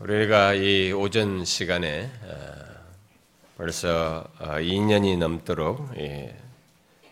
우리가 0.00 0.54
이 0.54 0.92
오전 0.92 1.44
시간에 1.44 2.08
어, 2.22 2.54
벌써 3.56 4.30
2년이 4.38 5.16
어, 5.16 5.18
넘도록 5.18 5.90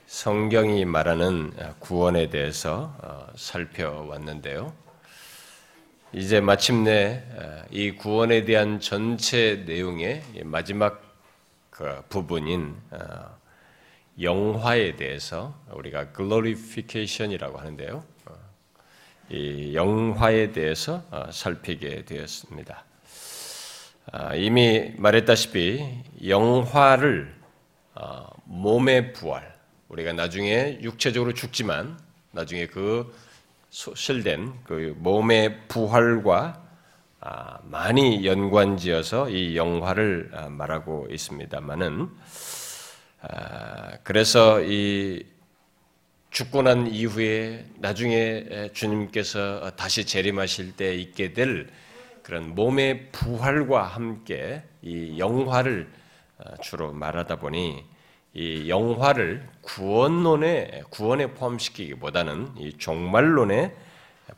성경이 0.06 0.84
말하는 0.84 1.52
구원에 1.80 2.30
대해서 2.30 2.94
어, 3.02 3.26
살펴왔는데요. 3.34 4.72
이제 6.12 6.40
마침내 6.40 7.24
이 7.72 7.90
구원에 7.90 8.44
대한 8.44 8.78
전체 8.78 9.64
내용의 9.66 10.22
마지막 10.44 11.02
그 11.70 12.02
부분인 12.08 12.76
영화에 14.20 14.94
대해서 14.94 15.60
우리가 15.72 16.12
glorification이라고 16.12 17.58
하는데요. 17.58 18.15
이 19.28 19.74
영화에 19.74 20.52
대해서 20.52 21.02
어, 21.10 21.24
살피게 21.32 22.04
되었습니다. 22.04 22.84
아, 24.12 24.34
이미 24.36 24.92
말했다시피 24.96 25.84
영화를 26.28 27.34
어, 27.96 28.28
몸의 28.44 29.12
부활, 29.12 29.52
우리가 29.88 30.12
나중에 30.12 30.78
육체적으로 30.80 31.34
죽지만 31.34 31.98
나중에 32.30 32.66
그 32.66 33.12
실된 33.70 34.52
그 34.62 34.94
몸의 34.98 35.66
부활과 35.66 36.62
아, 37.18 37.58
많이 37.64 38.24
연관지어서 38.24 39.30
이 39.30 39.56
영화를 39.56 40.30
아, 40.34 40.48
말하고 40.48 41.08
있습니다만은 41.10 42.10
그래서 44.04 44.62
이 44.62 45.26
죽고 46.36 46.60
난 46.60 46.86
이후에 46.86 47.64
나중에 47.78 48.70
주님께서 48.74 49.70
다시 49.70 50.04
재림하실 50.04 50.76
때 50.76 50.94
있게 50.94 51.32
될 51.32 51.70
그런 52.22 52.54
몸의 52.54 53.08
부활과 53.10 53.84
함께 53.84 54.62
이 54.82 55.18
영화를 55.18 55.90
어, 56.36 56.54
주로 56.60 56.92
말하다 56.92 57.36
보니 57.36 57.86
이 58.34 58.68
영화를 58.68 59.48
구원론에 59.62 60.82
구원에 60.90 61.28
포함시키기보다는 61.28 62.52
이 62.58 62.76
종말론에 62.76 63.74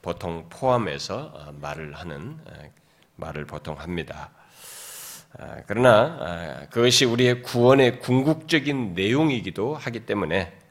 보통 0.01 0.47
포함해서 0.51 1.33
어, 1.35 1.53
말을 1.61 1.95
하는 1.95 2.39
어, 2.47 2.53
말을 3.17 3.45
보통 3.45 3.75
합니다. 3.77 4.31
그러나 5.67 6.67
그것이 6.71 7.05
우리의 7.05 7.43
구원의 7.43 7.99
궁극적인 7.99 8.95
내용이기도 8.95 9.75
하기 9.75 10.07
때문에 10.07 10.45
어, 10.45 10.68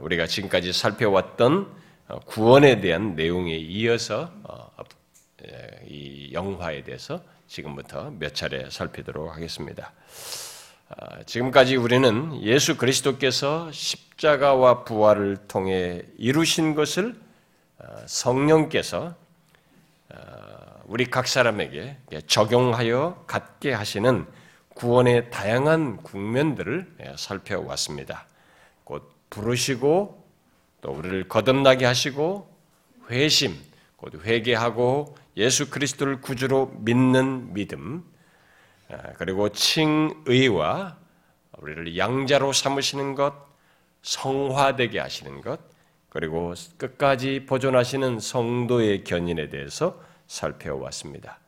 우리가 0.00 0.26
지금까지 0.26 0.72
살펴왔던 0.72 1.86
어, 2.08 2.20
구원에 2.20 2.80
대한 2.80 3.16
내용에 3.16 3.56
이어서 3.56 4.30
어, 4.44 4.70
이 5.88 6.30
영화에 6.32 6.82
대해서 6.82 7.20
지금부터 7.46 8.10
몇 8.10 8.34
차례 8.34 8.68
살피도록 8.70 9.32
하겠습니다. 9.32 9.92
지금까지 11.26 11.76
우리는 11.76 12.42
예수 12.42 12.76
그리스도께서 12.76 13.70
십자가와 13.70 14.84
부활을 14.84 15.36
통해 15.46 16.02
이루신 16.18 16.74
것을 16.74 17.14
성령께서 18.06 19.14
우리 20.86 21.06
각 21.06 21.28
사람에게 21.28 21.98
적용하여 22.26 23.24
갖게 23.26 23.72
하시는 23.72 24.26
구원의 24.74 25.30
다양한 25.30 25.98
국면들을 25.98 27.14
살펴왔습니다. 27.16 28.26
부르시고 29.36 30.24
또 30.80 30.90
우리를 30.90 31.28
거듭나게 31.28 31.84
하시고 31.84 32.50
회심, 33.10 33.54
곧 33.96 34.24
회개하고 34.24 35.14
예수 35.36 35.68
그리스도를 35.68 36.20
구주로 36.22 36.72
믿는 36.78 37.52
믿음, 37.52 38.04
아, 38.90 39.12
그리고 39.18 39.50
칭의와 39.50 40.96
우리를 41.58 41.98
양자로 41.98 42.52
삼으시는 42.52 43.14
것, 43.14 43.34
성화되게 44.02 44.98
하시는 44.98 45.40
것, 45.40 45.60
그리고 46.08 46.54
끝까지 46.78 47.44
보존하시는 47.46 48.20
성도의 48.20 49.04
견인에 49.04 49.48
대해서 49.48 50.00
살펴왔습니다. 50.26 51.38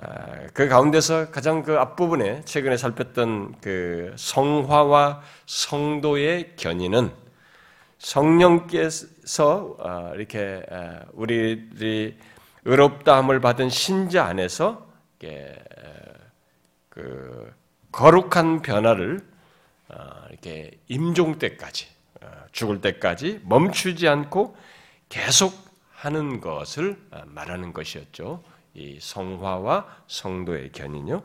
아, 0.00 0.46
그 0.54 0.68
가운데서 0.68 1.30
가장 1.30 1.62
그 1.62 1.78
앞부분에 1.78 2.42
최근에 2.44 2.76
살폈던 2.76 3.56
그 3.60 4.14
성화와 4.16 5.22
성도의 5.46 6.56
견인은 6.56 7.12
성령께서 7.98 9.76
아, 9.80 10.12
이렇게 10.14 10.62
아, 10.70 11.00
우리들이 11.12 12.16
의롭다함을 12.64 13.40
받은 13.40 13.68
신자 13.68 14.24
안에서 14.24 14.86
그 16.88 17.52
거룩한 17.90 18.62
변화를 18.62 19.20
이렇게 20.30 20.78
임종 20.88 21.38
때까지 21.38 21.88
죽을 22.52 22.80
때까지 22.80 23.40
멈추지 23.44 24.08
않고 24.08 24.56
계속 25.08 25.52
하는 25.90 26.40
것을 26.40 26.96
말하는 27.26 27.72
것이었죠. 27.72 28.42
이 28.74 28.98
성화와 29.00 29.86
성도의 30.06 30.72
견인요. 30.72 31.22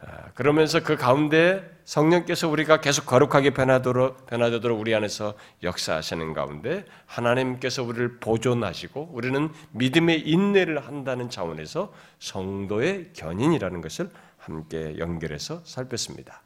아, 0.00 0.30
그러면서 0.34 0.82
그 0.82 0.96
가운데 0.96 1.64
성령께서 1.84 2.48
우리가 2.48 2.80
계속 2.80 3.06
거룩하게 3.06 3.50
변하도록 3.50 4.26
변화되도록 4.26 4.78
우리 4.78 4.94
안에서 4.94 5.34
역사하시는 5.62 6.34
가운데 6.34 6.84
하나님께서 7.06 7.82
우리를 7.82 8.18
보존하시고 8.18 9.10
우리는 9.12 9.50
믿음의 9.70 10.28
인내를 10.28 10.86
한다는 10.86 11.30
차원에서 11.30 11.92
성도의 12.18 13.10
견인이라는 13.14 13.80
것을 13.80 14.10
함께 14.36 14.98
연결해서 14.98 15.62
살폈습니다. 15.64 16.42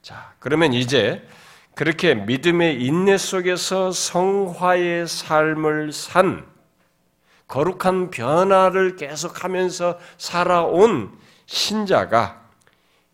자, 0.00 0.34
그러면 0.38 0.72
이제 0.72 1.26
그렇게 1.74 2.14
믿음의 2.14 2.82
인내 2.82 3.18
속에서 3.18 3.90
성화의 3.90 5.08
삶을 5.08 5.92
산 5.92 6.53
거룩한 7.48 8.10
변화를 8.10 8.96
계속하면서 8.96 9.98
살아온 10.18 11.16
신자가 11.46 12.42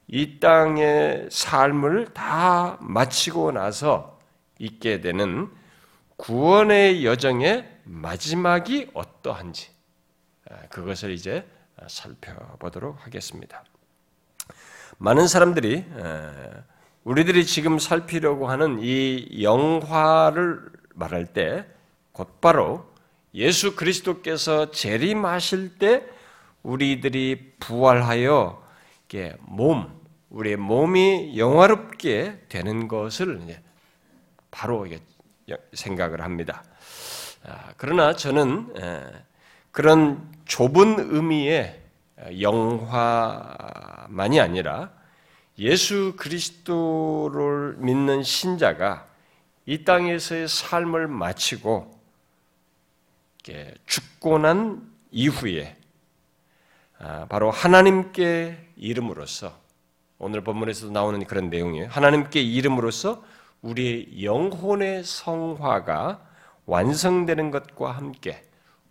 이 0.06 0.41
땅의 0.41 1.28
삶을 1.30 2.14
다 2.14 2.78
마치고 2.80 3.52
나서 3.52 4.18
있게 4.58 5.00
되는 5.00 5.48
구원의 6.16 7.04
여정의 7.04 7.68
마지막이 7.84 8.91
어떠한지 8.92 9.70
아, 10.50 10.56
그것을 10.68 11.10
이제 11.12 11.47
살펴보도록 11.88 13.04
하겠습니다. 13.06 13.64
많은 14.98 15.28
사람들이 15.28 15.84
우리들이 17.04 17.47
지금 17.47 17.78
살피려고 17.78 18.48
하는 18.50 18.78
이 18.82 19.42
영화를 19.42 20.70
말할 20.94 21.26
때 21.26 21.66
곧바로 22.12 22.89
예수 23.34 23.76
그리스도께서 23.76 24.70
재림하실 24.70 25.78
때 25.78 26.04
우리들이 26.62 27.54
부활하여 27.60 28.62
몸, 29.41 30.00
우리의 30.30 30.56
몸이 30.56 31.38
영화롭게 31.38 32.46
되는 32.48 32.88
것을 32.88 33.41
바로 34.50 34.86
생각을 35.72 36.22
합니다. 36.22 36.62
아, 37.44 37.72
그러나 37.76 38.14
저는 38.14 38.74
그런 39.70 40.30
좁은 40.44 41.14
의미의 41.14 41.80
영화만이 42.41 44.41
아니라 44.41 44.91
예수 45.58 46.14
그리스도를 46.16 47.76
믿는 47.78 48.22
신자가 48.22 49.06
이 49.66 49.84
땅에서의 49.84 50.48
삶을 50.48 51.08
마치고 51.08 51.99
죽고 53.86 54.38
난 54.38 54.90
이후에 55.10 55.76
아, 56.98 57.26
바로 57.28 57.50
하나님께 57.50 58.72
이름으로써 58.76 59.59
오늘 60.18 60.42
본문에서도 60.42 60.92
나오는 60.92 61.24
그런 61.24 61.48
내용이에요. 61.48 61.88
하나님께 61.88 62.42
이름으로써 62.42 63.24
우리의 63.62 64.22
영혼의 64.22 65.04
성화가 65.04 66.26
완성되는 66.66 67.50
것과 67.50 67.92
함께 67.92 68.42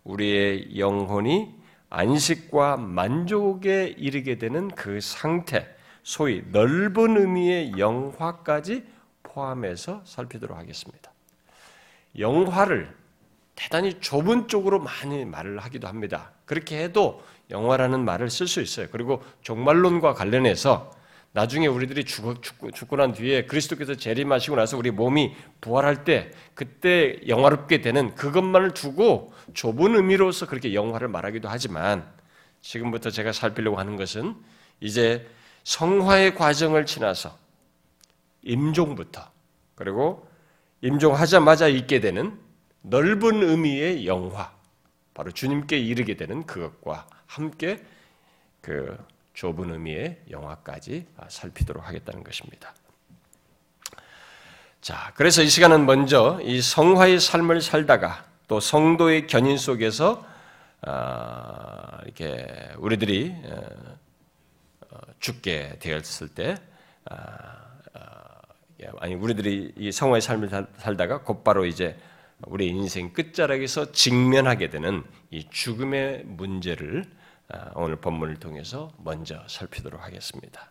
우리의 0.04 0.78
영혼이 0.78 1.54
안식과 1.88 2.76
만족에 2.76 3.94
이르게 3.96 4.38
되는 4.38 4.68
그 4.68 5.00
상태, 5.00 5.68
소위 6.02 6.42
넓은 6.50 7.16
의미의 7.16 7.78
영화까지 7.78 8.84
포함해서 9.22 10.02
살피도록 10.04 10.56
하겠습니다. 10.56 11.12
영화를 12.18 12.99
대단히 13.60 14.00
좁은 14.00 14.48
쪽으로 14.48 14.80
많이 14.80 15.26
말을 15.26 15.58
하기도 15.58 15.86
합니다. 15.86 16.32
그렇게 16.46 16.82
해도 16.82 17.22
영화라는 17.50 18.02
말을 18.06 18.30
쓸 18.30 18.48
수 18.48 18.62
있어요. 18.62 18.86
그리고 18.90 19.22
종말론과 19.42 20.14
관련해서 20.14 20.90
나중에 21.32 21.66
우리들이 21.66 22.04
죽고, 22.04 22.40
죽고, 22.40 22.70
죽고 22.70 22.96
난 22.96 23.12
뒤에 23.12 23.44
그리스도께서 23.44 23.94
재림하시고 23.96 24.56
나서 24.56 24.78
우리 24.78 24.90
몸이 24.90 25.36
부활할 25.60 26.04
때 26.04 26.30
그때 26.54 27.20
영화롭게 27.28 27.82
되는 27.82 28.14
그것만을 28.14 28.72
두고 28.72 29.34
좁은 29.52 29.94
의미로서 29.94 30.46
그렇게 30.46 30.72
영화를 30.72 31.08
말하기도 31.08 31.46
하지만 31.46 32.10
지금부터 32.62 33.10
제가 33.10 33.32
살피려고 33.32 33.78
하는 33.78 33.96
것은 33.96 34.36
이제 34.80 35.28
성화의 35.64 36.34
과정을 36.34 36.86
지나서 36.86 37.36
임종부터 38.42 39.30
그리고 39.74 40.26
임종하자마자 40.80 41.68
있게 41.68 42.00
되는 42.00 42.38
넓은 42.82 43.42
의미의 43.42 44.06
영화, 44.06 44.52
바로 45.14 45.30
주님께 45.30 45.78
이르게 45.78 46.16
되는 46.16 46.44
그것과 46.46 47.06
함께 47.26 47.84
그 48.60 48.96
좁은 49.34 49.70
의미의 49.70 50.20
영화까지 50.30 51.06
살피도록 51.28 51.86
하겠다는 51.86 52.24
것입니다. 52.24 52.74
자, 54.80 55.12
그래서 55.14 55.42
이 55.42 55.48
시간은 55.48 55.84
먼저 55.84 56.40
이 56.42 56.62
성화의 56.62 57.20
삶을 57.20 57.60
살다가 57.60 58.24
또 58.48 58.60
성도의 58.60 59.26
견인 59.26 59.58
속에서 59.58 60.26
아, 60.82 62.00
이렇게 62.04 62.70
우리들이 62.78 63.34
어, 63.44 63.98
어, 64.90 64.98
죽게 65.18 65.76
되었을 65.80 66.28
때 66.28 66.56
아, 67.04 67.58
아, 67.92 68.40
아니 69.00 69.14
우리들이 69.14 69.74
이 69.76 69.92
성화의 69.92 70.22
삶을 70.22 70.48
살다가 70.78 71.20
곧바로 71.22 71.66
이제 71.66 71.98
우리 72.46 72.68
인생 72.68 73.12
끝자락에서 73.12 73.92
직면하게 73.92 74.70
되는 74.70 75.04
이 75.30 75.46
죽음의 75.50 76.24
문제를 76.26 77.04
오늘 77.74 77.96
본문을 77.96 78.36
통해서 78.36 78.92
먼저 78.98 79.42
살피도록 79.48 80.02
하겠습니다. 80.02 80.70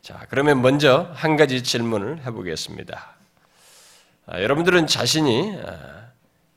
자, 0.00 0.26
그러면 0.28 0.62
먼저 0.62 1.10
한 1.14 1.36
가지 1.36 1.62
질문을 1.62 2.26
해보겠습니다. 2.26 3.14
아, 4.26 4.42
여러분들은 4.42 4.86
자신이 4.86 5.56
아, 5.64 6.08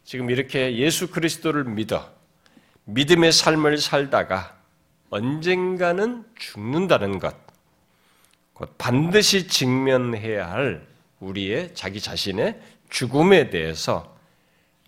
지금 0.03 0.29
이렇게 0.29 0.77
예수 0.77 1.11
그리스도를 1.11 1.63
믿어 1.65 2.09
믿음의 2.85 3.31
삶을 3.31 3.77
살다가 3.77 4.55
언젠가는 5.09 6.25
죽는다는 6.37 7.19
것, 7.19 7.35
곧 8.53 8.73
반드시 8.77 9.47
직면해야 9.47 10.49
할 10.49 10.87
우리의 11.19 11.75
자기 11.75 11.99
자신의 11.99 12.59
죽음에 12.89 13.49
대해서 13.49 14.14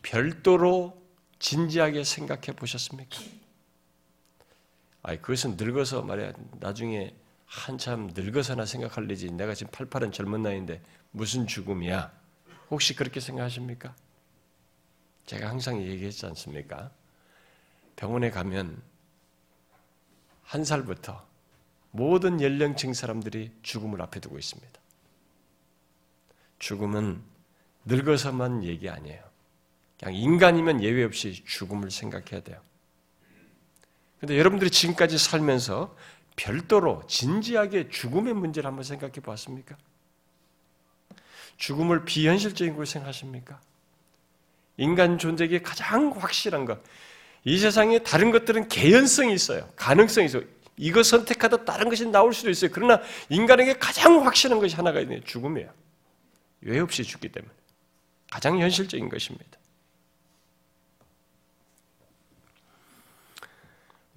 별도로 0.07 0.97
진지하게 1.39 2.05
생각해 2.05 2.55
보셨습니까? 2.55 3.19
아, 5.03 5.15
그것은 5.17 5.57
늙어서 5.57 6.01
말이야 6.01 6.31
나중에 6.59 7.13
한참 7.45 8.11
늙어서나 8.13 8.65
생각할 8.65 9.03
일이지. 9.03 9.31
내가 9.31 9.53
지금 9.53 9.69
88은 9.71 10.13
젊은 10.13 10.43
나이인데 10.43 10.81
무슨 11.11 11.45
죽음이야? 11.45 12.09
혹시 12.71 12.95
그렇게 12.95 13.19
생각하십니까? 13.19 13.93
제가 15.25 15.49
항상 15.49 15.81
얘기했지 15.81 16.25
않습니까? 16.25 16.89
병원에 17.97 18.31
가면 18.31 18.81
한 20.43 20.63
살부터 20.63 21.27
모든 21.91 22.41
연령층 22.41 22.93
사람들이 22.93 23.51
죽음을 23.61 24.01
앞에 24.01 24.21
두고 24.21 24.39
있습니다. 24.39 24.79
죽음은 26.59 27.21
늙어서만 27.85 28.63
얘기 28.63 28.89
아니에요. 28.89 29.26
그냥 29.99 30.15
인간이면 30.15 30.83
예외 30.83 31.03
없이 31.03 31.43
죽음을 31.45 31.91
생각해야 31.91 32.41
돼요. 32.41 32.61
근데 34.19 34.37
여러분들이 34.37 34.69
지금까지 34.69 35.17
살면서 35.17 35.95
별도로 36.35 37.03
진지하게 37.07 37.89
죽음의 37.89 38.33
문제를 38.33 38.67
한번 38.67 38.83
생각해 38.83 39.13
보았습니까? 39.13 39.75
죽음을 41.57 42.05
비현실적인 42.05 42.75
걸 42.75 42.85
생각하십니까? 42.85 43.59
인간 44.77 45.17
존재에 45.17 45.59
가장 45.61 46.11
확실한 46.11 46.65
것. 46.65 46.79
이 47.43 47.57
세상에 47.57 47.99
다른 47.99 48.31
것들은 48.31 48.67
개연성이 48.67 49.33
있어요. 49.33 49.67
가능성이 49.75 50.27
있어요. 50.27 50.43
이거 50.77 51.01
선택하다 51.01 51.65
다른 51.65 51.89
것이 51.89 52.05
나올 52.05 52.33
수도 52.33 52.51
있어요. 52.51 52.69
그러나 52.71 53.01
인간에게 53.29 53.79
가장 53.79 54.23
확실한 54.25 54.59
것이 54.59 54.75
하나가 54.75 55.01
있네요. 55.01 55.21
죽음이에요. 55.23 55.71
왜 56.61 56.79
없이 56.79 57.03
죽기 57.03 57.29
때문에. 57.29 57.51
가장 58.29 58.59
현실적인 58.59 59.09
것입니다. 59.09 59.57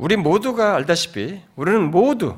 우리 0.00 0.16
모두가 0.16 0.76
알다시피 0.76 1.42
우리는 1.56 1.90
모두 1.90 2.34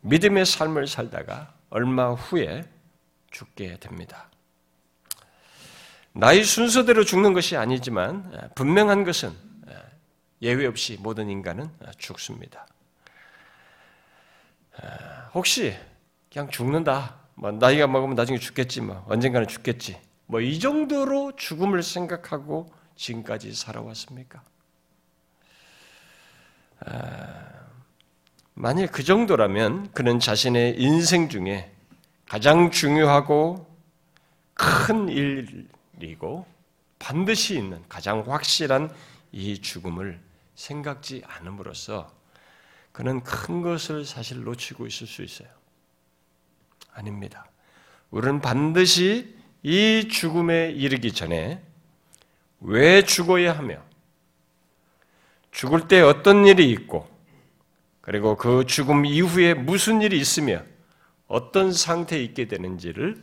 믿음의 0.00 0.46
삶을 0.46 0.86
살다가 0.86 1.52
얼마 1.68 2.12
후에 2.12 2.64
죽게 3.30 3.76
됩니다. 3.76 4.30
나의 6.12 6.42
순서대로 6.42 7.04
죽는 7.04 7.34
것이 7.34 7.58
아니지만 7.58 8.50
분명한 8.54 9.04
것은 9.04 9.36
예외 10.40 10.64
없이 10.64 10.96
모든 10.98 11.28
인간은 11.28 11.68
죽습니다. 11.98 12.66
혹시 15.34 15.76
그냥 16.32 16.48
죽는다. 16.48 17.16
뭐 17.34 17.50
나이가 17.52 17.86
먹으면 17.86 18.16
나중에 18.16 18.38
죽겠지 18.38 18.80
뭐 18.80 19.04
언젠가는 19.10 19.46
죽겠지. 19.46 20.00
뭐 20.24 20.40
이 20.40 20.58
정도로 20.58 21.36
죽음을 21.36 21.82
생각하고 21.82 22.72
지금까지 22.96 23.52
살아왔습니까? 23.52 24.42
만약 28.54 28.92
그 28.92 29.02
정도라면 29.02 29.92
그는 29.92 30.18
자신의 30.20 30.80
인생 30.80 31.28
중에 31.28 31.72
가장 32.28 32.70
중요하고 32.70 33.66
큰 34.54 35.08
일이고 35.08 36.46
반드시 36.98 37.56
있는 37.56 37.82
가장 37.88 38.22
확실한 38.30 38.94
이 39.32 39.60
죽음을 39.60 40.20
생각지 40.54 41.22
않음으로써 41.26 42.12
그는 42.92 43.22
큰 43.22 43.62
것을 43.62 44.04
사실 44.04 44.44
놓치고 44.44 44.86
있을 44.86 45.06
수 45.06 45.22
있어요. 45.22 45.48
아닙니다. 46.92 47.46
우리는 48.10 48.40
반드시 48.40 49.34
이 49.62 50.08
죽음에 50.08 50.70
이르기 50.70 51.12
전에 51.12 51.62
왜 52.60 53.02
죽어야 53.02 53.56
하며 53.56 53.82
죽을 55.50 55.88
때 55.88 56.00
어떤 56.00 56.46
일이 56.46 56.70
있고 56.70 57.08
그리고 58.00 58.36
그 58.36 58.64
죽음 58.66 59.04
이후에 59.04 59.54
무슨 59.54 60.02
일이 60.02 60.18
있으며 60.18 60.62
어떤 61.26 61.72
상태에 61.72 62.22
있게 62.22 62.48
되는지를 62.48 63.22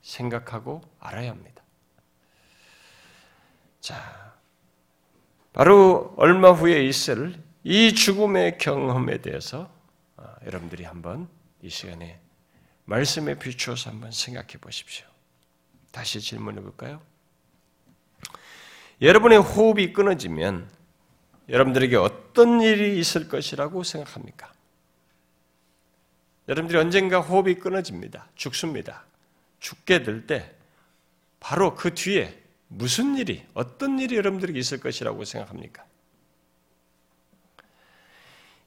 생각하고 0.00 0.82
알아야 1.00 1.30
합니다. 1.30 1.62
자, 3.80 4.34
바로 5.52 6.14
얼마 6.16 6.52
후에 6.52 6.84
있을 6.84 7.42
이 7.64 7.92
죽음의 7.94 8.58
경험에 8.58 9.20
대해서 9.20 9.70
아, 10.16 10.36
여러분들이 10.46 10.84
한번 10.84 11.28
이 11.62 11.68
시간에 11.68 12.20
말씀에 12.84 13.38
비추어서 13.38 13.90
한번 13.90 14.12
생각해 14.12 14.58
보십시오. 14.60 15.06
다시 15.90 16.20
질문해 16.20 16.60
볼까요? 16.60 17.02
여러분의 19.00 19.38
호흡이 19.38 19.92
끊어지면 19.92 20.68
여러분들에게 21.48 21.96
어떤 21.96 22.60
일이 22.60 22.98
있을 22.98 23.28
것이라고 23.28 23.82
생각합니까? 23.82 24.52
여러분들이 26.48 26.78
언젠가 26.78 27.20
호흡이 27.20 27.56
끊어집니다. 27.56 28.28
죽습니다. 28.34 29.04
죽게 29.60 30.02
될 30.02 30.26
때 30.26 30.52
바로 31.40 31.74
그 31.74 31.94
뒤에 31.94 32.36
무슨 32.68 33.16
일이, 33.16 33.44
어떤 33.54 33.98
일이 33.98 34.16
여러분들에게 34.16 34.58
있을 34.58 34.80
것이라고 34.80 35.24
생각합니까? 35.24 35.84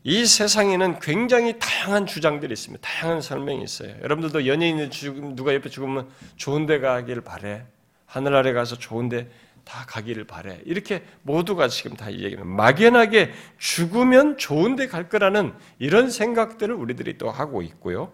이 0.04 0.26
세상에는 0.26 1.00
굉장히 1.02 1.60
다양한 1.60 2.06
주장들이 2.06 2.54
있습니다. 2.54 2.88
다양한 2.88 3.22
설명이 3.22 3.62
있어요. 3.62 3.94
여러분들도 4.02 4.48
연예인이 4.48 4.90
죽으면, 4.90 5.36
누가 5.36 5.54
옆에 5.54 5.70
죽으면 5.70 6.10
좋은 6.38 6.66
데 6.66 6.80
가길 6.80 7.22
바래. 7.22 7.66
하늘 8.06 8.34
아래 8.34 8.54
가서 8.54 8.78
좋은 8.78 9.10
데 9.10 9.30
다 9.70 9.86
가기를 9.88 10.24
바래. 10.24 10.60
이렇게 10.66 11.04
모두가 11.22 11.68
지금 11.68 11.96
다 11.96 12.12
얘기하는 12.12 12.48
막연하게 12.48 13.32
죽으면 13.60 14.40
좋은 14.40 14.76
데 14.76 14.88
갈 14.88 15.10
거라는 15.10 15.54
이런 15.78 16.10
생각들을 16.10 16.74
우리들이 16.74 17.20
또 17.20 17.30
하고 17.30 17.62
있고요. 17.62 18.12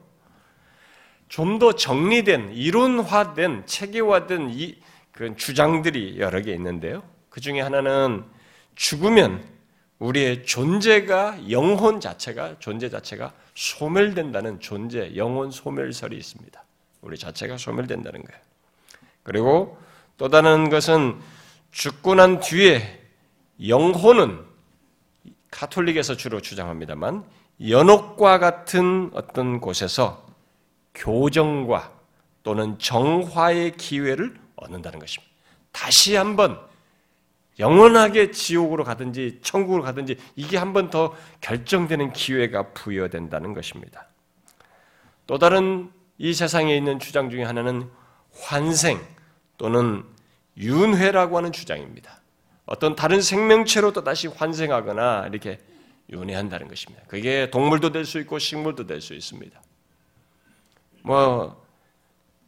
좀 1.29 1.57
더 1.59 1.71
정리된 1.71 2.51
이론화된 2.51 3.65
체계화된 3.65 4.49
이 4.51 4.75
그런 5.13 5.37
주장들이 5.37 6.19
여러 6.19 6.41
개 6.41 6.51
있는데요. 6.53 7.01
그 7.29 7.39
중에 7.39 7.61
하나는 7.61 8.25
죽으면 8.75 9.41
우리의 9.99 10.45
존재가 10.45 11.49
영혼 11.51 12.01
자체가 12.01 12.57
존재 12.59 12.89
자체가 12.89 13.31
소멸된다는 13.53 14.59
존재 14.59 15.15
영혼 15.15 15.51
소멸설이 15.51 16.17
있습니다. 16.17 16.61
우리 16.99 17.17
자체가 17.17 17.57
소멸된다는 17.57 18.21
거예요. 18.23 18.41
그리고 19.23 19.77
또 20.17 20.27
다른 20.27 20.69
것은 20.69 21.15
죽고 21.75 22.15
난 22.15 22.39
뒤에 22.39 23.01
영혼은 23.67 24.45
카톨릭에서 25.51 26.15
주로 26.15 26.39
주장합니다만 26.39 27.25
연옥과 27.67 28.39
같은 28.39 29.11
어떤 29.13 29.59
곳에서 29.59 30.25
교정과 30.93 31.91
또는 32.43 32.79
정화의 32.79 33.75
기회를 33.75 34.39
얻는다는 34.55 34.99
것입니다. 34.99 35.33
다시 35.73 36.15
한번 36.15 36.57
영원하게 37.59 38.31
지옥으로 38.31 38.85
가든지 38.85 39.39
천국으로 39.41 39.83
가든지 39.83 40.17
이게 40.37 40.55
한 40.57 40.71
번 40.71 40.89
더 40.89 41.13
결정되는 41.41 42.13
기회가 42.13 42.71
부여된다는 42.71 43.53
것입니다. 43.53 44.07
또 45.27 45.37
다른 45.37 45.91
이 46.17 46.33
세상에 46.33 46.75
있는 46.75 46.99
주장 46.99 47.29
중에 47.29 47.43
하나는 47.43 47.89
환생 48.33 48.97
또는 49.57 50.14
윤회라고 50.57 51.37
하는 51.37 51.51
주장입니다. 51.51 52.21
어떤 52.65 52.95
다른 52.95 53.21
생명체로 53.21 53.93
또 53.93 54.03
다시 54.03 54.27
환생하거나 54.27 55.27
이렇게 55.27 55.59
윤회한다는 56.09 56.67
것입니다. 56.67 57.03
그게 57.07 57.49
동물도 57.51 57.91
될 57.91 58.05
수 58.05 58.19
있고 58.19 58.39
식물도 58.39 58.87
될 58.87 59.01
수 59.01 59.13
있습니다. 59.13 59.61
뭐 61.03 61.63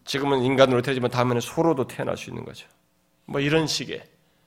지금은 0.06 0.42
인간으로 0.42 0.82
태어지만 0.82 1.12
다음에는 1.12 1.42
소로도 1.42 1.88
태어날 1.88 2.18
수 2.18 2.30
있는 2.30 2.46
거죠. 2.46 2.68
뭐 3.26 3.42
이런 3.42 3.68
식의 3.68 4.04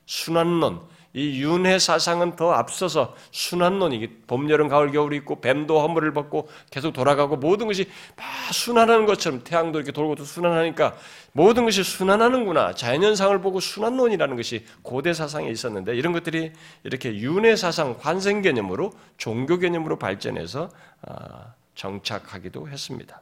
순환론, 0.06 0.80
이 1.12 1.42
윤회 1.42 1.80
사상은 1.80 2.36
더 2.36 2.52
앞서서 2.52 3.16
순환론이 3.32 4.06
봄, 4.28 4.48
여름, 4.48 4.68
가을, 4.68 4.92
겨울이 4.92 5.16
있고 5.18 5.40
뱀도 5.40 5.80
허물을 5.80 6.12
벗고 6.12 6.48
계속 6.70 6.92
돌아가고 6.92 7.36
모든 7.36 7.66
것이 7.66 7.88
막 8.16 8.24
순환하는 8.52 9.06
것처럼 9.06 9.42
태양도 9.42 9.78
이렇게 9.78 9.90
돌고 9.90 10.14
또 10.14 10.24
순환하니까 10.24 10.94
모든 11.32 11.64
것이 11.64 11.82
순환하는구나. 11.82 12.74
자연현상을 12.74 13.40
보고 13.40 13.58
순환론이라는 13.58 14.36
것이 14.36 14.64
고대 14.82 15.12
사상에 15.12 15.50
있었는데 15.50 15.96
이런 15.96 16.12
것들이 16.12 16.52
이렇게 16.84 17.16
윤회 17.16 17.56
사상, 17.56 17.96
환생 17.98 18.40
개념으로 18.40 18.92
종교 19.16 19.58
개념으로 19.58 19.98
발전해서 19.98 20.70
아, 21.02 21.54
정착하기도 21.74 22.68
했습니다. 22.68 23.20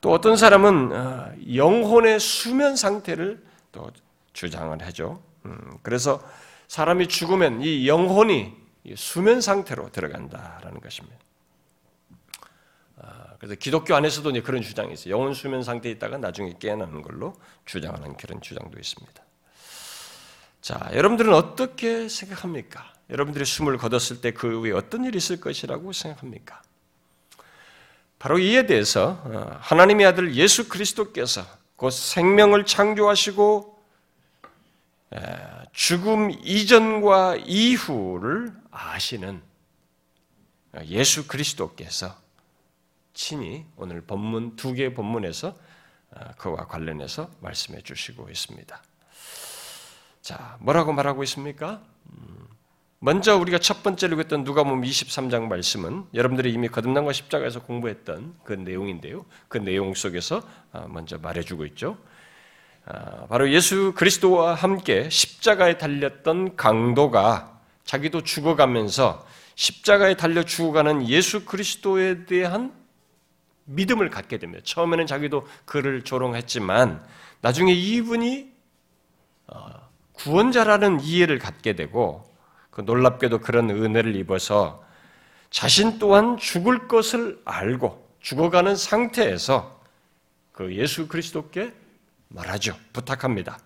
또 0.00 0.10
어떤 0.10 0.36
사람은 0.36 0.90
아, 0.92 1.30
영혼의 1.54 2.18
수면 2.18 2.74
상태를 2.74 3.44
또 3.70 3.88
주장을 4.32 4.76
하죠. 4.82 5.22
음, 5.44 5.58
그래서 5.82 6.20
사람이 6.68 7.08
죽으면 7.08 7.62
이 7.62 7.88
영혼이 7.88 8.52
수면 8.96 9.40
상태로 9.40 9.90
들어간다라는 9.90 10.80
것입니다. 10.80 11.16
아, 12.98 13.34
그래서 13.38 13.54
기독교 13.56 13.94
안에서도 13.94 14.32
그런 14.42 14.62
주장이 14.62 14.92
있어요. 14.92 15.14
영혼 15.14 15.34
수면 15.34 15.62
상태에 15.62 15.92
있다가 15.92 16.18
나중에 16.18 16.54
깨어나는 16.58 17.02
걸로 17.02 17.34
주장하는 17.64 18.16
그런 18.16 18.40
주장도 18.40 18.78
있습니다. 18.78 19.22
자, 20.60 20.90
여러분들은 20.92 21.32
어떻게 21.32 22.08
생각합니까? 22.08 22.92
여러분들이 23.10 23.44
숨을 23.44 23.76
거뒀을 23.78 24.20
때 24.20 24.32
그 24.32 24.60
후에 24.60 24.72
어떤 24.72 25.04
일이 25.04 25.18
있을 25.18 25.40
것이라고 25.40 25.92
생각합니까? 25.92 26.62
바로 28.18 28.38
이에 28.38 28.66
대해서 28.66 29.22
어, 29.24 29.58
하나님의 29.60 30.06
아들 30.06 30.34
예수 30.34 30.68
그리스도께서 30.68 31.46
곧 31.76 31.90
생명을 31.90 32.64
창조하시고 32.64 33.76
죽음 35.76 36.30
이전과 36.42 37.36
이후를 37.44 38.50
아시는 38.70 39.42
예수 40.86 41.28
그리스도께서 41.28 42.16
친히 43.12 43.66
오늘 43.76 44.00
본문 44.00 44.56
두 44.56 44.72
개의 44.72 44.94
본문에서 44.94 45.54
어, 46.12 46.20
그와 46.38 46.66
관련해서 46.66 47.30
말씀해 47.40 47.82
주시고 47.82 48.30
있습니다. 48.30 48.82
자, 50.22 50.56
뭐라고 50.60 50.94
말하고 50.94 51.22
있습니까? 51.24 51.82
음, 52.06 52.48
먼저 52.98 53.36
우리가 53.36 53.58
첫 53.58 53.82
번째로 53.82 54.18
했던 54.18 54.44
누가복음 54.44 54.80
23장 54.80 55.42
말씀은 55.42 56.06
여러분들이 56.14 56.54
이미 56.54 56.68
거듭난과 56.68 57.12
십자가에서 57.12 57.60
공부했던 57.62 58.38
그 58.44 58.54
내용인데요. 58.54 59.26
그 59.48 59.58
내용 59.58 59.92
속에서 59.92 60.42
어, 60.72 60.86
먼저 60.88 61.18
말해주고 61.18 61.66
있죠. 61.66 61.98
아, 62.86 63.26
바로 63.26 63.50
예수 63.50 63.92
그리스도와 63.96 64.54
함께 64.54 65.10
십자가에 65.10 65.76
달렸던 65.76 66.56
강도가 66.56 67.60
자기도 67.84 68.22
죽어가면서 68.22 69.26
십자가에 69.56 70.14
달려 70.14 70.44
죽어가는 70.44 71.08
예수 71.08 71.44
그리스도에 71.44 72.26
대한 72.26 72.72
믿음을 73.64 74.08
갖게 74.10 74.38
됩니다. 74.38 74.62
처음에는 74.64 75.06
자기도 75.06 75.48
그를 75.64 76.02
조롱했지만 76.02 77.04
나중에 77.40 77.72
이분이 77.72 78.52
어, 79.48 79.68
구원자라는 80.12 81.00
이해를 81.00 81.40
갖게 81.40 81.74
되고 81.74 82.24
그 82.70 82.82
놀랍게도 82.82 83.40
그런 83.40 83.70
은혜를 83.70 84.14
입어서 84.14 84.84
자신 85.50 85.98
또한 85.98 86.36
죽을 86.36 86.86
것을 86.86 87.40
알고 87.44 88.06
죽어가는 88.20 88.76
상태에서 88.76 89.80
그 90.52 90.74
예수 90.76 91.08
그리스도께 91.08 91.72
말하죠. 92.28 92.76
부탁합니다. 92.92 93.58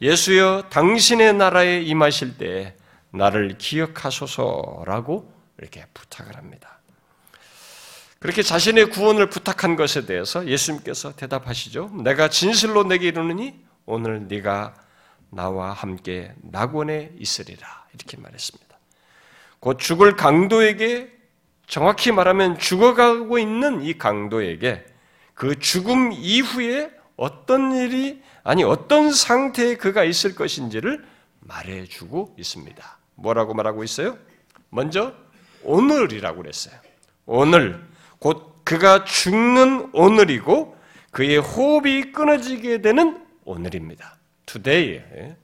예수여 0.00 0.64
당신의 0.70 1.34
나라에 1.34 1.82
임하실 1.82 2.38
때 2.38 2.76
나를 3.10 3.58
기억하소서라고 3.58 5.32
이렇게 5.58 5.84
부탁을 5.92 6.36
합니다. 6.36 6.78
그렇게 8.20 8.42
자신의 8.42 8.90
구원을 8.90 9.30
부탁한 9.30 9.76
것에 9.76 10.04
대해서 10.06 10.46
예수님께서 10.46 11.14
대답하시죠. 11.14 11.90
내가 12.02 12.28
진실로 12.28 12.84
내게 12.84 13.08
이르느니 13.08 13.54
오늘 13.86 14.26
네가 14.26 14.74
나와 15.30 15.72
함께 15.72 16.32
낙원에 16.42 17.12
있으리라 17.18 17.86
이렇게 17.94 18.16
말했습니다. 18.16 18.78
곧 19.60 19.78
죽을 19.78 20.16
강도에게 20.16 21.12
정확히 21.66 22.12
말하면 22.12 22.58
죽어가고 22.58 23.38
있는 23.38 23.82
이 23.82 23.98
강도에게 23.98 24.84
그 25.34 25.58
죽음 25.58 26.12
이후에 26.12 26.90
어떤 27.18 27.72
일이 27.72 28.22
아니 28.44 28.64
어떤 28.64 29.12
상태에 29.12 29.76
그가 29.76 30.04
있을 30.04 30.34
것인지를 30.34 31.04
말해주고 31.40 32.36
있습니다. 32.38 32.98
뭐라고 33.16 33.52
말하고 33.52 33.84
있어요? 33.84 34.16
먼저 34.70 35.12
오늘이라고 35.64 36.42
그랬어요. 36.42 36.74
오늘 37.26 37.84
곧 38.20 38.64
그가 38.64 39.04
죽는 39.04 39.90
오늘이고 39.92 40.76
그의 41.10 41.38
호흡이 41.38 42.12
끊어지게 42.12 42.80
되는 42.82 43.26
오늘입니다. 43.44 44.16
today 44.46 45.02
예. 45.16 45.36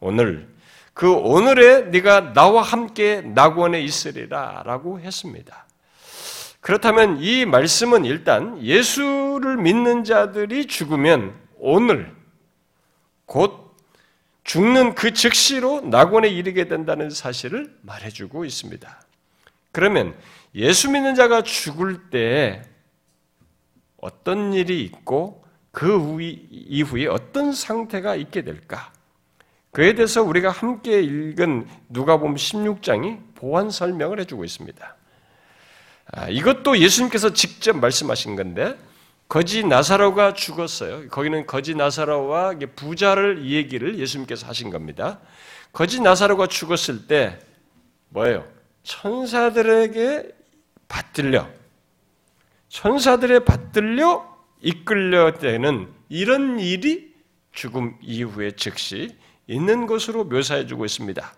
오늘 0.00 0.48
그 0.94 1.12
오늘에 1.12 1.82
네가 1.82 2.32
나와 2.32 2.62
함께 2.62 3.20
낙원에 3.20 3.82
있으리라라고 3.82 5.00
했습니다. 5.00 5.67
그렇다면 6.60 7.18
이 7.20 7.44
말씀은 7.46 8.04
일단 8.04 8.62
예수를 8.62 9.56
믿는 9.56 10.04
자들이 10.04 10.66
죽으면 10.66 11.34
오늘 11.58 12.14
곧 13.26 13.76
죽는 14.44 14.94
그 14.94 15.12
즉시로 15.12 15.82
낙원에 15.82 16.28
이르게 16.28 16.68
된다는 16.68 17.10
사실을 17.10 17.76
말해주고 17.82 18.44
있습니다. 18.44 19.02
그러면 19.72 20.16
예수 20.54 20.90
믿는 20.90 21.14
자가 21.14 21.42
죽을 21.42 22.10
때 22.10 22.62
어떤 23.98 24.52
일이 24.54 24.82
있고 24.84 25.44
그 25.70 26.18
이후에 26.20 27.06
어떤 27.06 27.52
상태가 27.52 28.16
있게 28.16 28.42
될까? 28.42 28.92
그에 29.70 29.94
대해서 29.94 30.22
우리가 30.22 30.50
함께 30.50 31.02
읽은 31.02 31.68
누가복음 31.90 32.34
16장이 32.34 33.34
보완 33.34 33.70
설명을 33.70 34.18
해주고 34.20 34.44
있습니다. 34.44 34.96
아, 36.12 36.28
이것도 36.28 36.78
예수님께서 36.78 37.32
직접 37.32 37.76
말씀하신 37.76 38.36
건데 38.36 38.76
거지 39.28 39.62
나사로가 39.62 40.32
죽었어요. 40.32 41.08
거기는 41.08 41.46
거지 41.46 41.74
나사로와 41.74 42.54
부자를 42.74 43.44
얘기를 43.44 43.98
예수님께서 43.98 44.46
하신 44.46 44.70
겁니다. 44.70 45.20
거지 45.72 46.00
나사로가 46.00 46.46
죽었을 46.46 47.06
때 47.06 47.38
뭐예요? 48.08 48.46
천사들에게 48.84 50.30
받들려 50.88 51.46
천사들의 52.70 53.44
받들려 53.44 54.38
이끌려 54.62 55.34
되는 55.34 55.88
이런 56.08 56.58
일이 56.58 57.14
죽음 57.52 57.96
이후에 58.00 58.52
즉시 58.52 59.14
있는 59.46 59.86
것으로 59.86 60.24
묘사해 60.24 60.66
주고 60.66 60.86
있습니다. 60.86 61.34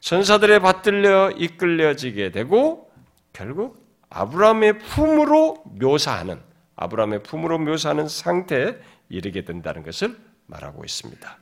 천사들의 0.00 0.60
받들려 0.60 1.30
이끌려지게 1.30 2.30
되고 2.30 2.90
결국 3.32 3.81
아브라함의 4.14 4.78
품으로 4.78 5.62
묘사하는 5.80 6.40
아브라함의 6.76 7.22
품으로 7.22 7.58
묘사하는 7.58 8.08
상태에 8.08 8.76
이르게 9.08 9.44
된다는 9.44 9.82
것을 9.82 10.16
말하고 10.46 10.84
있습니다. 10.84 11.38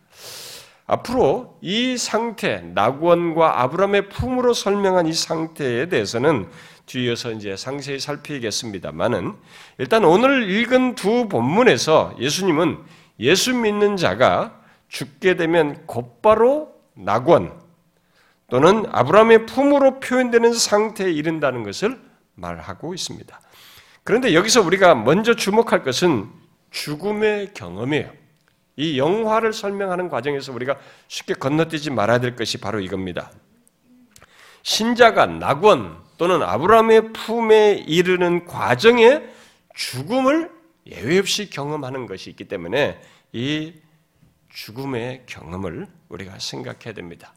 앞으로 0.87 1.59
이 1.61 1.97
상태, 1.97 2.61
낙원과 2.61 3.63
아브라함의 3.63 4.09
품으로 4.09 4.53
설명한 4.55 5.07
이 5.07 5.13
상태에 5.13 5.89
대해서는 5.89 6.49
뒤에서 6.87 7.31
이제 7.31 7.57
상세히 7.57 8.01
살피겠습니다만은 8.01 9.35
일단 9.79 10.05
오늘 10.05 10.51
읽은 10.51 10.97
두 10.97 11.29
본문에서 11.29 12.17
예수님은 12.19 12.79
예수 13.21 13.55
믿는 13.55 13.97
자가 13.97 14.61
죽게 14.89 15.37
되면 15.37 15.87
곧바로 15.87 16.73
낙원 16.95 17.53
또는 18.49 18.85
아브라함의 18.91 19.47
품으로 19.47 20.01
표현되는 20.01 20.53
상태에 20.53 21.13
이른다는 21.13 21.63
것을 21.63 22.10
말하고 22.41 22.95
있습니다. 22.95 23.41
그런데 24.05 24.35
여기서 24.35 24.63
우리가 24.63 24.95
먼저 24.95 25.35
주목할 25.35 25.83
것은 25.83 26.29
죽음의 26.71 27.55
경험이에요. 27.55 28.13
이 28.77 28.99
영화를 28.99 29.53
설명하는 29.53 30.09
과정에서 30.09 30.53
우리가 30.53 30.79
쉽게 31.09 31.35
건너뛰지 31.35 31.91
말아야 31.91 32.19
될 32.19 32.35
것이 32.35 32.59
바로 32.59 32.81
이겁니다. 32.81 33.31
신자가 34.63 35.27
낙원 35.27 35.99
또는 36.17 36.43
아브라함의 36.43 37.13
품에 37.13 37.85
이르는 37.87 38.47
과정에 38.47 39.23
죽음을 39.75 40.51
예외 40.87 41.19
없이 41.19 41.51
경험하는 41.51 42.07
것이 42.07 42.31
있기 42.31 42.45
때문에 42.45 43.01
이 43.33 43.75
죽음의 44.51 45.25
경험을 45.27 45.87
우리가 46.09 46.39
생각해야 46.39 46.95
됩니다. 46.95 47.35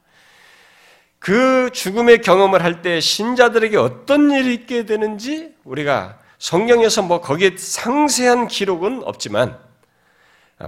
그 1.23 1.69
죽음의 1.71 2.21
경험을 2.21 2.65
할 2.65 2.81
때 2.81 2.99
신자들에게 2.99 3.77
어떤 3.77 4.29
일이 4.29 4.53
있게 4.53 4.85
되는지 4.85 5.55
우리가 5.63 6.19
성경에서 6.37 7.01
뭐 7.01 7.21
거기에 7.21 7.55
상세한 7.55 8.49
기록은 8.49 9.03
없지만 9.05 9.57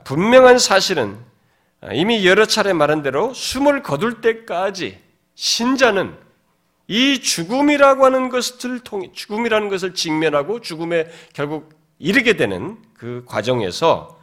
분명한 0.05 0.57
사실은 0.59 1.19
이미 1.91 2.25
여러 2.25 2.45
차례 2.45 2.71
말한 2.71 3.01
대로 3.01 3.33
숨을 3.33 3.83
거둘 3.83 4.21
때까지 4.21 4.97
신자는 5.35 6.15
이 6.87 7.19
죽음이라고 7.19 8.05
하는 8.05 8.29
것을 8.29 8.79
통해 8.79 9.11
죽음이라는 9.11 9.67
것을 9.67 9.93
직면하고 9.93 10.61
죽음에 10.61 11.07
결국 11.33 11.77
이르게 11.99 12.37
되는 12.37 12.81
그 12.93 13.25
과정에서 13.27 14.17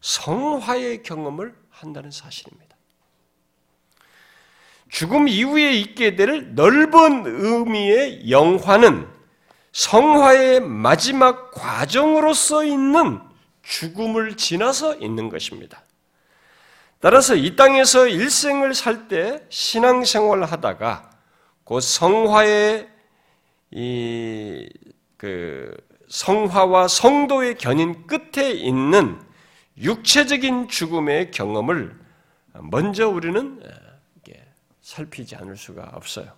성화의 0.00 1.02
경험을 1.02 1.52
한다는 1.70 2.12
사실입니다. 2.12 2.63
죽음 4.94 5.26
이후에 5.26 5.72
있게 5.72 6.14
될 6.14 6.54
넓은 6.54 7.24
의미의 7.26 8.30
영화는 8.30 9.08
성화의 9.72 10.60
마지막 10.60 11.50
과정으로서 11.50 12.62
있는 12.64 13.18
죽음을 13.62 14.36
지나서 14.36 14.94
있는 14.98 15.30
것입니다. 15.30 15.82
따라서 17.00 17.34
이 17.34 17.56
땅에서 17.56 18.06
일생을 18.06 18.74
살 18.74 19.08
때 19.08 19.42
신앙생활을 19.48 20.44
하다가 20.44 21.10
곧 21.64 21.80
성화의 21.80 22.88
이 23.72 24.68
그 25.16 25.74
성화와 26.08 26.86
성도의 26.86 27.56
견인 27.56 28.06
끝에 28.06 28.50
있는 28.52 29.18
육체적인 29.78 30.68
죽음의 30.68 31.30
경험을 31.30 31.98
먼저 32.60 33.08
우리는 33.08 33.58
살피지 34.84 35.34
않을 35.36 35.56
수가 35.56 35.90
없어요. 35.94 36.30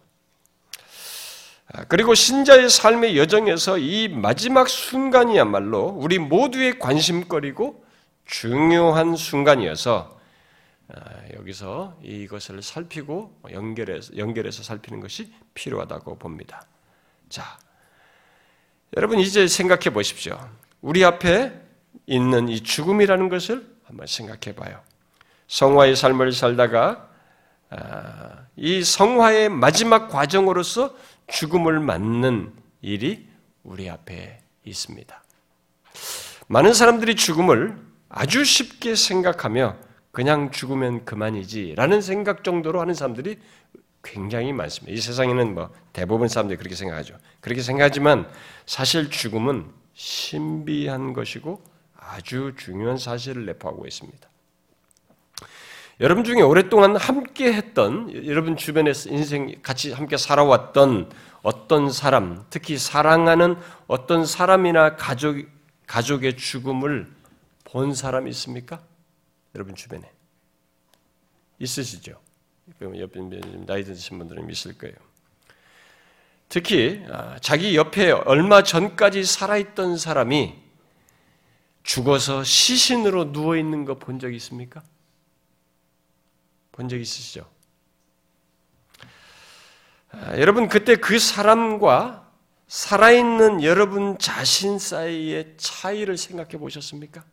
아, 1.72 1.84
그리고 1.84 2.14
신자의 2.14 2.70
삶의 2.70 3.18
여정에서 3.18 3.76
이 3.76 4.08
마지막 4.08 4.68
순간이야말로 4.68 5.88
우리 5.88 6.20
모두의 6.20 6.78
관심거리고 6.78 7.84
중요한 8.24 9.16
순간이어서 9.16 10.16
아, 10.88 11.00
여기서 11.34 11.98
이것을 12.04 12.62
살피고 12.62 13.36
연결해서 13.50 14.16
연결해서 14.16 14.62
살피는 14.62 15.00
것이 15.00 15.32
필요하다고 15.54 16.16
봅니다. 16.18 16.64
자, 17.28 17.58
여러분 18.96 19.18
이제 19.18 19.48
생각해 19.48 19.90
보십시오. 19.90 20.38
우리 20.80 21.04
앞에 21.04 21.52
있는 22.06 22.48
이 22.48 22.62
죽음이라는 22.62 23.28
것을 23.28 23.66
한번 23.82 24.06
생각해 24.06 24.54
봐요. 24.54 24.80
성화의 25.48 25.96
삶을 25.96 26.30
살다가 26.30 26.88
아, 26.88 27.05
이 28.56 28.82
성화의 28.82 29.48
마지막 29.48 30.08
과정으로서 30.08 30.94
죽음을 31.26 31.80
맞는 31.80 32.52
일이 32.82 33.26
우리 33.62 33.90
앞에 33.90 34.40
있습니다. 34.64 35.22
많은 36.48 36.72
사람들이 36.72 37.16
죽음을 37.16 37.76
아주 38.08 38.44
쉽게 38.44 38.94
생각하며 38.94 39.76
그냥 40.12 40.50
죽으면 40.50 41.04
그만이지 41.04 41.74
라는 41.76 42.00
생각 42.00 42.44
정도로 42.44 42.80
하는 42.80 42.94
사람들이 42.94 43.38
굉장히 44.02 44.52
많습니다. 44.52 44.96
이 44.96 45.00
세상에는 45.00 45.54
뭐 45.54 45.70
대부분 45.92 46.28
사람들이 46.28 46.56
그렇게 46.56 46.76
생각하죠. 46.76 47.18
그렇게 47.40 47.60
생각하지만 47.60 48.30
사실 48.64 49.10
죽음은 49.10 49.66
신비한 49.94 51.12
것이고 51.12 51.62
아주 51.98 52.52
중요한 52.56 52.98
사실을 52.98 53.46
내포하고 53.46 53.86
있습니다. 53.86 54.28
여러분 56.00 56.24
중에 56.24 56.42
오랫동안 56.42 56.94
함께 56.96 57.52
했던, 57.54 58.12
여러분 58.26 58.56
주변에서 58.56 59.08
인생 59.08 59.54
같이 59.62 59.92
함께 59.92 60.18
살아왔던 60.18 61.10
어떤 61.42 61.90
사람, 61.90 62.44
특히 62.50 62.76
사랑하는 62.76 63.56
어떤 63.86 64.26
사람이나 64.26 64.96
가족, 64.96 65.36
가족의 65.86 66.36
죽음을 66.36 67.06
본 67.64 67.94
사람 67.94 68.28
있습니까? 68.28 68.82
여러분 69.54 69.74
주변에. 69.74 70.10
있으시죠? 71.58 72.20
옆에 72.82 73.20
나이 73.66 73.82
드신 73.84 74.18
분들은 74.18 74.50
있을 74.50 74.76
거예요. 74.76 74.94
특히 76.50 77.02
아, 77.10 77.38
자기 77.40 77.74
옆에 77.74 78.10
얼마 78.10 78.62
전까지 78.62 79.24
살아있던 79.24 79.96
사람이 79.96 80.54
죽어서 81.82 82.44
시신으로 82.44 83.32
누워 83.32 83.56
있는 83.56 83.84
거 83.86 83.94
본 83.98 84.18
적 84.20 84.34
있습니까? 84.34 84.82
본 86.76 86.88
적 86.88 87.00
있으시죠? 87.00 87.48
아, 90.10 90.38
여러분 90.38 90.68
그때 90.68 90.96
그 90.96 91.18
사람과 91.18 92.30
살아있는 92.68 93.62
여러분 93.62 94.18
자신 94.18 94.78
사이의 94.78 95.54
차이를 95.56 96.16
생각해 96.16 96.58
보셨습니까? 96.58 97.24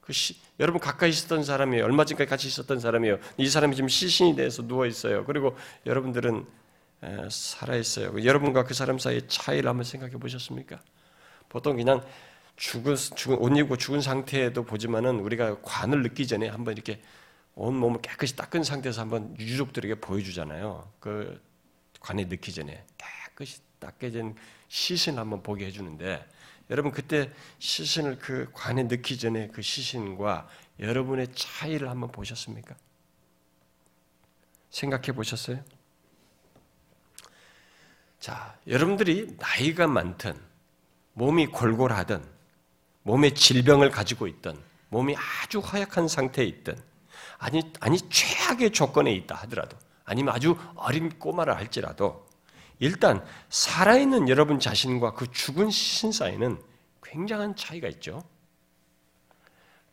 그 0.00 0.12
시, 0.12 0.36
여러분 0.60 0.80
가까이 0.80 1.10
있었던 1.10 1.44
사람이에요. 1.44 1.84
얼마 1.84 2.04
전까지 2.04 2.28
같이 2.28 2.48
있었던 2.48 2.78
사람이에요. 2.80 3.18
이 3.38 3.48
사람이 3.48 3.74
지금 3.74 3.88
시신이 3.88 4.36
돼서 4.36 4.66
누워 4.66 4.86
있어요. 4.86 5.24
그리고 5.24 5.56
여러분들은 5.86 6.46
살아 7.30 7.76
있어요. 7.76 8.12
여러분과 8.24 8.64
그 8.64 8.74
사람 8.74 8.98
사이의 8.98 9.28
차이를 9.28 9.68
한번 9.68 9.84
생각해 9.84 10.14
보셨습니까? 10.14 10.80
보통 11.48 11.76
그냥 11.76 12.02
죽은 12.56 12.94
죽은 12.96 13.38
옷 13.38 13.56
입고 13.56 13.76
죽은 13.76 14.00
상태에도 14.00 14.62
보지만은 14.62 15.20
우리가 15.20 15.60
관을 15.62 16.02
느끼 16.02 16.26
전에 16.26 16.48
한번 16.48 16.74
이렇게 16.74 17.00
온 17.56 17.76
몸을 17.76 18.02
깨끗이 18.02 18.34
닦은 18.36 18.64
상태에서 18.64 19.02
한번 19.02 19.36
유족들에게 19.38 19.96
보여주잖아요. 19.96 20.90
그 21.00 21.40
관에 22.00 22.24
넣기 22.24 22.52
전에 22.52 22.84
깨끗이 22.98 23.60
닦여진 23.78 24.34
시신을 24.68 25.18
한번 25.18 25.42
보게 25.42 25.66
해주는데 25.66 26.26
여러분 26.70 26.90
그때 26.90 27.30
시신을 27.58 28.18
그 28.18 28.50
관에 28.52 28.82
넣기 28.84 29.18
전에 29.18 29.48
그 29.48 29.62
시신과 29.62 30.48
여러분의 30.80 31.28
차이를 31.34 31.88
한번 31.88 32.10
보셨습니까? 32.10 32.74
생각해 34.70 35.12
보셨어요? 35.12 35.62
자, 38.18 38.58
여러분들이 38.66 39.36
나이가 39.38 39.86
많든 39.86 40.34
몸이 41.12 41.48
골골하든 41.48 42.24
몸에 43.02 43.34
질병을 43.34 43.90
가지고 43.90 44.26
있든 44.26 44.58
몸이 44.88 45.14
아주 45.16 45.60
허약한 45.60 46.08
상태에 46.08 46.44
있든 46.46 46.76
아니, 47.38 47.62
아니, 47.80 47.98
최악의 47.98 48.70
조건에 48.72 49.12
있다 49.12 49.34
하더라도, 49.42 49.76
아니면 50.04 50.34
아주 50.34 50.56
어린 50.76 51.10
꼬마를 51.18 51.56
할지라도, 51.56 52.26
일단, 52.78 53.24
살아있는 53.50 54.28
여러분 54.28 54.58
자신과 54.60 55.14
그 55.14 55.30
죽은 55.30 55.70
신 55.70 56.12
사이는 56.12 56.58
굉장한 57.02 57.56
차이가 57.56 57.88
있죠. 57.88 58.22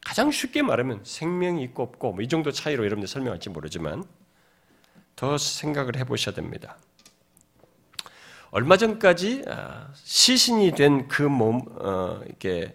가장 0.04 0.32
쉽게 0.32 0.62
말하면 0.64 1.02
생명이 1.04 1.64
있고 1.66 1.84
없고, 1.84 2.14
뭐 2.14 2.24
이 2.24 2.28
정도 2.28 2.52
차이로 2.52 2.84
여러분들 2.86 3.08
설명할지 3.08 3.50
모르지만, 3.50 4.04
더 5.16 5.38
생각을 5.38 5.98
해보셔야 5.98 6.34
됩니다. 6.34 6.78
얼마 8.52 8.76
전까지 8.78 9.46
아, 9.48 9.90
시신이 9.94 10.72
된 10.74 11.08
그 11.08 11.22
몸, 11.24 11.62
어, 11.80 12.22
이렇게 12.26 12.74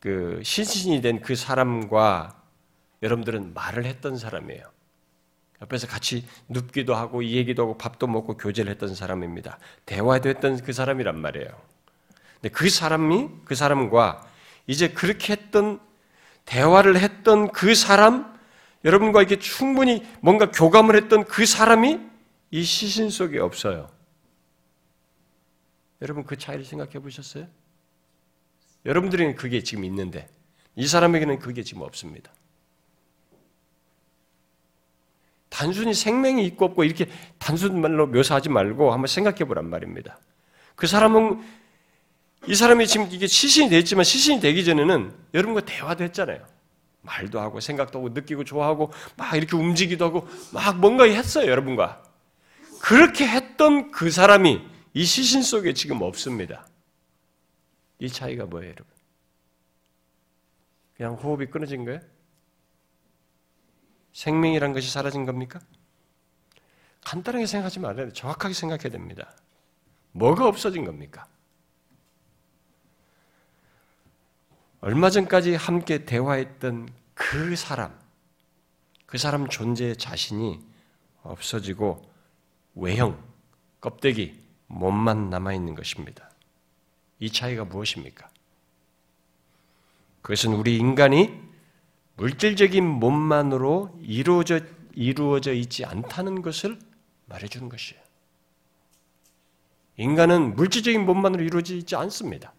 그 0.00 0.40
시신이 0.44 1.00
된 1.00 1.20
그 1.22 1.34
사람과 1.36 2.37
여러분들은 3.02 3.54
말을 3.54 3.84
했던 3.84 4.16
사람이에요. 4.16 4.70
옆에서 5.62 5.86
같이 5.86 6.24
눕기도 6.48 6.94
하고 6.94 7.24
얘기도 7.24 7.62
하고 7.62 7.78
밥도 7.78 8.06
먹고 8.06 8.36
교제를 8.36 8.70
했던 8.70 8.94
사람입니다. 8.94 9.58
대화도 9.86 10.28
했던 10.28 10.62
그 10.62 10.72
사람이란 10.72 11.18
말이에요. 11.20 11.48
근데 12.34 12.48
그 12.50 12.70
사람이 12.70 13.28
그 13.44 13.54
사람과 13.54 14.26
이제 14.66 14.88
그렇게 14.88 15.32
했던 15.32 15.80
대화를 16.44 16.98
했던 16.98 17.50
그 17.50 17.74
사람 17.74 18.38
여러분과 18.84 19.20
이렇게 19.22 19.38
충분히 19.38 20.06
뭔가 20.20 20.50
교감을 20.50 20.94
했던 20.96 21.24
그 21.24 21.44
사람이 21.44 21.98
이 22.50 22.62
시신 22.62 23.10
속에 23.10 23.38
없어요. 23.40 23.90
여러분 26.00 26.24
그 26.24 26.38
차이를 26.38 26.64
생각해 26.64 27.00
보셨어요? 27.00 27.48
여러분들에게는 28.86 29.34
그게 29.34 29.62
지금 29.62 29.84
있는데 29.84 30.28
이 30.76 30.86
사람에게는 30.86 31.40
그게 31.40 31.64
지금 31.64 31.82
없습니다. 31.82 32.30
단순히 35.58 35.92
생명이 35.92 36.46
있고 36.46 36.66
없고 36.66 36.84
이렇게 36.84 37.10
단순 37.40 37.80
말로 37.80 38.06
묘사하지 38.06 38.48
말고 38.48 38.92
한번 38.92 39.08
생각해 39.08 39.38
보란 39.38 39.68
말입니다. 39.68 40.16
그 40.76 40.86
사람은 40.86 41.42
이 42.46 42.54
사람이 42.54 42.86
지금 42.86 43.08
이게 43.10 43.26
시신이 43.26 43.68
됐지만 43.68 44.04
시신이 44.04 44.40
되기 44.40 44.64
전에는 44.64 45.12
여러분과 45.34 45.62
대화도 45.62 46.04
했잖아요. 46.04 46.46
말도 47.00 47.40
하고 47.40 47.58
생각도 47.58 47.98
하고 47.98 48.10
느끼고 48.10 48.44
좋아하고 48.44 48.92
막 49.16 49.34
이렇게 49.34 49.56
움직이기도 49.56 50.04
하고 50.04 50.28
막 50.52 50.78
뭔가 50.78 51.02
했어요, 51.02 51.50
여러분과. 51.50 52.04
그렇게 52.80 53.26
했던 53.26 53.90
그 53.90 54.12
사람이 54.12 54.62
이 54.94 55.04
시신 55.04 55.42
속에 55.42 55.74
지금 55.74 56.02
없습니다. 56.02 56.68
이 57.98 58.08
차이가 58.08 58.46
뭐예요, 58.46 58.68
여러분? 58.68 58.86
그냥 60.96 61.14
호흡이 61.14 61.46
끊어진 61.46 61.84
거예요? 61.84 62.00
생명이란 64.18 64.72
것이 64.72 64.90
사라진 64.90 65.26
겁니까? 65.26 65.60
간단하게 67.04 67.46
생각하지 67.46 67.78
말아야 67.78 68.06
돼. 68.06 68.12
정확하게 68.12 68.52
생각해야 68.52 68.90
됩니다. 68.90 69.32
뭐가 70.10 70.48
없어진 70.48 70.84
겁니까? 70.84 71.28
얼마 74.80 75.08
전까지 75.08 75.54
함께 75.54 76.04
대화했던 76.04 76.88
그 77.14 77.54
사람, 77.54 77.96
그 79.06 79.18
사람 79.18 79.48
존재 79.48 79.94
자신이 79.94 80.66
없어지고 81.22 82.10
외형, 82.74 83.22
껍데기, 83.80 84.44
몸만 84.66 85.30
남아있는 85.30 85.76
것입니다. 85.76 86.28
이 87.20 87.30
차이가 87.30 87.64
무엇입니까? 87.64 88.28
그것은 90.22 90.54
우리 90.54 90.76
인간이 90.76 91.47
물질적인 92.18 92.84
몸만으로 92.84 93.96
이루어져, 94.02 94.60
이루어져 94.92 95.52
있지 95.52 95.84
않다는 95.84 96.42
것을 96.42 96.78
말해주는 97.26 97.68
것이에요. 97.68 98.02
인간은 99.96 100.56
물질적인 100.56 101.06
몸만으로 101.06 101.42
이루어져 101.42 101.74
있지 101.74 101.94
않습니다. 101.96 102.52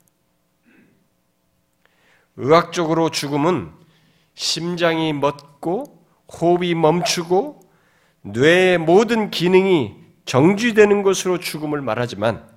의학적으로 2.37 3.09
죽음은 3.09 3.71
심장이 4.33 5.11
멎고 5.11 6.05
호흡이 6.31 6.73
멈추고 6.73 7.59
뇌의 8.21 8.77
모든 8.77 9.29
기능이 9.29 9.95
정지되는 10.23 11.03
것으로 11.03 11.37
죽음을 11.37 11.81
말하지만 11.81 12.47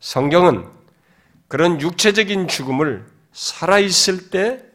성경은 0.00 0.68
그런 1.48 1.80
육체적인 1.80 2.48
죽음을 2.48 3.06
살아있을 3.32 4.30
때 4.30 4.65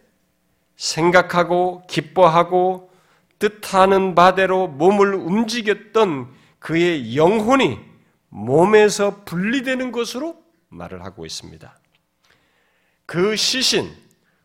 생각하고 0.81 1.83
기뻐하고 1.87 2.91
뜻하는 3.37 4.15
바대로 4.15 4.67
몸을 4.67 5.13
움직였던 5.13 6.27
그의 6.57 7.15
영혼이 7.15 7.77
몸에서 8.29 9.23
분리되는 9.23 9.91
것으로 9.91 10.37
말을 10.69 11.03
하고 11.03 11.25
있습니다. 11.25 11.77
그 13.05 13.35
시신, 13.35 13.91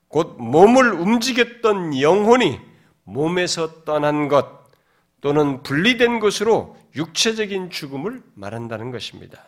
곧 0.08 0.36
몸을 0.38 0.92
움직였던 0.92 2.00
영혼이 2.00 2.60
몸에서 3.04 3.84
떠난 3.84 4.28
것 4.28 4.46
또는 5.22 5.62
분리된 5.62 6.20
것으로 6.20 6.76
육체적인 6.96 7.70
죽음을 7.70 8.22
말한다는 8.34 8.90
것입니다. 8.90 9.42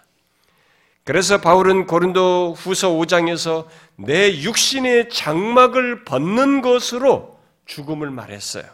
그래서 1.08 1.40
바울은 1.40 1.86
고린도 1.86 2.52
후서 2.58 2.90
5장에서 2.90 3.64
내 3.96 4.42
육신의 4.42 5.08
장막을 5.08 6.04
벗는 6.04 6.60
것으로 6.60 7.40
죽음을 7.64 8.10
말했어요. 8.10 8.64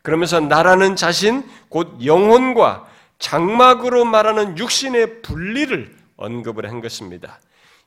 그러면서 0.00 0.40
나라는 0.40 0.96
자신, 0.96 1.44
곧 1.68 2.02
영혼과 2.02 2.88
장막으로 3.18 4.06
말하는 4.06 4.56
육신의 4.56 5.20
분리를 5.20 5.94
언급을 6.16 6.66
한 6.70 6.80
것입니다. 6.80 7.38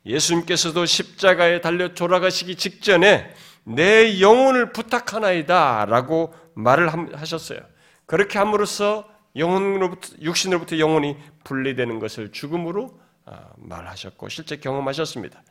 예수님께서도 0.06 0.86
십자가에 0.86 1.60
달려 1.60 1.94
돌아가시기 1.94 2.54
직전에 2.54 3.28
내 3.64 4.20
영혼을 4.20 4.70
부탁하나이다 4.70 5.86
라고 5.86 6.32
말을 6.54 7.18
하셨어요. 7.18 7.58
그렇게 8.06 8.38
함으로써 8.38 9.08
영혼으로부터, 9.34 10.10
육신으로부터 10.22 10.78
영혼이 10.78 11.16
분리되는 11.42 11.98
것을 11.98 12.30
죽음으로 12.30 12.96
아, 12.96 13.07
말하셨고 13.56 14.28
실제 14.28 14.56
경험하셨습니다. 14.56 15.42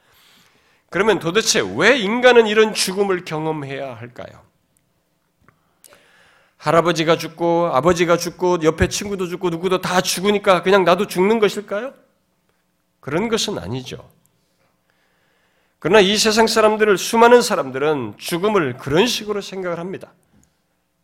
그러면 0.89 1.19
도대체 1.19 1.61
왜 1.75 1.97
인간은 1.97 2.47
이런 2.47 2.73
죽음을 2.73 3.25
경험해야 3.25 3.95
할까요? 3.95 4.45
할아버지가 6.57 7.17
죽고 7.17 7.69
아버지가 7.73 8.17
죽고 8.17 8.63
옆에 8.63 8.87
친구도 8.87 9.27
죽고 9.27 9.49
누구도 9.49 9.79
다 9.79 10.01
죽으니까 10.01 10.63
그냥 10.63 10.83
나도 10.83 11.07
죽는 11.07 11.39
것일까요? 11.39 11.93
그런 12.99 13.29
것은 13.29 13.57
아니죠. 13.57 14.09
그러나 15.79 15.99
이 15.99 16.17
세상 16.17 16.47
사람들을 16.47 16.97
수많은 16.97 17.41
사람들은 17.41 18.15
죽음을 18.17 18.77
그런 18.77 19.05
식으로 19.05 19.41
생각을 19.41 19.79
합니다. 19.79 20.11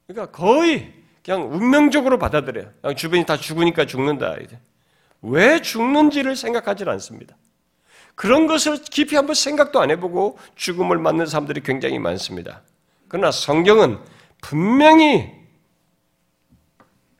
그러니까 0.07 0.35
거의 0.35 0.93
그냥 1.23 1.53
운명적으로 1.53 2.17
받아들여요. 2.17 2.71
주변이 2.97 3.25
다 3.25 3.37
죽으니까 3.37 3.85
죽는다. 3.85 4.35
왜 5.23 5.61
죽는지를 5.61 6.35
생각하지 6.35 6.83
않습니다. 6.85 7.35
그런 8.15 8.45
것을 8.45 8.77
깊이 8.81 9.15
한번 9.15 9.33
생각도 9.33 9.81
안 9.81 9.89
해보고 9.89 10.37
죽음을 10.55 10.99
맞는 10.99 11.25
사람들이 11.25 11.61
굉장히 11.61 11.97
많습니다. 11.97 12.61
그러나 13.07 13.31
성경은 13.31 13.99
분명히 14.41 15.31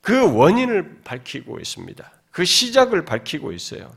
그 0.02 0.36
원인을 0.36 1.02
밝히고 1.04 1.60
있습니다. 1.60 2.12
그 2.32 2.46
시작을 2.46 3.06
밝히고 3.06 3.52
있어요. 3.54 3.96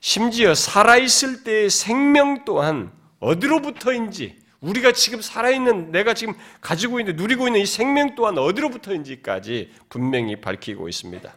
심지어 0.00 0.54
살아있을 0.54 1.44
때의 1.44 1.70
생명 1.70 2.44
또한 2.44 2.92
어디로부터인지 3.20 4.40
우리가 4.60 4.92
지금 4.92 5.20
살아있는 5.20 5.90
내가 5.90 6.14
지금 6.14 6.34
가지고 6.60 7.00
있는 7.00 7.16
누리고 7.16 7.48
있는 7.48 7.60
이 7.60 7.66
생명 7.66 8.14
또한 8.14 8.38
어디로부터인지까지 8.38 9.72
분명히 9.88 10.40
밝히고 10.40 10.88
있습니다. 10.88 11.34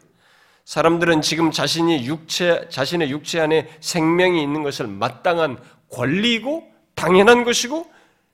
사람들은 0.66 1.22
지금 1.22 1.52
자신이 1.52 2.06
육체 2.08 2.68
자신의 2.70 3.12
육체 3.12 3.40
안에 3.40 3.70
생명이 3.80 4.42
있는 4.42 4.64
것을 4.64 4.88
마땅한 4.88 5.60
권리고 5.92 6.68
당연한 6.96 7.44
것이고 7.44 7.90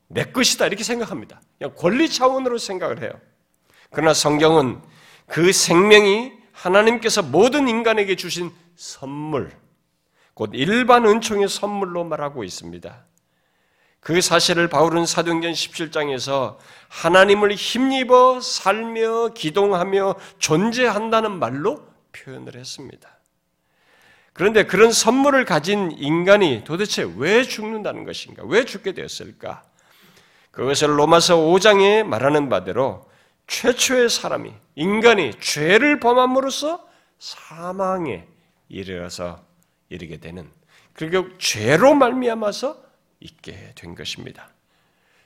내 0.08 0.24
것이다 0.24 0.68
이렇게 0.68 0.84
생각합니다. 0.84 1.42
그냥 1.58 1.76
권리 1.78 2.10
차원으로 2.10 2.58
생각을 2.58 3.02
해요. 3.02 3.12
그러나 3.92 4.14
성경은 4.14 4.82
그 5.28 5.52
생명이 5.52 6.32
하나님께서 6.54 7.22
모든 7.22 7.68
인간에게 7.68 8.16
주신 8.16 8.52
선물, 8.76 9.52
곧 10.34 10.52
일반 10.54 11.06
은총의 11.06 11.50
선물로 11.50 12.06
말하고 12.06 12.44
있습니다. 12.44 13.06
그 14.00 14.22
사실을 14.22 14.68
바울은 14.68 15.06
사도행전 15.06 15.52
17장에서 15.52 16.58
하나님을 16.90 17.54
힘입어 17.54 18.40
살며 18.42 19.30
기동하며 19.36 20.16
존재한다는 20.40 21.38
말로 21.38 21.91
표현을 22.12 22.56
했습니다. 22.56 23.10
그런데 24.34 24.64
그런 24.66 24.92
선물을 24.92 25.44
가진 25.46 25.92
인간이 25.92 26.64
도대체 26.64 27.10
왜 27.18 27.44
죽는다는 27.44 28.06
것인가? 28.06 28.44
왜 28.46 28.66
죽게 28.66 28.94
되었을까? 28.94 29.64
그것을 30.52 30.98
로마서 30.98 31.38
5장에 31.38 32.04
말하는 32.04 32.50
바대로 32.50 33.10
최초의 33.48 34.10
사람이 34.10 34.54
인간이 34.76 35.34
죄를 35.40 36.00
범함으로써 36.00 36.88
사망에 37.20 38.26
이르러서 38.70 39.44
이르게 39.90 40.18
되는 40.18 40.50
그리고 40.94 41.38
죄로 41.38 41.94
말미암아서 41.94 42.82
있게 43.20 43.74
된 43.76 43.96
것입니다. 43.96 44.50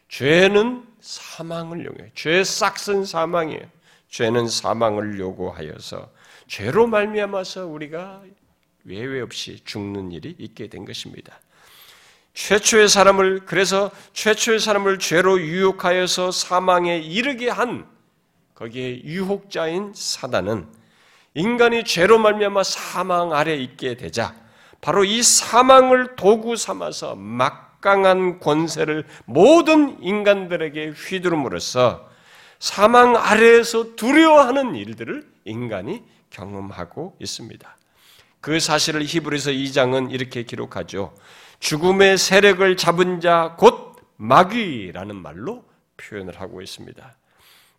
죄는 0.10 0.86
사망을 1.00 1.86
요구해요. 1.86 2.12
죄 2.14 2.44
싹슨 2.44 3.06
사망이에요. 3.06 3.68
죄는 4.10 4.48
사망을 4.48 5.20
요구하여서 5.20 6.12
죄로 6.48 6.88
말미암아서 6.88 7.66
우리가 7.68 8.22
외회 8.84 9.22
없이 9.22 9.60
죽는 9.66 10.12
일이 10.12 10.36
있게 10.38 10.68
된 10.68 10.86
것입니다. 10.86 11.40
최초의 12.34 12.90
사람을 12.90 13.46
그래서 13.46 13.92
최초의 14.14 14.60
사람을 14.60 15.00
죄로 15.00 15.40
유혹하여서 15.40 16.32
사망에 16.32 16.98
이르게 16.98 17.50
한 17.50 17.88
거기에 18.54 19.04
유혹자인 19.04 19.94
사단은 19.96 20.68
인간이 21.34 21.84
죄로 21.84 22.20
말미암아 22.20 22.64
사망 22.64 23.34
아래 23.34 23.56
있게 23.56 23.96
되자 23.96 24.36
바로 24.82 25.04
이 25.04 25.24
사망을 25.24 26.16
도구 26.16 26.56
삼아서 26.56 27.16
막강한 27.16 28.40
권세를 28.40 29.06
모든 29.26 30.02
인간들에게 30.02 30.90
휘두름으로써 30.90 32.10
사망 32.60 33.16
아래에서 33.16 33.96
두려워하는 33.96 34.76
일들을 34.76 35.28
인간이 35.46 36.04
경험하고 36.30 37.16
있습니다. 37.20 37.78
그 38.42 38.60
사실을 38.60 39.04
히브리서 39.04 39.52
2장은 39.52 40.12
이렇게 40.12 40.44
기록하죠. 40.44 41.16
죽음의 41.60 42.18
세력을 42.18 42.78
잡은 42.78 43.20
자 43.22 43.56
곧 43.58 43.96
마귀라는 44.18 45.16
말로 45.16 45.66
표현을 45.98 46.40
하고 46.40 46.62
있습니다. 46.62 47.16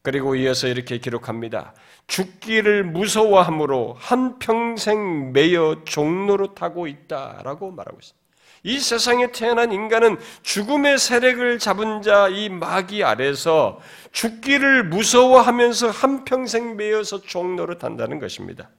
그리고 0.03 0.37
이어서 0.37 0.69
이렇게 0.69 0.99
기록합니다. 0.99 1.75
죽기를 2.07 2.85
무서워함으로 2.85 3.97
한평생 3.99 5.33
매여 5.33 5.83
종로로 5.85 6.55
타고 6.55 6.87
있다라고 6.87 7.73
말하고 7.73 7.99
있습니다. 7.99 8.26
이 8.63 8.81
세상에 8.81 9.31
태어난 9.33 9.73
인간은 9.73 10.19
죽음의 10.43 10.99
세력을 10.99 11.59
잡은 11.59 12.03
자 12.03 12.29
이 12.29 12.49
마귀 12.49 13.05
아래서 13.05 13.81
죽기를 14.13 14.85
무서워하면서 14.85 15.91
한평생 15.91 16.77
매여서 16.77 17.23
종로를 17.23 17.79
탄다는 17.79 18.19
것입니다. 18.19 18.71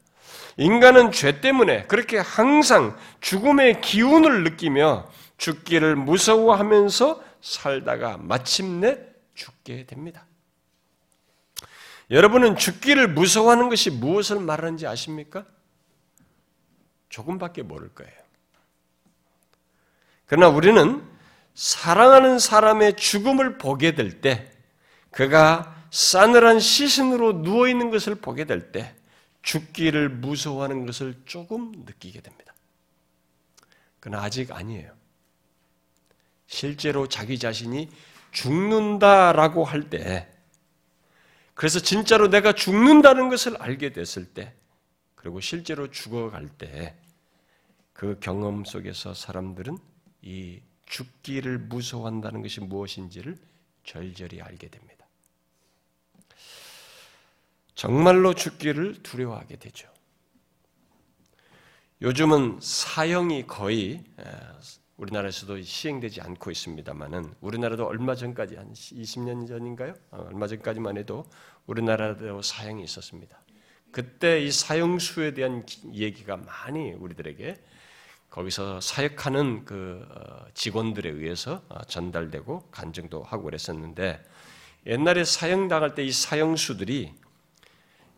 인간은 0.57 1.11
죄 1.11 1.39
때문에 1.39 1.85
그렇게 1.85 2.17
항상 2.17 2.97
죽음의 3.21 3.81
기운을 3.81 4.43
느끼며 4.43 5.07
죽기를 5.37 5.95
무서워하면서 5.95 7.23
살다가 7.41 8.17
마침내 8.17 8.97
죽게 9.35 9.85
됩니다. 9.85 10.25
여러분은 12.09 12.55
죽기를 12.55 13.09
무서워하는 13.09 13.69
것이 13.69 13.91
무엇을 13.91 14.39
말하는지 14.39 14.87
아십니까? 14.87 15.45
조금밖에 17.09 17.61
모를 17.63 17.89
거예요. 17.93 18.26
그러나 20.27 20.49
우리는 20.49 21.03
사랑하는 21.55 22.37
사람의 22.37 22.97
죽음을 22.97 23.57
보게 23.57 23.95
될 23.95 24.21
때, 24.21 24.51
그가 25.09 25.75
싸늘한 25.89 26.59
시신으로 26.59 27.33
누워있는 27.33 27.89
것을 27.89 28.15
보게 28.15 28.45
될 28.45 28.71
때, 28.71 28.93
죽기를 29.41 30.09
무서워하는 30.09 30.85
것을 30.85 31.15
조금 31.25 31.71
느끼게 31.71 32.21
됩니다. 32.21 32.53
그러나 33.99 34.23
아직 34.23 34.51
아니에요. 34.51 34.91
실제로 36.45 37.07
자기 37.07 37.39
자신이 37.39 37.89
죽는다라고 38.31 39.63
할 39.63 39.89
때, 39.89 40.29
그래서 41.53 41.79
진짜로 41.79 42.29
내가 42.29 42.51
죽는다는 42.51 43.29
것을 43.29 43.55
알게 43.61 43.93
됐을 43.93 44.25
때, 44.25 44.53
그리고 45.15 45.39
실제로 45.39 45.89
죽어갈 45.89 46.47
때, 46.49 46.95
그 47.93 48.19
경험 48.19 48.65
속에서 48.65 49.13
사람들은 49.13 49.77
이 50.27 50.59
죽기를 50.87 51.57
무서워한다는 51.57 52.41
것이 52.41 52.59
무엇인지를 52.59 53.37
절절히 53.85 54.41
알게 54.41 54.67
됩니다. 54.67 55.07
정말로 57.75 58.33
죽기를 58.33 59.03
두려워하게 59.03 59.55
되죠. 59.55 59.87
요즘은 62.01 62.59
사형이 62.61 63.47
거의 63.47 64.03
우리나라에서도 64.97 65.61
시행되지 65.61 66.19
않고 66.19 66.51
있습니다만은 66.51 67.33
우리나라도 67.39 67.85
얼마 67.85 68.13
전까지 68.13 68.57
한 68.57 68.73
20년 68.73 69.47
전인가요? 69.47 69.93
어, 70.11 70.25
얼마 70.27 70.47
전까지만 70.47 70.97
해도 70.97 71.25
우리나라도 71.67 72.41
사형이 72.41 72.83
있었습니다. 72.83 73.41
그때 73.91 74.41
이 74.43 74.51
사형수에 74.51 75.33
대한 75.33 75.65
얘기가 75.93 76.35
많이 76.35 76.91
우리들에게 76.91 77.55
거기서 78.37 78.79
사역하는 78.81 79.65
그 79.65 80.05
어, 80.11 80.45
직원들에 80.53 81.09
의해서 81.09 81.63
어, 81.69 81.83
전달되고 81.87 82.67
간증도 82.69 83.23
하고 83.23 83.43
그랬었는데 83.45 84.23
옛날에 84.85 85.23
사형 85.23 85.67
당할 85.67 85.95
때 85.95 86.03
이 86.03 86.11
사형수들이 86.11 87.13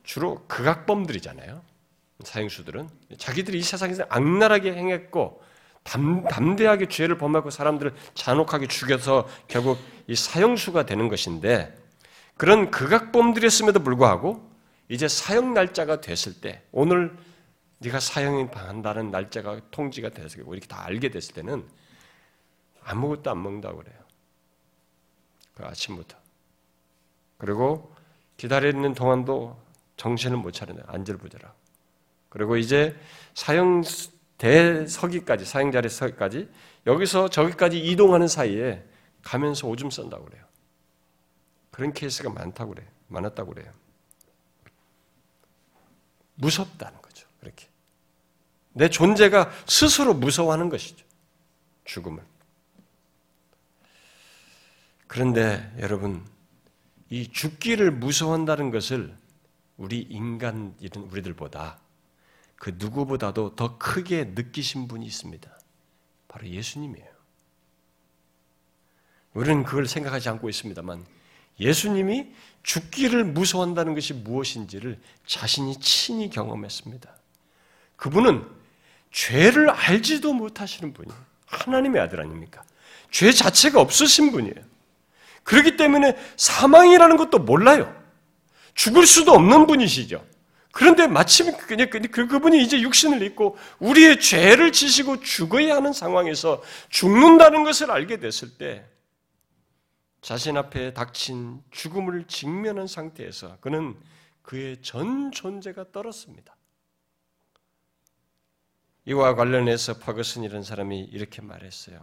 주로 0.04 0.44
극악범들이잖아요. 0.48 1.62
사형수들은 2.22 2.90
자기들이 3.18 3.60
이 3.60 3.62
세상에서 3.62 4.04
악랄하게 4.10 4.74
행했고 4.74 5.42
담, 5.84 6.26
담대하게 6.26 6.90
죄를 6.90 7.18
범하고 7.18 7.50
사람들을 7.50 7.94
잔혹하게 8.14 8.68
죽여서 8.68 9.26
결국 9.48 9.80
이 10.08 10.16
사형수가 10.16 10.86
되는 10.86 11.08
것인데 11.08 11.74
그런 12.36 12.72
극악범들이었음에도 12.72 13.80
불구하고 13.84 14.52
이제 14.90 15.08
사형 15.08 15.54
날짜가 15.54 16.02
됐을 16.02 16.42
때 16.42 16.62
오늘 16.74 17.16
네가 17.80 18.00
사형이 18.00 18.52
당한다는 18.52 19.12
날짜가 19.12 19.62
통지가 19.72 20.10
돼서 20.10 20.40
이렇게 20.40 20.68
다 20.68 20.86
알게 20.86 21.10
됐을 21.10 21.34
때는 21.34 21.68
아무것도 22.84 23.32
안 23.32 23.42
먹는다고 23.42 23.78
그래요. 23.78 23.98
그 25.54 25.66
아침부터. 25.66 26.18
그리고 27.38 27.94
기다리는 28.38 28.94
동안도 28.94 29.58
정신을 29.98 30.38
못 30.38 30.52
차리네. 30.52 30.82
안절부절하고. 30.88 31.56
그리고 32.30 32.58
이제 32.58 32.96
사형 33.34 33.84
대서기까지 34.38 35.46
사형 35.46 35.72
자리 35.72 35.90
서기까지 35.90 36.50
여기서 36.86 37.30
저기까지 37.30 37.80
이동하는 37.80 38.28
사이에 38.28 38.86
가면서 39.22 39.68
오줌 39.68 39.90
싼다고 39.90 40.26
그래요. 40.26 40.46
그런 41.72 41.94
케이스가 41.94 42.30
많다고 42.30 42.74
그래요. 42.74 42.88
많았다고 43.08 43.54
그래요. 43.54 43.72
무섭다는 46.36 47.02
거죠. 47.02 47.09
그렇게. 47.40 47.68
내 48.74 48.90
존재가 48.90 49.52
스스로 49.68 50.14
무서워하는 50.14 50.70
것이죠. 50.70 51.06
죽음을. 51.86 52.24
그런데 55.08 55.74
여러분, 55.80 56.24
이 57.10 57.28
죽기를 57.28 57.92
무서워한다는 57.92 58.70
것을 58.70 59.16
우리 59.78 60.02
인간 60.02 60.76
우리들보다 60.96 61.80
그 62.56 62.76
누구보다도 62.78 63.56
더 63.56 63.78
크게 63.78 64.26
느끼신 64.36 64.88
분이 64.88 65.06
있습니다. 65.06 65.50
바로 66.28 66.48
예수님이에요. 66.48 67.10
우리는 69.34 69.64
그걸 69.64 69.88
생각하지 69.88 70.30
않고 70.30 70.50
있습니다만 70.50 71.06
예수님이 71.60 72.28
죽기를 72.64 73.24
무서워한다는 73.24 73.94
것이 73.94 74.14
무엇인지를 74.14 75.00
자신이 75.26 75.80
친히 75.80 76.30
경험했습니다. 76.30 77.16
그분은 78.00 78.46
죄를 79.12 79.70
알지도 79.70 80.34
못하시는 80.34 80.94
분이에요. 80.94 81.20
하나님의 81.46 82.02
아들 82.02 82.22
아닙니까? 82.22 82.64
죄 83.12 83.32
자체가 83.32 83.80
없으신 83.82 84.32
분이에요. 84.32 84.70
그렇기 85.44 85.78
때문에 85.78 86.18
사망이라는 86.38 87.18
것도 87.18 87.40
몰라요. 87.40 87.94
죽을 88.74 89.06
수도 89.06 89.34
없는 89.34 89.68
분이시죠. 89.68 90.26
그런데 90.72 91.08
마침 91.08 91.52
그, 91.58 91.76
그 91.88 92.28
그분이 92.28 92.64
이제 92.64 92.80
육신을 92.80 93.22
입고 93.24 93.58
우리의 93.80 94.20
죄를 94.20 94.72
지시고 94.72 95.20
죽어야 95.20 95.76
하는 95.76 95.92
상황에서 95.92 96.62
죽는다는 96.90 97.64
것을 97.64 97.92
알게 97.92 98.18
됐을 98.18 98.58
때 98.58 98.86
자신 100.22 100.56
앞에 100.56 100.94
닥친 100.94 101.62
죽음을 101.72 102.26
직면한 102.28 102.88
상태에서 102.88 103.58
그는 103.60 103.98
그의 104.44 104.78
전 104.82 105.32
존재가 105.32 105.92
떨었습니다. 105.92 106.56
이와 109.10 109.34
관련해서 109.34 109.98
파거슨이라는 109.98 110.62
사람이 110.62 111.00
이렇게 111.12 111.42
말했어요. 111.42 112.00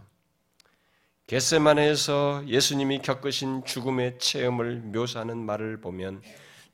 겟세만에서 1.27 2.43
예수님이 2.47 2.99
겪으신 2.99 3.63
죽음의 3.63 4.19
체험을 4.19 4.81
묘사하는 4.81 5.37
말을 5.37 5.79
보면 5.79 6.21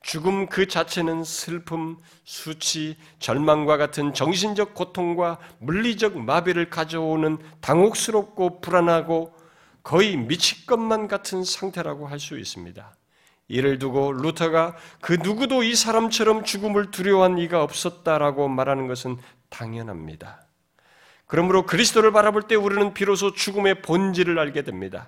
죽음 0.01 0.47
그 0.47 0.67
자체는 0.67 1.23
슬픔, 1.23 1.97
수치, 2.23 2.97
절망과 3.19 3.77
같은 3.77 4.15
정신적 4.15 4.73
고통과 4.73 5.37
물리적 5.59 6.17
마비를 6.17 6.71
가져오는 6.71 7.37
당혹스럽고 7.61 8.59
불안하고 8.59 9.35
거의 9.83 10.17
미칠 10.17 10.65
것만 10.65 11.07
같은 11.07 11.43
상태라고 11.43 12.07
할 12.07 12.19
수 12.19 12.39
있습니다. 12.39 12.95
이를 13.47 13.77
두고 13.77 14.13
루터가 14.13 14.75
그 15.01 15.13
누구도 15.13 15.63
이 15.63 15.75
사람처럼 15.75 16.43
죽음을 16.43 16.91
두려워한 16.91 17.37
이가 17.37 17.63
없었다라고 17.63 18.47
말하는 18.47 18.87
것은 18.87 19.17
당연합니다. 19.49 20.41
그러므로 21.27 21.65
그리스도를 21.65 22.11
바라볼 22.11 22.43
때 22.43 22.55
우리는 22.55 22.93
비로소 22.93 23.33
죽음의 23.33 23.81
본질을 23.81 24.39
알게 24.39 24.63
됩니다. 24.63 25.07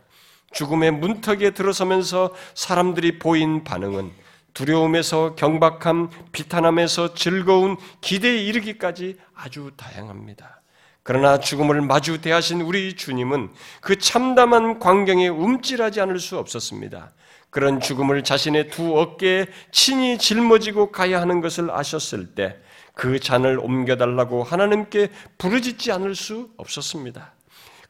죽음의 0.52 0.91
문턱에 0.91 1.52
들어서면서 1.52 2.34
사람들이 2.54 3.19
보인 3.19 3.63
반응은 3.63 4.12
두려움에서 4.54 5.36
경박함, 5.36 6.10
비탄함에서 6.32 7.13
즐거운 7.13 7.76
기대에 8.00 8.38
이르기까지 8.38 9.17
아주 9.34 9.71
다양합니다. 9.76 10.62
그러나 11.04 11.39
죽음을 11.39 11.82
마주 11.82 12.21
대하신 12.21 12.62
우리 12.62 12.95
주님은 12.95 13.52
그 13.82 13.98
참담한 13.98 14.80
광경에 14.80 15.28
움찔하지 15.28 16.02
않을 16.02 16.19
수 16.19 16.39
없었습니다. 16.39 17.12
그런 17.55 17.79
죽음을 17.79 18.25
자신의 18.25 18.69
두 18.69 18.99
어깨에 18.99 19.45
친히 19.71 20.17
짊어지고 20.17 20.91
가야 20.91 21.21
하는 21.21 21.39
것을 21.39 21.71
아셨을 21.71 22.35
때 22.35 22.65
그 22.95 23.19
잔을 23.19 23.59
옮겨달라고 23.59 24.43
하나님께 24.43 25.09
부르짖지 25.37 25.91
않을 25.91 26.15
수 26.15 26.49
없었습니다. 26.57 27.33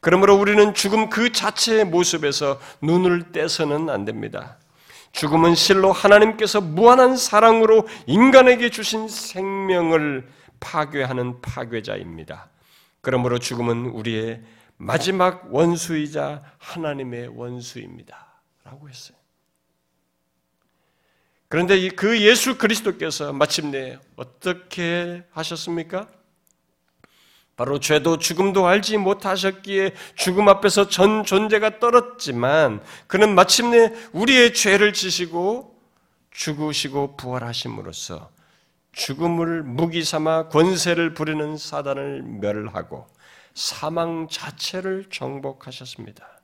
그러므로 0.01 0.35
우리는 0.35 0.73
죽음 0.73 1.09
그 1.09 1.31
자체의 1.31 1.85
모습에서 1.85 2.59
눈을 2.81 3.31
떼서는 3.31 3.89
안 3.89 4.03
됩니다. 4.03 4.57
죽음은 5.13 5.55
실로 5.55 5.91
하나님께서 5.91 6.59
무한한 6.59 7.15
사랑으로 7.15 7.87
인간에게 8.05 8.69
주신 8.69 9.07
생명을 9.07 10.27
파괴하는 10.59 11.41
파괴자입니다. 11.41 12.49
그러므로 13.01 13.39
죽음은 13.39 13.85
우리의 13.85 14.41
마지막 14.77 15.53
원수이자 15.53 16.43
하나님의 16.57 17.29
원수입니다. 17.29 18.41
라고 18.65 18.89
했어요. 18.89 19.24
그런데 21.55 21.87
그 21.87 22.19
예수 22.19 22.57
그리스도께서 22.57 23.31
마침내 23.31 23.97
어떻게 24.17 25.23
하셨습니까? 25.31 26.05
바로 27.55 27.79
죄도 27.79 28.19
죽음도 28.19 28.67
알지 28.67 28.97
못하셨기에 28.97 29.93
죽음 30.15 30.49
앞에서 30.49 30.89
전 30.89 31.23
존재가 31.23 31.79
떨었지만 31.79 32.83
그는 33.07 33.35
마침내 33.35 33.93
우리의 34.11 34.53
죄를 34.53 34.91
지시고 34.91 35.79
죽으시고 36.31 37.15
부활하심으로써 37.15 38.29
죽음을 38.91 39.63
무기 39.63 40.03
삼아 40.03 40.49
권세를 40.49 41.13
부리는 41.13 41.55
사단을 41.55 42.21
멸하고 42.21 43.07
사망 43.53 44.27
자체를 44.29 45.05
정복하셨습니다. 45.09 46.34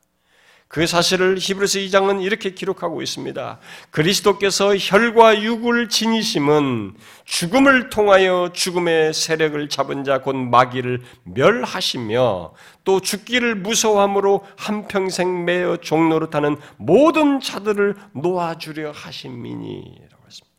그 0.71 0.87
사실을 0.87 1.35
히브리서 1.37 1.79
2장은 1.79 2.23
이렇게 2.23 2.51
기록하고 2.51 3.01
있습니다. 3.01 3.59
그리스도께서 3.89 4.73
혈과 4.77 5.43
육을 5.43 5.89
지니심은 5.89 6.93
죽음을 7.25 7.89
통하여 7.89 8.51
죽음의 8.53 9.13
세력을 9.13 9.67
잡은 9.67 10.05
자 10.05 10.19
곧 10.19 10.33
마귀를 10.37 11.01
멸하시며 11.25 12.53
또 12.85 12.99
죽기를 13.01 13.55
무서워함으로 13.55 14.45
한평생 14.55 15.43
매어 15.43 15.77
종로로 15.77 16.29
타는 16.29 16.55
모든 16.77 17.41
자들을 17.41 17.97
놓아주려 18.13 18.91
하심이니라고 18.91 20.23
했습니다. 20.25 20.55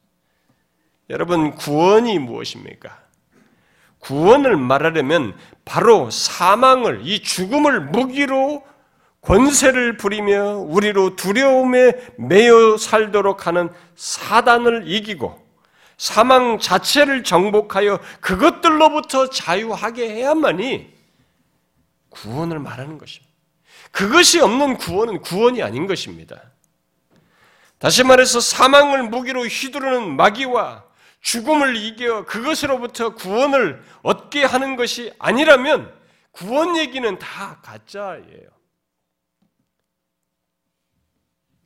여러분 1.09 1.55
구원이 1.55 2.19
무엇입니까? 2.19 2.99
구원을 4.01 4.59
말하려면 4.59 5.35
바로 5.65 6.11
사망을 6.11 7.01
이 7.05 7.21
죽음을 7.21 7.81
무기로 7.81 8.72
권세를 9.23 9.97
부리며 9.97 10.57
우리로 10.59 11.17
두려움에 11.17 11.93
매여 12.19 12.77
살도록 12.77 13.47
하는 13.47 13.71
사단을 13.95 14.85
이기고 14.87 15.41
사망 15.97 16.59
자체를 16.59 17.23
정복하여 17.23 18.01
그것들로부터 18.21 19.31
자유하게 19.31 20.11
해야만이 20.11 20.93
구원을 22.11 22.59
말하는 22.59 22.99
것입니다. 22.99 23.33
그것이 23.93 24.41
없는 24.41 24.79
구원은 24.79 25.21
구원이 25.21 25.63
아닌 25.63 25.87
것입니다. 25.87 26.43
다시 27.79 28.03
말해서 28.03 28.41
사망을 28.41 29.05
무기로 29.05 29.45
휘두르는 29.45 30.17
마귀와 30.17 30.85
죽음을 31.21 31.77
이겨 31.77 32.25
그것으로부터 32.25 33.15
구원을 33.15 33.83
얻게 34.03 34.45
하는 34.45 34.75
것이 34.75 35.13
아니라면 35.21 35.93
구원 36.33 36.77
얘기는 36.77 37.19
다 37.19 37.61
가짜예요. 37.63 38.62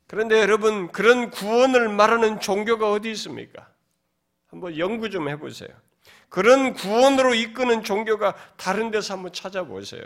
그런데 0.06 0.40
여러분, 0.40 0.90
그런 0.92 1.30
구원을 1.30 1.88
말하는 1.88 2.40
종교가 2.40 2.90
어디 2.92 3.10
있습니까? 3.12 3.66
한번 4.48 4.78
연구 4.78 5.10
좀 5.10 5.28
해보세요. 5.28 5.70
그런 6.28 6.74
구원으로 6.74 7.34
이끄는 7.34 7.82
종교가 7.82 8.34
다른 8.56 8.90
데서 8.90 9.14
한번 9.14 9.32
찾아보세요. 9.32 10.02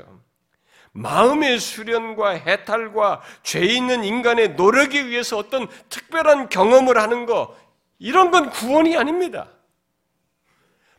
마음의 0.92 1.60
수련과 1.60 2.30
해탈과 2.30 3.20
죄 3.42 3.60
있는 3.60 4.02
인간의 4.04 4.54
노력에 4.54 5.00
의해서 5.00 5.38
어떤 5.38 5.68
특별한 5.88 6.48
경험을 6.48 6.98
하는 6.98 7.26
거, 7.26 7.56
이런 7.98 8.30
건 8.30 8.50
구원이 8.50 8.96
아닙니다. 8.96 9.48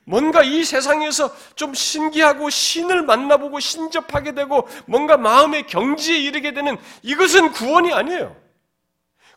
뭔가 0.04 0.44
이 0.44 0.64
세상에서 0.64 1.34
좀 1.56 1.74
신기하고 1.74 2.50
신을 2.50 3.04
만나보고 3.04 3.60
신접하게 3.60 4.34
되고 4.34 4.68
뭔가 4.86 5.18
마음의 5.18 5.68
경지에 5.68 6.18
이르게 6.20 6.54
되는 6.54 6.78
이것은 7.02 7.52
구원이 7.52 7.94
아니에요. 7.94 8.36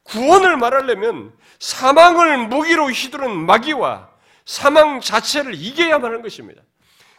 구원을 0.04 0.56
말하려면 0.56 1.36
사망을 1.58 2.48
무기로 2.48 2.90
휘두른 2.90 3.44
마귀와 3.46 4.10
사망 4.44 5.00
자체를 5.00 5.54
이겨야만 5.54 6.04
하는 6.04 6.22
것입니다. 6.22 6.62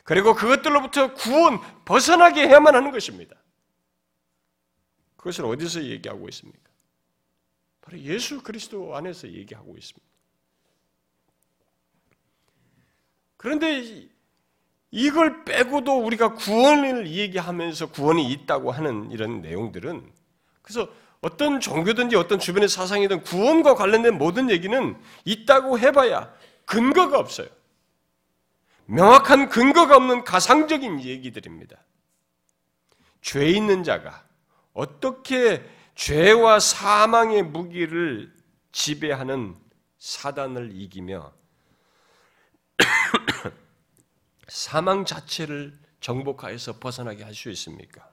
그리고 0.03 0.35
그것들로부터 0.35 1.13
구원, 1.15 1.59
벗어나게 1.83 2.47
해야만 2.47 2.75
하는 2.75 2.91
것입니다. 2.91 3.35
그것을 5.17 5.45
어디서 5.45 5.83
얘기하고 5.83 6.29
있습니까? 6.29 6.59
바로 7.81 7.99
예수 7.99 8.41
그리스도 8.43 8.95
안에서 8.95 9.27
얘기하고 9.29 9.75
있습니다. 9.75 10.05
그런데 13.37 14.09
이걸 14.91 15.43
빼고도 15.43 16.03
우리가 16.05 16.35
구원을 16.35 17.07
얘기하면서 17.07 17.91
구원이 17.91 18.31
있다고 18.31 18.71
하는 18.71 19.11
이런 19.11 19.41
내용들은 19.41 20.11
그래서 20.61 20.87
어떤 21.21 21.60
종교든지 21.60 22.15
어떤 22.15 22.39
주변의 22.39 22.69
사상이든 22.69 23.23
구원과 23.23 23.75
관련된 23.75 24.17
모든 24.17 24.49
얘기는 24.49 25.01
있다고 25.25 25.80
해봐야 25.80 26.34
근거가 26.65 27.17
없어요. 27.19 27.47
명확한 28.86 29.49
근거가 29.49 29.95
없는 29.95 30.23
가상적인 30.23 31.01
얘기들입니다. 31.04 31.78
죄 33.21 33.47
있는 33.49 33.84
자가 33.84 34.23
어떻게 34.73 35.67
죄와 35.95 36.60
사망의 36.60 37.43
무기를 37.43 38.32
지배하는 38.71 39.56
사단을 39.97 40.71
이기며 40.73 41.34
사망 44.47 45.06
자체를 45.06 45.73
정복하여서 46.01 46.80
벗어나게 46.80 47.23
할 47.23 47.34
수 47.34 47.49
있습니까? 47.49 48.08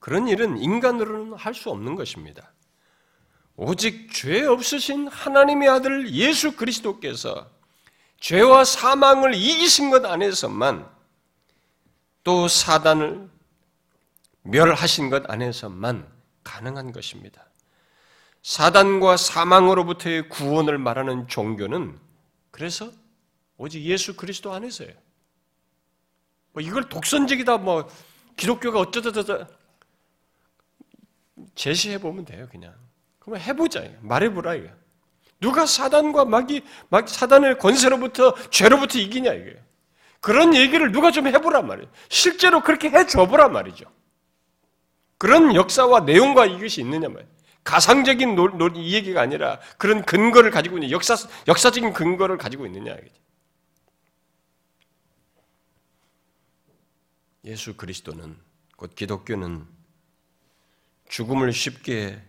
그런 0.00 0.26
일은 0.28 0.58
인간으로는 0.58 1.34
할 1.34 1.54
수 1.54 1.70
없는 1.70 1.94
것입니다. 1.94 2.52
오직 3.56 4.12
죄 4.12 4.46
없으신 4.46 5.06
하나님의 5.08 5.68
아들 5.68 6.10
예수 6.12 6.56
그리스도께서 6.56 7.50
죄와 8.18 8.64
사망을 8.64 9.34
이기신 9.34 9.90
것 9.90 10.04
안에서만 10.04 10.88
또 12.24 12.48
사단을 12.48 13.28
멸하신 14.42 15.10
것 15.10 15.30
안에서만 15.30 16.10
가능한 16.42 16.92
것입니다. 16.92 17.44
사단과 18.42 19.18
사망으로부터의 19.18 20.30
구원을 20.30 20.78
말하는 20.78 21.28
종교는 21.28 21.98
그래서 22.50 22.90
오직 23.58 23.82
예수 23.82 24.16
그리스도 24.16 24.54
안에서예요. 24.54 24.94
뭐 26.52 26.62
이걸 26.62 26.88
독선적이다, 26.88 27.58
뭐 27.58 27.88
기독교가 28.36 28.80
어쩌다저쩌 28.80 29.46
제시해 31.54 31.98
보면 31.98 32.24
돼요, 32.24 32.48
그냥. 32.50 32.74
그러면 33.18 33.42
해보자, 33.42 33.84
말해 34.00 34.32
보라 34.32 34.54
이거. 34.54 34.68
누가 35.40 35.66
사단과 35.66 36.24
마귀, 36.26 36.62
마 36.88 37.06
사단의 37.06 37.58
권세로부터 37.58 38.34
죄로부터 38.50 38.98
이기냐 38.98 39.32
이게. 39.32 39.60
그런 40.20 40.54
얘기를 40.54 40.92
누가 40.92 41.10
좀 41.10 41.26
해보란 41.26 41.66
말이에요. 41.66 41.90
실제로 42.08 42.60
그렇게 42.60 42.90
해줘보란 42.90 43.52
말이죠. 43.52 43.86
그런 45.16 45.54
역사와 45.54 46.00
내용과 46.00 46.46
이것이 46.46 46.82
있느냐 46.82 47.08
말이에요. 47.08 47.28
가상적인 47.64 48.34
노, 48.34 48.48
노, 48.48 48.68
이 48.68 48.94
얘기가 48.94 49.20
아니라 49.20 49.60
그런 49.78 50.02
근거를 50.02 50.50
가지고 50.50 50.76
있는 50.76 50.90
역사 50.90 51.14
역사적인 51.46 51.92
근거를 51.92 52.38
가지고 52.38 52.66
있느냐. 52.66 52.96
예수 57.44 57.74
그리스도는 57.76 58.36
곧 58.76 58.94
기독교는 58.94 59.66
죽음을 61.10 61.52
쉽게 61.52 62.22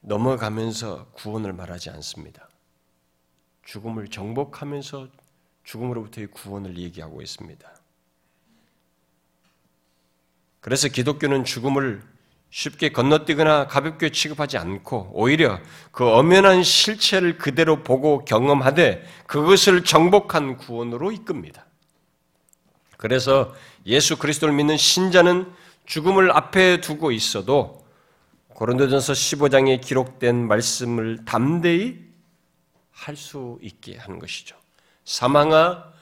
넘어가면서 0.00 1.06
구원을 1.12 1.54
말하지 1.54 1.88
않습니다. 1.88 2.46
죽음을 3.64 4.08
정복하면서 4.08 5.08
죽음으로부터의 5.64 6.26
구원을 6.26 6.76
얘기하고 6.76 7.22
있습니다. 7.22 7.74
그래서 10.60 10.88
기독교는 10.88 11.44
죽음을 11.44 12.02
쉽게 12.50 12.90
건너뛰거나 12.90 13.66
가볍게 13.66 14.10
취급하지 14.10 14.58
않고 14.58 15.12
오히려 15.14 15.58
그 15.90 16.06
엄연한 16.06 16.64
실체를 16.64 17.38
그대로 17.38 17.82
보고 17.82 18.26
경험하되 18.26 19.02
그것을 19.26 19.84
정복한 19.84 20.58
구원으로 20.58 21.12
이끕니다. 21.12 21.64
그래서 22.98 23.54
예수 23.86 24.18
그리스도를 24.18 24.54
믿는 24.54 24.76
신자는 24.76 25.61
죽음을 25.92 26.34
앞에 26.34 26.80
두고 26.80 27.12
있어도 27.12 27.86
고린도전서 28.48 29.12
15장에 29.12 29.78
기록된 29.78 30.48
말씀을 30.48 31.26
담대히 31.26 31.98
할 32.92 33.14
수 33.14 33.58
있게 33.60 33.98
하는 33.98 34.18
것이죠. 34.18 34.56
사망아 35.04 35.92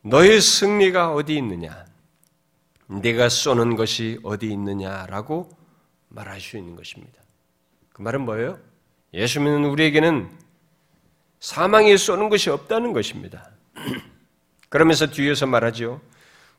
너의 0.00 0.40
승리가 0.40 1.12
어디 1.12 1.36
있느냐? 1.36 1.84
네가 2.86 3.28
쏘는 3.28 3.76
것이 3.76 4.18
어디 4.22 4.50
있느냐라고 4.50 5.50
말할 6.08 6.40
수 6.40 6.56
있는 6.56 6.74
것입니다. 6.74 7.20
그 7.92 8.00
말은 8.00 8.22
뭐예요? 8.22 8.58
예수 9.12 9.40
믿는 9.40 9.66
우리에게는 9.66 10.30
사망에 11.38 11.98
쏘는 11.98 12.30
것이 12.30 12.48
없다는 12.48 12.94
것입니다. 12.94 13.50
그러면서 14.70 15.06
뒤에서 15.06 15.44
말하죠. 15.46 16.00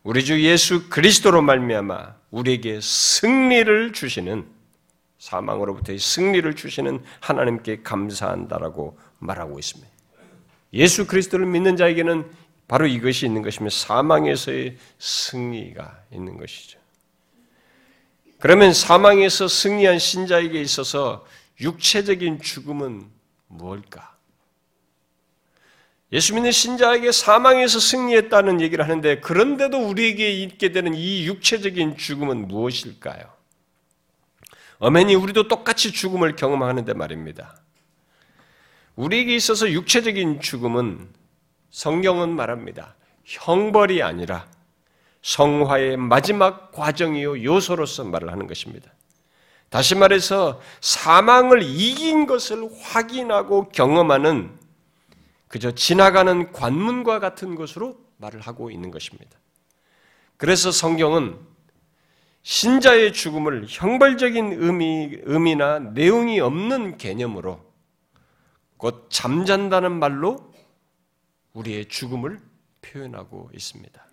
우리 0.04 0.26
주 0.26 0.42
예수 0.44 0.90
그리스도로 0.90 1.42
말미암아 1.42 2.16
우리에게 2.32 2.80
승리를 2.82 3.94
주시는 3.94 4.48
사망으로부터의 5.20 6.00
승리를 6.00 6.56
주시는 6.56 7.04
하나님께 7.20 7.84
감사한다라고 7.84 8.98
말하고 9.20 9.60
있습니다. 9.60 9.92
예수 10.74 11.06
그리스도를 11.06 11.46
믿는 11.46 11.78
자에게는 11.78 12.26
바로 12.68 12.88
이것이 12.88 13.28
있는 13.28 13.44
것이며 13.44 13.70
사망에서의 13.70 14.78
승리가 14.98 16.04
있는 16.12 16.38
것이죠. 16.38 16.80
그러면 18.40 18.74
사망에서 18.74 19.48
승리한 19.48 20.00
신자에게 20.00 20.60
있어서 20.62 21.24
육체적인 21.60 22.42
죽음은 22.42 23.06
무엇일까? 23.50 24.11
예수 26.14 26.34
믿는 26.34 26.52
신자에게 26.52 27.12
사망에서 27.12 27.80
승리했다는 27.80 28.60
얘기를 28.60 28.84
하는데 28.84 29.22
그런데도 29.22 29.78
우리에게 29.78 30.32
있게 30.44 30.72
되는 30.72 30.94
이 30.94 31.26
육체적인 31.26 31.96
죽음은 31.98 32.48
무엇일까요? 32.48 33.24
어머니 34.80 35.16
우리도 35.16 35.48
똑같이 35.48 35.92
죽음을 35.92 36.36
경험하는데 36.36 36.94
말입니다. 36.94 37.56
우리에게 38.96 39.36
있어서 39.36 39.72
육체적인 39.72 40.42
죽음은 40.42 41.08
성경은 41.70 42.30
말합니다. 42.36 42.96
형벌이 43.24 44.04
아니라 44.04 44.48
성화의 45.22 45.96
마지막 45.96 46.72
과정이요 46.72 47.44
요소로서 47.44 48.04
말을 48.06 48.32
하는 48.32 48.48
것입니다. 48.48 48.92
다시 49.70 49.96
말해서 49.96 50.60
사망을 50.82 51.62
이긴 51.64 52.26
것을 52.26 52.68
확인하고 52.82 53.70
경험하는 53.70 54.61
그저 55.52 55.72
지나가는 55.72 56.54
관문과 56.54 57.20
같은 57.20 57.56
것으로 57.56 58.00
말을 58.18 58.40
하고 58.40 58.72
있는 58.72 58.90
것입니다. 58.90 59.38
그래서 60.38 60.72
성경은 60.72 61.38
신자의 62.42 63.12
죽음을 63.12 63.66
형벌적인 63.68 64.54
의미, 64.54 65.20
의미나 65.24 65.80
내용이 65.80 66.40
없는 66.40 66.98
개념으로 66.98 67.62
곧 68.78 69.10
잠잔다는 69.10 69.92
말로 70.00 70.54
우리의 71.52 71.90
죽음을 71.90 72.40
표현하고 72.82 73.52
있습니다. 73.54 74.08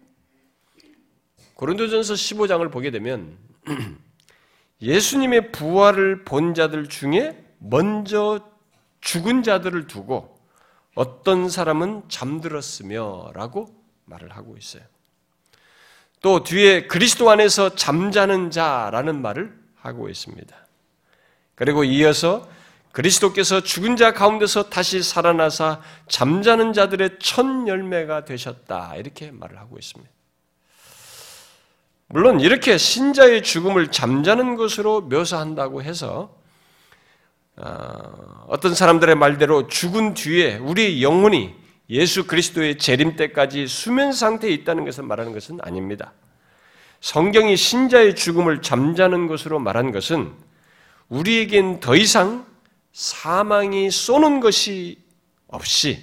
고린도전서 1.55 2.15
15장을 2.15 2.69
보게 2.73 2.91
되면 2.91 3.39
예수님의 4.83 5.53
부활을 5.53 6.25
본 6.25 6.55
자들 6.55 6.89
중에 6.89 7.45
먼저 7.61 8.45
죽은 9.01 9.45
자들을 9.45 9.87
두고 9.87 10.38
어떤 10.99 11.49
사람은 11.49 12.03
잠들었으며 12.09 13.31
라고 13.33 13.73
말을 14.07 14.33
하고 14.33 14.57
있어요. 14.57 14.83
또 16.21 16.43
뒤에 16.43 16.89
그리스도 16.89 17.31
안에서 17.31 17.77
잠자는 17.77 18.51
자라는 18.51 19.23
말을 19.23 19.57
하고 19.77 20.09
있습니다. 20.09 20.57
그리고 21.55 21.85
이어서 21.85 22.49
그리스도께서 22.91 23.61
죽은 23.61 23.95
자 23.95 24.13
가운데서 24.13 24.71
다시 24.71 25.01
살아나사 25.01 25.83
잠자는 26.09 26.73
자들의 26.73 27.21
첫 27.21 27.47
열매가 27.69 28.25
되셨다. 28.25 28.97
이렇게 28.97 29.31
말을 29.31 29.57
하고 29.57 29.79
있습니다. 29.79 30.11
물론 32.09 32.41
이렇게 32.41 32.77
신자의 32.77 33.45
죽음을 33.45 33.93
잠자는 33.93 34.57
것으로 34.57 35.03
묘사한다고 35.03 35.81
해서 35.81 36.38
어, 37.61 38.45
어떤 38.49 38.75
사람들의 38.75 39.15
말대로 39.17 39.67
죽은 39.67 40.15
뒤에 40.15 40.57
우리 40.59 41.03
영혼이 41.03 41.55
예수 41.91 42.27
그리스도의 42.27 42.79
재림 42.79 43.17
때까지 43.17 43.67
수면 43.67 44.13
상태에 44.13 44.51
있다는 44.51 44.85
것을 44.85 45.05
말하는 45.05 45.33
것은 45.33 45.59
아닙니다. 45.63 46.13
성경이 47.01 47.57
신자의 47.57 48.15
죽음을 48.15 48.63
잠자는 48.63 49.27
것으로 49.27 49.59
말한 49.59 49.93
것은 49.93 50.33
우리에겐 51.09 51.81
더 51.81 51.97
이상 51.97 52.47
사망이 52.93 53.91
쏘는 53.91 54.41
것이 54.41 54.99
없이 55.47 56.03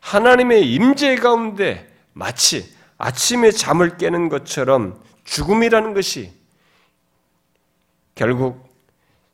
하나님의 0.00 0.72
임재 0.72 1.16
가운데 1.16 1.90
마치 2.12 2.72
아침에 2.98 3.50
잠을 3.50 3.96
깨는 3.96 4.28
것처럼 4.28 5.00
죽음이라는 5.24 5.94
것이 5.94 6.30
결국 8.14 8.71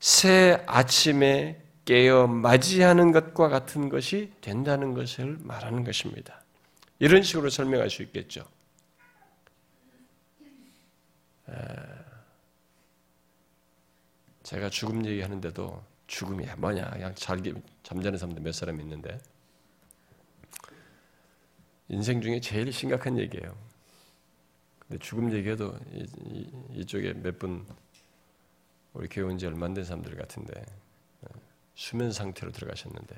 새 0.00 0.62
아침에 0.66 1.60
깨어 1.84 2.26
맞이하는 2.26 3.12
것과 3.12 3.48
같은 3.48 3.88
것이 3.88 4.32
된다는 4.40 4.94
것을 4.94 5.38
말하는 5.40 5.84
것입니다. 5.84 6.42
이런 6.98 7.22
식으로 7.22 7.48
설명할 7.50 7.88
수 7.90 8.02
있겠죠. 8.02 8.44
제가 14.42 14.70
죽음 14.70 15.04
얘기하는데도 15.04 15.82
죽음이 16.06 16.46
뭐냐 16.56 16.90
그냥 16.90 17.14
잘게 17.14 17.52
잠자는 17.82 18.18
사람들 18.18 18.42
몇 18.42 18.52
사람 18.52 18.80
있는데 18.80 19.18
인생 21.88 22.20
중에 22.20 22.40
제일 22.40 22.72
심각한 22.72 23.18
얘기예요. 23.18 23.56
근데 24.80 24.98
죽음 25.02 25.32
얘기해도 25.32 25.78
이, 26.72 26.84
쪽에 26.86 27.12
몇 27.14 27.38
분 27.38 27.66
우리 28.94 29.08
교회 29.08 29.24
온 29.24 29.38
지 29.38 29.46
얼마 29.46 29.66
안 29.66 29.74
된 29.74 29.84
사람들 29.84 30.16
같은데 30.16 30.64
어, 31.22 31.26
수면 31.74 32.12
상태로 32.12 32.52
들어가셨는데 32.52 33.16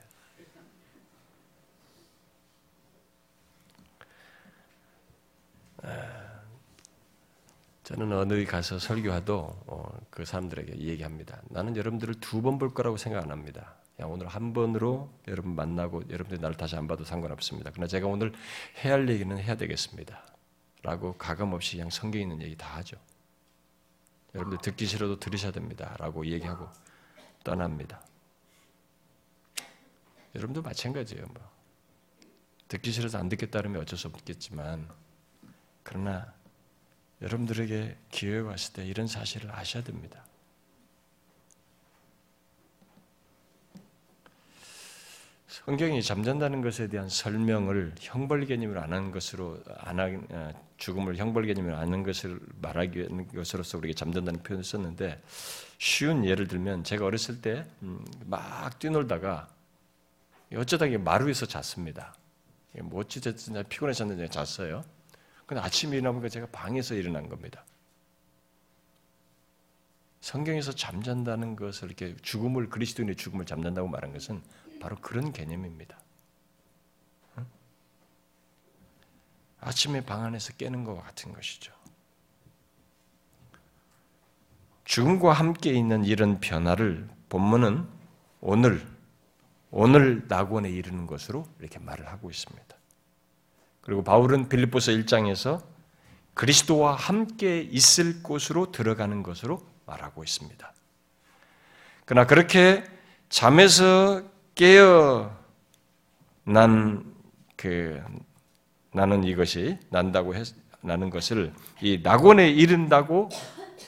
아, 5.83 6.41
저는 7.85 8.13
어느 8.13 8.45
가서 8.45 8.79
설교하도 8.79 9.37
어, 9.67 9.99
그 10.11 10.25
사람들에게 10.25 10.79
얘기합니다. 10.79 11.41
나는 11.49 11.77
여러분들을 11.77 12.15
두 12.21 12.43
번 12.43 12.59
볼 12.59 12.73
거라고 12.75 12.97
생각 12.97 13.25
안 13.25 13.31
합니다. 13.31 13.75
오늘 14.03 14.29
한 14.29 14.55
번으로 14.55 15.11
여러분 15.29 15.55
만나고 15.55 16.05
여러분들이 16.09 16.41
나를 16.41 16.57
다시 16.57 16.75
안 16.77 16.87
봐도 16.87 17.05
상관없습니다. 17.05 17.71
그러나 17.71 17.87
제가 17.87 18.07
오늘 18.07 18.33
해야 18.83 18.95
할 18.95 19.09
얘기는 19.09 19.37
해야 19.37 19.57
되겠습니다. 19.57 20.23
라고 20.83 21.13
가감없이 21.19 21.77
그냥 21.77 21.91
성경에 21.91 22.23
있는 22.23 22.41
얘기 22.41 22.57
다 22.57 22.77
하죠. 22.77 22.97
여러분들 24.35 24.59
듣기 24.63 24.87
싫어도 24.87 25.19
들으셔야 25.19 25.53
됩니다. 25.53 25.97
라고 25.99 26.27
얘기하고 26.27 26.69
떠납니다. 27.45 28.05
여러분도 30.35 30.63
마찬가지예요. 30.63 31.27
뭐. 31.27 31.51
듣기 32.69 32.93
싫어서 32.93 33.19
안 33.19 33.29
듣겠다면 33.29 33.81
어쩔 33.83 33.99
수 33.99 34.07
없겠지만 34.07 34.89
그러나 35.83 36.33
여러분들에게 37.21 37.99
기회가 38.11 38.51
왔을 38.51 38.73
때 38.75 38.87
이런 38.87 39.07
사실을 39.07 39.51
아셔야 39.53 39.83
됩니다. 39.83 40.25
성경이 45.51 46.01
잠잔다는 46.01 46.63
것에 46.63 46.87
대한 46.87 47.09
설명을 47.09 47.97
형벌 47.99 48.47
개념으로 48.47 48.81
안한 48.83 49.11
것으로 49.11 49.59
안 49.79 49.99
하, 49.99 50.07
어, 50.07 50.53
죽음을 50.77 51.17
형벌 51.17 51.47
개념으로 51.47 51.77
안한 51.77 52.05
것을 52.05 52.39
말하기 52.63 53.09
것으로서 53.35 53.79
우리가 53.79 53.95
잠잔다는 53.97 54.45
표현을 54.45 54.63
썼는데 54.63 55.21
쉬운 55.79 56.25
예를 56.25 56.47
들면 56.47 56.85
제가 56.85 57.05
어렸을 57.05 57.41
때막 57.41 57.67
음, 57.83 58.05
뛰놀다가 58.79 59.49
어쩌다 60.55 60.87
마루에서 60.87 61.47
잤습니다. 61.47 62.15
뭐 62.83 63.01
어찌 63.01 63.21
됐든 63.21 63.65
피곤해졌는데 63.69 64.29
잤어요. 64.29 64.85
근데 65.47 65.61
아침에 65.61 65.97
일어나보니까 65.97 66.29
제가 66.29 66.47
방에서 66.53 66.95
일어난 66.95 67.29
겁니다. 67.29 67.65
성경에서 70.21 70.71
잠잔다는 70.73 71.57
것을 71.57 71.89
이렇게 71.89 72.15
죽음을 72.23 72.69
그리스도인의 72.69 73.17
죽음을 73.17 73.47
잠잔다고 73.47 73.89
말한 73.89 74.13
것은 74.13 74.41
바로 74.81 74.97
그런 74.97 75.33
개념입니다. 75.33 76.01
아침에 79.61 80.05
방 80.05 80.25
안에서 80.25 80.55
깨는 80.55 80.85
것과 80.85 81.03
같은 81.03 81.33
것이죠. 81.33 81.73
죽음과 84.85 85.33
함께 85.33 85.73
있는 85.73 86.05
이런 86.05 86.41
변화를 86.41 87.09
본문은 87.29 87.87
오늘 88.41 88.85
오늘 89.71 90.25
낙원에 90.27 90.69
이르는 90.69 91.07
것으로 91.07 91.47
이렇게 91.61 91.79
말을 91.79 92.09
하고 92.09 92.29
있습니다. 92.29 92.77
그리고 93.83 94.03
바울은 94.03 94.49
빌립보서 94.49 94.93
1장에서 94.93 95.63
그리스도와 96.35 96.97
함께 96.97 97.61
있을 97.61 98.23
곳으로 98.23 98.73
들어가는 98.73 99.23
것으로 99.23 99.65
말하고 99.87 100.25
있습니다. 100.25 100.73
그러나 102.05 102.27
그렇게 102.27 102.85
잠에서 103.29 104.25
깨어 104.61 105.31
난 106.45 107.11
그 107.61 108.03
나는 108.95 109.23
이것이 109.23 109.79
난다고 109.91 110.35
했, 110.35 110.47
나는 110.81 111.11
것을 111.11 111.53
이 111.83 112.01
낙원에 112.03 112.49
이른다고 112.49 113.29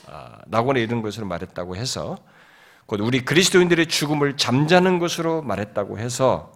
아, 0.07 0.37
낙원에 0.45 0.79
이른 0.79 1.01
것으로 1.01 1.25
말했다고 1.25 1.75
해서 1.75 2.19
곧 2.85 2.99
우리 2.99 3.25
그리스도인들의 3.25 3.87
죽음을 3.87 4.37
잠자는 4.37 4.99
것으로 4.99 5.41
말했다고 5.41 5.97
해서 5.97 6.51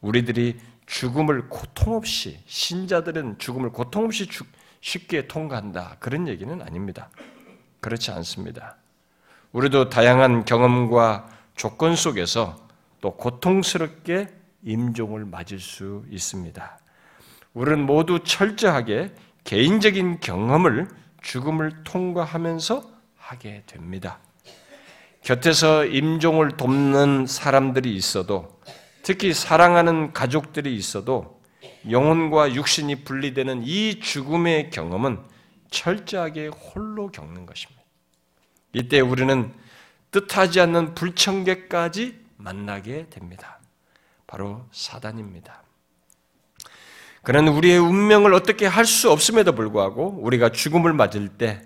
우리들이 0.00 0.58
죽음을 0.86 1.48
고통 1.48 1.94
없이 1.94 2.40
신자들은 2.46 3.38
죽음을 3.38 3.70
고통 3.70 4.06
없이 4.06 4.28
쉽게 4.80 5.28
통과한다 5.28 5.98
그런 6.00 6.26
얘기는 6.26 6.60
아닙니다. 6.62 7.10
그렇지 7.78 8.10
않습니다. 8.10 8.76
우리도 9.52 9.88
다양한 9.88 10.44
경험과 10.44 11.28
조건 11.54 11.94
속에서 11.94 12.65
또 13.00 13.16
고통스럽게 13.16 14.28
임종을 14.62 15.24
맞을 15.24 15.60
수 15.60 16.04
있습니다. 16.10 16.78
우리는 17.54 17.86
모두 17.86 18.20
철저하게 18.24 19.14
개인적인 19.44 20.20
경험을 20.20 20.88
죽음을 21.22 21.84
통과하면서 21.84 22.82
하게 23.16 23.62
됩니다. 23.66 24.18
곁에서 25.22 25.84
임종을 25.84 26.56
돕는 26.56 27.26
사람들이 27.26 27.94
있어도 27.96 28.60
특히 29.02 29.32
사랑하는 29.32 30.12
가족들이 30.12 30.74
있어도 30.76 31.40
영혼과 31.90 32.54
육신이 32.54 33.04
분리되는 33.04 33.62
이 33.64 34.00
죽음의 34.00 34.70
경험은 34.70 35.20
철저하게 35.70 36.48
홀로 36.48 37.08
겪는 37.08 37.46
것입니다. 37.46 37.82
이때 38.72 39.00
우리는 39.00 39.52
뜻하지 40.10 40.60
않는 40.60 40.94
불청객까지 40.94 42.25
만나게 42.46 43.06
됩니다. 43.10 43.58
바로 44.28 44.64
사단입니다. 44.70 45.62
그는 47.24 47.48
우리의 47.48 47.78
운명을 47.78 48.34
어떻게 48.34 48.66
할 48.66 48.84
수 48.84 49.10
없음에도 49.10 49.52
불구하고 49.52 50.20
우리가 50.20 50.50
죽음을 50.50 50.92
맞을 50.92 51.28
때 51.28 51.60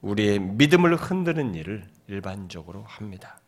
우리의 0.00 0.40
믿음을 0.40 0.96
흔드는 0.96 1.54
일을 1.54 1.84
일반적으로 2.08 2.84
합니다. 2.88 3.38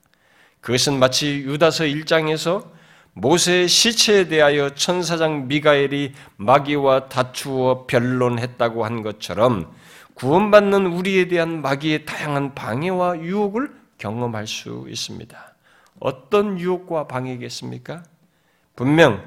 그것은 0.61 1.01
마치 1.01 1.41
유다서 1.41 1.85
1장에서 1.85 2.71
모세의 3.15 3.67
시체에 3.67 4.29
대하여 4.29 4.75
천사장 4.75 5.49
미가엘이 5.49 6.15
마귀와 6.37 7.09
다투어 7.09 7.87
변론했다고 7.89 8.85
한 8.85 9.03
것처럼 9.03 9.75
구원받는 10.15 10.87
우리에 10.87 11.27
대한 11.27 11.61
마귀의 11.61 12.05
다양한 12.05 12.55
방해와 12.55 13.19
유혹을 13.19 13.73
경험할 13.99 14.47
수 14.47 14.87
있습니다. 14.89 15.58
어떤 16.01 16.59
유혹과 16.59 17.07
방해겠습니까? 17.07 18.05
분명 18.77 19.25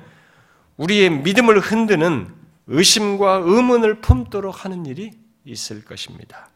우리의 0.77 1.09
믿음을 1.09 1.59
흔드는 1.59 2.33
의심과 2.67 3.41
의문을 3.43 4.01
품도록 4.01 4.63
하는 4.63 4.85
일이 4.85 5.11
있을 5.45 5.83
것입니다. 5.83 6.49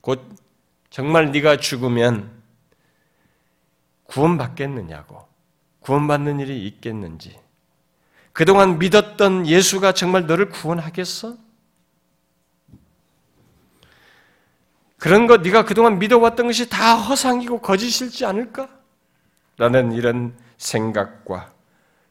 곧 0.00 0.22
정말 0.90 1.32
네가 1.32 1.58
죽으면 1.58 2.30
구원받겠느냐고 4.04 5.26
구원받는 5.80 6.40
일이 6.40 6.66
있겠는지 6.66 7.38
그동안 8.32 8.78
믿었던 8.78 9.46
예수가 9.46 9.92
정말 9.92 10.26
너를 10.26 10.48
구원하겠어? 10.48 11.36
그런 14.96 15.26
것 15.26 15.42
네가 15.42 15.64
그동안 15.64 15.98
믿어왔던 15.98 16.46
것이 16.46 16.68
다 16.68 16.96
허상이고 16.96 17.60
거짓일지 17.60 18.24
않을까? 18.24 18.77
라는 19.58 19.92
이런 19.92 20.34
생각과 20.56 21.52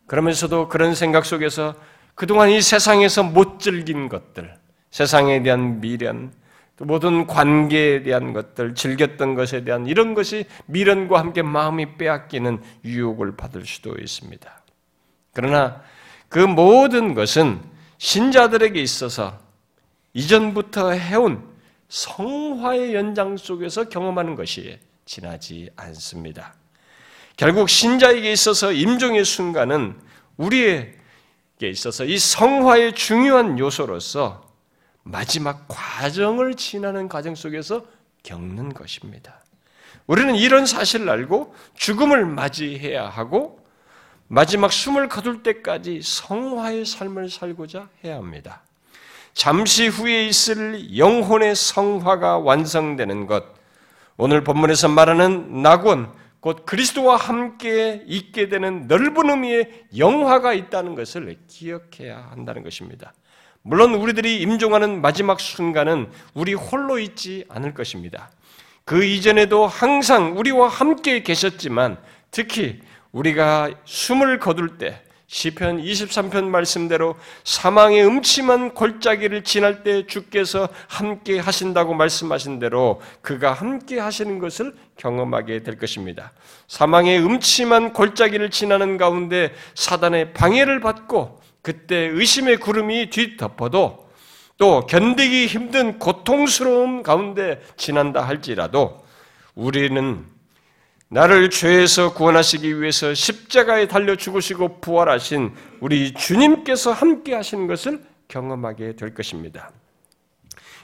그러면서도 0.06 0.70
그런 0.70 0.96
생각 0.96 1.26
속에서 1.26 1.76
그동안 2.16 2.50
이 2.50 2.62
세상에서 2.62 3.24
못 3.24 3.60
즐긴 3.60 4.10
것들, 4.10 4.54
세상에 4.90 5.44
대한 5.44 5.82
미련, 5.82 6.32
또 6.78 6.86
모든 6.86 7.28
관계에 7.28 8.04
대한 8.04 8.34
것들, 8.34 8.76
즐겼던 8.76 9.36
것에 9.36 9.64
대한 9.64 9.88
이런 9.88 10.14
것이 10.14 10.46
미련과 10.68 11.20
함께 11.20 11.42
마음이 11.42 11.98
빼앗기는 11.98 12.62
유혹을 12.86 13.36
받을 13.36 13.66
수도 13.66 13.96
있습니다. 13.98 14.64
그러나 15.34 15.82
그 16.30 16.40
모든 16.40 17.14
것은 17.14 17.62
신자들에게 17.98 18.80
있어서 18.82 19.40
이전부터 20.14 20.92
해온 20.92 21.44
성화의 21.90 22.96
연장 22.96 23.38
속에서 23.38 23.90
경험하는 23.90 24.36
것이 24.36 24.80
지나지 25.06 25.70
않습니다. 25.76 26.56
결국 27.38 27.70
신자에게 27.70 28.32
있어서 28.32 28.72
임종의 28.72 29.24
순간은 29.24 29.96
우리에게 30.38 30.98
있어서 31.62 32.04
이 32.04 32.18
성화의 32.18 32.96
중요한 32.96 33.60
요소로서 33.60 34.44
마지막 35.04 35.66
과정을 35.68 36.56
지나는 36.56 37.08
과정 37.08 37.36
속에서 37.36 37.86
겪는 38.24 38.74
것입니다. 38.74 39.40
우리는 40.08 40.36
이런 40.36 40.66
사실을 40.66 41.10
알고 41.10 41.54
죽음을 41.76 42.26
맞이해야 42.26 43.08
하고 43.08 43.60
마지막 44.28 44.74
숨을 44.74 45.08
거둘 45.08 45.44
때까지 45.44 46.02
성화의 46.02 46.86
삶을 46.86 47.30
살고자 47.30 47.88
해야 48.04 48.16
합니다. 48.16 48.64
잠시 49.34 49.88
후에 49.88 50.26
있을 50.26 50.98
영혼의 50.98 51.56
성화가 51.56 52.40
완성되는 52.40 53.28
것, 53.28 53.46
오늘 54.18 54.44
본문에서 54.44 54.88
말하는 54.88 55.62
낙원, 55.62 56.12
곧 56.48 56.66
그리스도와 56.66 57.18
함께 57.18 58.04
있게 58.08 58.48
되는 58.48 58.88
넓은 58.88 59.30
의미의 59.30 59.88
영화가 59.98 60.54
있다는 60.54 60.96
것을 60.96 61.36
기억해야 61.46 62.30
한다는 62.32 62.64
것입니다. 62.64 63.14
물론 63.64 63.94
우리들이 63.96 64.40
임종하는 64.44 65.02
마지막 65.02 65.42
순간은 65.42 66.10
우리 66.34 66.54
홀로 66.54 67.00
있지 67.00 67.44
않을 67.50 67.74
것입니다. 67.74 68.32
그 68.86 69.04
이전에도 69.04 69.68
항상 69.68 70.38
우리와 70.38 70.70
함께 70.70 71.22
계셨지만 71.22 71.98
특히 72.32 72.80
우리가 73.12 73.72
숨을 73.84 74.40
거둘 74.40 74.78
때 74.78 75.04
시편 75.30 75.82
23편 75.82 76.46
말씀대로 76.46 77.18
사망의 77.44 78.06
음침한 78.06 78.74
골짜기를 78.74 79.44
지날 79.44 79.84
때 79.84 80.08
주께서 80.08 80.70
함께 80.88 81.38
하신다고 81.38 81.94
말씀하신 81.94 82.60
대로 82.60 83.02
그가 83.22 83.52
함께 83.52 84.00
하시는 84.00 84.40
것을 84.40 84.74
경험하게 84.96 85.64
될 85.64 85.78
것입니다. 85.78 86.32
사망의 86.70 87.20
음침한 87.20 87.92
골짜기를 87.92 88.52
지나는 88.52 88.98
가운데 88.98 89.54
사단의 89.76 90.32
방해를 90.34 90.80
받고 90.80 91.42
그때 91.62 91.96
의심의 91.98 92.58
구름이 92.58 93.10
뒤덮어도 93.10 94.08
또 94.58 94.86
견디기 94.88 95.48
힘든 95.48 96.00
고통스러움 96.00 97.04
가운데 97.04 97.62
지난다 97.76 98.22
할지라도 98.22 99.06
우리는 99.56 100.26
나를 101.10 101.50
죄에서 101.50 102.14
구원하시기 102.14 102.82
위해서 102.82 103.14
십자가에 103.14 103.88
달려 103.88 104.16
죽으시고 104.16 104.82
부활하신 104.82 105.54
우리 105.80 106.14
주님께서 106.14 106.92
함께 106.92 107.34
하시는 107.34 107.66
것을 107.68 108.04
경험하게 108.28 108.98
될 108.98 109.14
것입니다. 109.14 109.72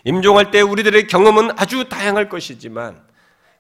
임종할 0.06 0.52
때 0.52 0.62
우리들의 0.62 1.08
경험은 1.08 1.52
아주 1.58 1.90
다양할 1.90 2.30
것이지만 2.30 3.02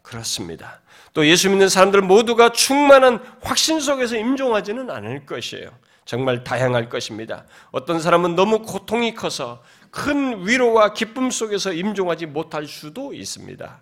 그렇습니다. 0.01 0.81
또 1.13 1.27
예수 1.27 1.49
믿는 1.49 1.69
사람들 1.69 2.01
모두가 2.01 2.51
충만한 2.51 3.21
확신 3.41 3.79
속에서 3.79 4.17
임종하지는 4.17 4.89
않을 4.89 5.25
것이에요. 5.25 5.69
정말 6.05 6.43
다양할 6.43 6.89
것입니다. 6.89 7.45
어떤 7.71 7.99
사람은 7.99 8.35
너무 8.35 8.61
고통이 8.61 9.15
커서 9.15 9.61
큰 9.91 10.45
위로와 10.45 10.93
기쁨 10.93 11.29
속에서 11.29 11.71
임종하지 11.71 12.25
못할 12.25 12.67
수도 12.67 13.13
있습니다. 13.13 13.81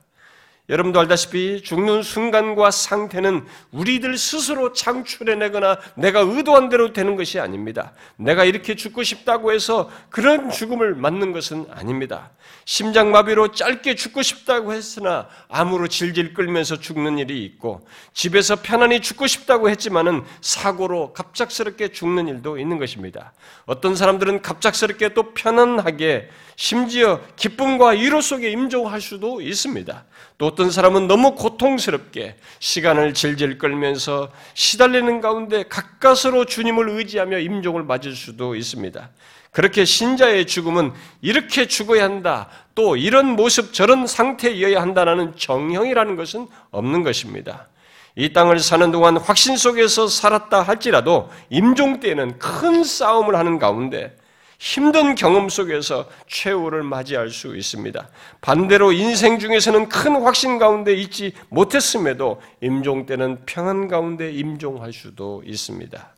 여러분도 0.69 0.99
알다시피 0.99 1.63
죽는 1.63 2.03
순간과 2.03 2.71
상태는 2.71 3.45
우리들 3.71 4.17
스스로 4.17 4.71
창출해내거나 4.73 5.79
내가 5.95 6.21
의도한 6.21 6.69
대로 6.69 6.93
되는 6.93 7.15
것이 7.15 7.39
아닙니다. 7.39 7.93
내가 8.15 8.45
이렇게 8.45 8.75
죽고 8.75 9.03
싶다고 9.03 9.51
해서 9.51 9.89
그런 10.09 10.49
죽음을 10.49 10.95
맞는 10.95 11.33
것은 11.33 11.65
아닙니다. 11.71 12.31
심장마비로 12.65 13.51
짧게 13.51 13.95
죽고 13.95 14.21
싶다고 14.21 14.73
했으나 14.73 15.27
암으로 15.49 15.87
질질 15.87 16.33
끌면서 16.33 16.79
죽는 16.79 17.17
일이 17.17 17.43
있고 17.43 17.85
집에서 18.13 18.57
편안히 18.61 19.01
죽고 19.01 19.27
싶다고 19.27 19.69
했지만은 19.69 20.23
사고로 20.41 21.13
갑작스럽게 21.13 21.89
죽는 21.89 22.27
일도 22.27 22.59
있는 22.59 22.77
것입니다. 22.77 23.33
어떤 23.65 23.95
사람들은 23.95 24.41
갑작스럽게 24.41 25.13
또 25.15 25.33
편안하게 25.33 26.29
심지어 26.61 27.19
기쁨과 27.37 27.87
위로 27.87 28.21
속에 28.21 28.51
임종할 28.51 29.01
수도 29.01 29.41
있습니다. 29.41 30.05
또 30.37 30.45
어떤 30.45 30.69
사람은 30.69 31.07
너무 31.07 31.33
고통스럽게 31.33 32.35
시간을 32.59 33.15
질질 33.15 33.57
끌면서 33.57 34.29
시달리는 34.53 35.21
가운데 35.21 35.63
가까스로 35.63 36.45
주님을 36.45 36.87
의지하며 36.87 37.39
임종을 37.39 37.81
맞을 37.81 38.15
수도 38.15 38.55
있습니다. 38.55 39.09
그렇게 39.49 39.85
신자의 39.85 40.45
죽음은 40.45 40.93
이렇게 41.23 41.65
죽어야 41.65 42.03
한다. 42.03 42.47
또 42.75 42.95
이런 42.95 43.35
모습 43.35 43.73
저런 43.73 44.05
상태여야 44.05 44.79
한다는 44.79 45.33
정형이라는 45.35 46.15
것은 46.15 46.47
없는 46.69 47.01
것입니다. 47.01 47.69
이 48.15 48.33
땅을 48.33 48.59
사는 48.59 48.91
동안 48.91 49.17
확신 49.17 49.57
속에서 49.57 50.07
살았다 50.07 50.61
할지라도 50.61 51.31
임종 51.49 52.01
때는 52.01 52.37
큰 52.37 52.83
싸움을 52.83 53.35
하는 53.35 53.57
가운데 53.57 54.15
힘든 54.61 55.15
경험 55.15 55.49
속에서 55.49 56.07
최후를 56.27 56.83
맞이할 56.83 57.31
수 57.31 57.57
있습니다. 57.57 58.07
반대로 58.41 58.91
인생 58.91 59.39
중에서는 59.39 59.89
큰 59.89 60.21
확신 60.21 60.59
가운데 60.59 60.93
있지 60.93 61.33
못했음에도 61.49 62.39
임종 62.61 63.07
때는 63.07 63.39
평안 63.47 63.87
가운데 63.87 64.31
임종할 64.31 64.93
수도 64.93 65.41
있습니다. 65.47 66.13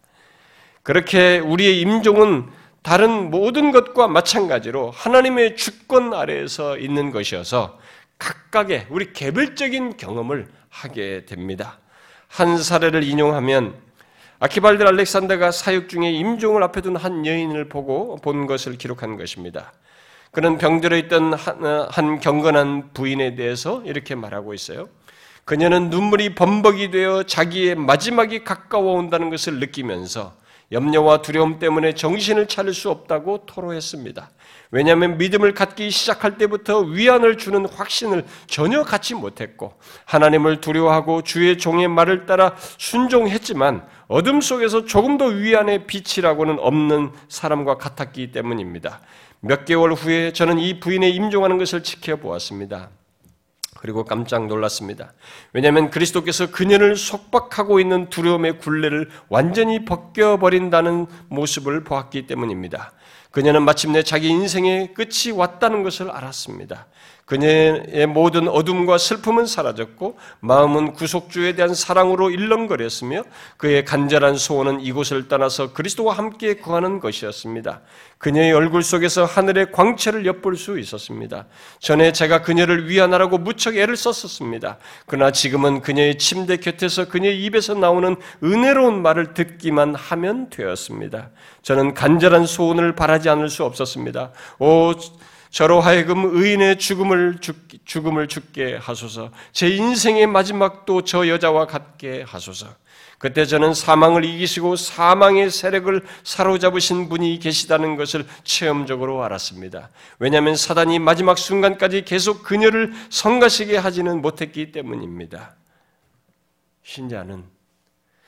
그렇게 0.83 1.39
우리의 1.39 1.79
임종은 1.79 2.49
다른 2.81 3.31
모든 3.31 3.71
것과 3.71 4.09
마찬가지로 4.09 4.91
하나님의 4.91 5.55
주권 5.55 6.13
아래에서 6.13 6.77
있는 6.77 7.11
것이어서 7.11 7.79
각각의 8.19 8.87
우리 8.89 9.13
개별적인 9.13 9.95
경험을 9.95 10.49
하게 10.67 11.23
됩니다. 11.25 11.79
한 12.27 12.57
사례를 12.57 13.03
인용하면 13.03 13.73
아키발드 14.43 14.83
알렉산더가 14.83 15.51
사역 15.51 15.87
중에 15.87 16.11
임종을 16.11 16.63
앞에 16.63 16.81
둔 16.81 16.97
한 16.97 17.25
여인을 17.25 17.69
보고 17.69 18.17
본 18.17 18.45
것을 18.45 18.77
기록한 18.77 19.15
것입니다. 19.15 19.71
그는 20.31 20.57
병들어 20.57 20.97
있던 20.97 21.33
한, 21.33 21.65
어, 21.65 21.87
한 21.89 22.19
경건한 22.19 22.89
부인에 22.93 23.35
대해서 23.35 23.81
이렇게 23.85 24.15
말하고 24.15 24.53
있어요. 24.53 24.89
그녀는 25.45 25.89
눈물이 25.89 26.35
범벅이 26.35 26.91
되어 26.91 27.23
자기의 27.23 27.75
마지막이 27.75 28.43
가까워 28.43 28.95
온다는 28.97 29.29
것을 29.29 29.61
느끼면서 29.61 30.33
염려와 30.73 31.21
두려움 31.21 31.57
때문에 31.59 31.93
정신을 31.93 32.47
차릴 32.47 32.73
수 32.73 32.89
없다고 32.89 33.45
토로했습니다. 33.45 34.29
왜냐하면 34.71 35.17
믿음을 35.19 35.53
갖기 35.53 35.89
시작할 35.89 36.37
때부터 36.37 36.79
위안을 36.79 37.37
주는 37.37 37.65
확신을 37.65 38.25
전혀 38.47 38.83
갖지 38.83 39.13
못했고 39.13 39.73
하나님을 40.03 40.59
두려워하고 40.59 41.21
주의 41.21 41.57
종의 41.57 41.87
말을 41.87 42.25
따라 42.25 42.55
순종했지만 42.77 43.87
어둠 44.07 44.41
속에서 44.41 44.85
조금도 44.85 45.25
위안의 45.25 45.87
빛이라고는 45.87 46.59
없는 46.59 47.11
사람과 47.29 47.77
같았기 47.77 48.31
때문입니다. 48.31 49.01
몇 49.39 49.65
개월 49.65 49.93
후에 49.93 50.33
저는 50.33 50.59
이 50.59 50.79
부인의 50.79 51.13
임종하는 51.15 51.57
것을 51.57 51.83
지켜보았습니다. 51.83 52.89
그리고 53.83 54.05
깜짝 54.05 54.47
놀랐습니다. 54.47 55.11
왜냐하면 55.51 55.89
그리스도께서 55.89 56.51
그녀를 56.51 56.95
속박하고 56.95 57.81
있는 57.81 58.09
두려움의 58.09 58.59
굴레를 58.59 59.09
완전히 59.27 59.83
벗겨버린다는 59.83 61.07
모습을 61.27 61.83
보았기 61.83 62.25
때문입니다. 62.27 62.93
그녀는 63.31 63.63
마침내 63.63 64.03
자기 64.03 64.29
인생의 64.29 64.93
끝이 64.93 65.33
왔다는 65.35 65.83
것을 65.83 66.09
알았습니다. 66.11 66.85
그녀의 67.25 68.05
모든 68.07 68.49
어둠과 68.49 68.97
슬픔은 68.97 69.45
사라졌고 69.45 70.17
마음은 70.41 70.91
구속주에 70.93 71.55
대한 71.55 71.73
사랑으로 71.73 72.29
일렁거렸으며 72.29 73.23
그의 73.55 73.85
간절한 73.85 74.35
소원은 74.35 74.81
이곳을 74.81 75.29
떠나서 75.29 75.71
그리스도와 75.71 76.17
함께 76.17 76.55
거하는 76.55 76.99
것이었습니다. 76.99 77.81
그녀의 78.17 78.51
얼굴 78.53 78.83
속에서 78.83 79.23
하늘의 79.25 79.71
광채를 79.71 80.25
엿볼 80.25 80.57
수 80.57 80.77
있었습니다. 80.79 81.45
전에 81.79 82.11
제가 82.11 82.41
그녀를 82.41 82.89
위안하라고 82.89 83.37
무척 83.37 83.77
애를 83.77 83.95
썼었습니다. 83.95 84.77
그러나 85.05 85.31
지금은 85.31 85.81
그녀의 85.81 86.17
침대 86.17 86.57
곁에서 86.57 87.07
그녀의 87.07 87.41
입에서 87.43 87.73
나오는 87.73 88.17
은혜로운 88.43 89.01
말을 89.01 89.33
듣기만 89.33 89.95
하면 89.95 90.49
되었습니다. 90.49 91.29
저는 91.61 91.93
간절한 91.93 92.45
소원을 92.45 92.95
바라지 92.95 93.29
않을 93.29 93.49
수 93.49 93.63
없었습니다. 93.63 94.31
오, 94.59 94.93
저로 95.53 95.81
하여금 95.81 96.35
의인의 96.35 96.79
죽음을 96.79 97.37
죽, 97.39 97.55
죽음을 97.85 98.27
죽게 98.27 98.77
하소서. 98.77 99.29
제 99.51 99.69
인생의 99.69 100.25
마지막도 100.25 101.03
저 101.03 101.27
여자와 101.27 101.67
같게 101.67 102.23
하소서. 102.23 102.65
그때 103.19 103.45
저는 103.45 103.75
사망을 103.75 104.25
이기시고 104.25 104.75
사망의 104.75 105.51
세력을 105.51 106.03
사로잡으신 106.23 107.07
분이 107.07 107.37
계시다는 107.37 107.97
것을 107.97 108.25
체험적으로 108.43 109.23
알았습니다. 109.23 109.91
왜냐하면 110.17 110.55
사단이 110.55 110.97
마지막 110.97 111.37
순간까지 111.37 112.03
계속 112.03 112.41
그녀를 112.41 112.91
성가시게 113.11 113.77
하지는 113.77 114.23
못했기 114.23 114.71
때문입니다. 114.71 115.55
신자는 116.81 117.43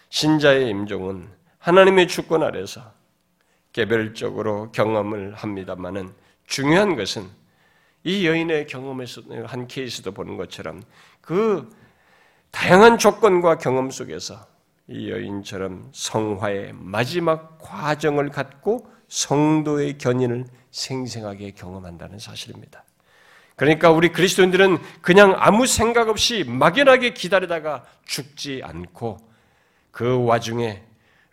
신자의 0.09 0.69
임종은 0.69 1.27
하나님의 1.57 2.07
주권 2.07 2.43
아래서 2.43 2.93
개별적으로 3.73 4.71
경험을 4.71 5.33
합니다만은 5.33 6.23
중요한 6.45 6.95
것은 6.95 7.29
이 8.03 8.27
여인의 8.27 8.67
경험에서 8.67 9.23
한 9.45 9.67
케이스도 9.67 10.11
보는 10.11 10.37
것처럼 10.37 10.83
그 11.21 11.69
다양한 12.51 12.97
조건과 12.97 13.57
경험 13.57 13.89
속에서 13.89 14.45
이 14.87 15.09
여인처럼 15.09 15.89
성화의 15.91 16.73
마지막 16.73 17.57
과정을 17.59 18.29
갖고 18.29 18.87
성도의 19.07 19.97
견인을 19.97 20.45
생생하게 20.71 21.51
경험한다는 21.51 22.19
사실입니다. 22.19 22.83
그러니까 23.55 23.91
우리 23.91 24.09
그리스도인들은 24.09 24.77
그냥 25.01 25.33
아무 25.37 25.65
생각 25.65 26.09
없이 26.09 26.43
막연하게 26.45 27.13
기다리다가 27.13 27.85
죽지 28.05 28.61
않고 28.63 29.17
그 29.91 30.23
와중에 30.25 30.83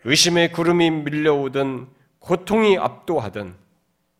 의심의 0.05 0.51
구름이 0.53 0.89
밀려오던 0.89 1.89
고통이 2.19 2.77
압도하던 2.77 3.55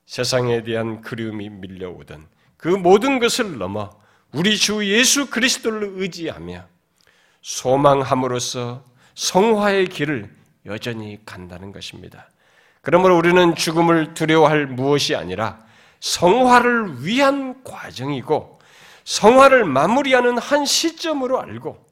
세상에 0.06 0.64
대한 0.64 1.02
그리움이 1.02 1.50
밀려오던 1.50 2.28
그 2.58 2.68
모든 2.68 3.20
것을 3.20 3.58
넘어 3.58 3.90
우리 4.32 4.58
주 4.58 4.86
예수 4.90 5.30
그리스도를 5.30 5.94
의지하며 5.96 6.66
소망함으로써 7.42 8.84
성화의 9.16 9.88
길을 9.88 10.34
여전히 10.66 11.20
간다는 11.26 11.72
것입니다. 11.72 12.30
그러므로 12.82 13.18
우리는 13.18 13.56
죽음을 13.56 14.14
두려워할 14.14 14.66
무엇이 14.66 15.16
아니라 15.16 15.60
성화를 16.00 17.06
위한 17.06 17.64
과정이고 17.64 18.60
성화를 19.06 19.66
마무리하는 19.66 20.38
한 20.38 20.66
시점으로 20.66 21.40
알고 21.40 21.86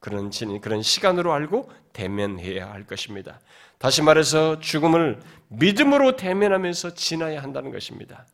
그런 0.00 0.30
그런 0.60 0.82
시간으로 0.82 1.32
알고 1.32 1.70
대면해야 1.92 2.70
할 2.70 2.86
것입니다. 2.86 3.40
다시 3.84 4.00
말해서 4.00 4.60
죽음을 4.60 5.20
믿음으로 5.48 6.16
대면하면서 6.16 6.94
지나야 6.94 7.42
한다는 7.42 7.70
것입니다. 7.70 8.24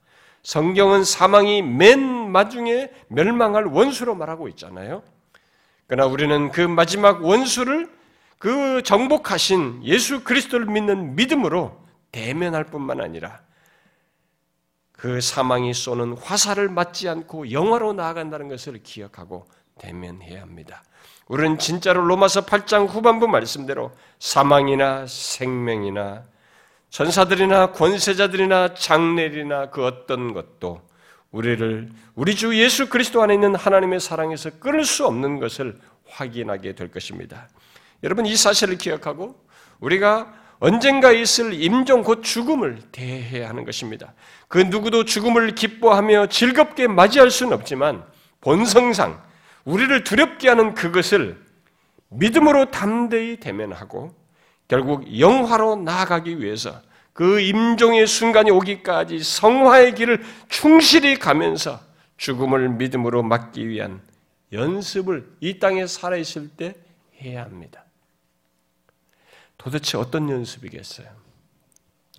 성경은 0.44 1.02
사망이 1.02 1.60
맨 1.60 2.30
마중에 2.30 2.88
멸망할 3.08 3.64
원수로 3.64 4.14
말하고 4.14 4.46
있잖아요. 4.50 5.02
그러나 5.88 6.08
우리는 6.08 6.52
그 6.52 6.60
마지막 6.60 7.24
원수를 7.24 7.90
그 8.38 8.84
정복하신 8.84 9.82
예수 9.82 10.22
그리스도를 10.22 10.66
믿는 10.66 11.16
믿음으로 11.16 11.84
대면할 12.12 12.62
뿐만 12.62 13.00
아니라 13.00 13.40
그 14.92 15.20
사망이 15.20 15.74
쏘는 15.74 16.12
화살을 16.12 16.68
맞지 16.68 17.08
않고 17.08 17.50
영화로 17.50 17.92
나아간다는 17.94 18.46
것을 18.46 18.80
기억하고 18.84 19.48
대면해야 19.80 20.42
합니다. 20.42 20.82
우리는 21.26 21.58
진짜로 21.58 22.04
로마서 22.06 22.44
8장 22.44 22.88
후반부 22.88 23.28
말씀대로 23.28 23.92
사망이나 24.18 25.06
생명이나 25.06 26.24
전사들이나 26.90 27.72
권세자들이나 27.72 28.74
장례리나 28.74 29.70
그 29.70 29.84
어떤 29.84 30.34
것도 30.34 30.82
우리를 31.30 31.88
우리 32.16 32.34
주 32.34 32.58
예수 32.60 32.88
그리스도 32.88 33.22
안에 33.22 33.34
있는 33.34 33.54
하나님의 33.54 34.00
사랑에서 34.00 34.50
끊을 34.58 34.84
수 34.84 35.06
없는 35.06 35.38
것을 35.38 35.76
확인하게 36.08 36.74
될 36.74 36.90
것입니다. 36.90 37.48
여러분 38.02 38.26
이 38.26 38.34
사실을 38.34 38.76
기억하고 38.76 39.36
우리가 39.78 40.34
언젠가 40.58 41.12
있을 41.12 41.54
임종 41.54 42.02
곧 42.02 42.22
죽음을 42.22 42.80
대해야 42.90 43.48
하는 43.48 43.64
것입니다. 43.64 44.12
그 44.48 44.58
누구도 44.58 45.04
죽음을 45.04 45.54
기뻐하며 45.54 46.26
즐겁게 46.26 46.88
맞이할 46.88 47.30
수는 47.30 47.52
없지만 47.52 48.04
본성상 48.40 49.29
우리를 49.64 50.04
두렵게 50.04 50.48
하는 50.48 50.74
그것을 50.74 51.40
믿음으로 52.08 52.70
담대히 52.70 53.38
대면하고 53.38 54.14
결국 54.68 55.18
영화로 55.18 55.76
나아가기 55.76 56.40
위해서 56.40 56.80
그 57.12 57.40
임종의 57.40 58.06
순간이 58.06 58.50
오기까지 58.50 59.22
성화의 59.22 59.94
길을 59.94 60.24
충실히 60.48 61.18
가면서 61.18 61.80
죽음을 62.16 62.68
믿음으로 62.70 63.22
막기 63.22 63.68
위한 63.68 64.00
연습을 64.52 65.28
이 65.40 65.58
땅에 65.58 65.86
살아있을 65.86 66.50
때 66.50 66.74
해야 67.20 67.42
합니다. 67.42 67.84
도대체 69.58 69.98
어떤 69.98 70.30
연습이겠어요? 70.30 71.08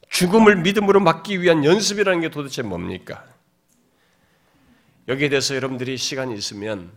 죽음을 0.10 0.58
믿음으로 0.58 1.00
막기 1.00 1.42
위한 1.42 1.64
연습이라는 1.64 2.22
게 2.22 2.30
도대체 2.30 2.62
뭡니까? 2.62 3.26
여기에 5.08 5.30
대해서 5.30 5.56
여러분들이 5.56 5.98
시간이 5.98 6.36
있으면 6.36 6.92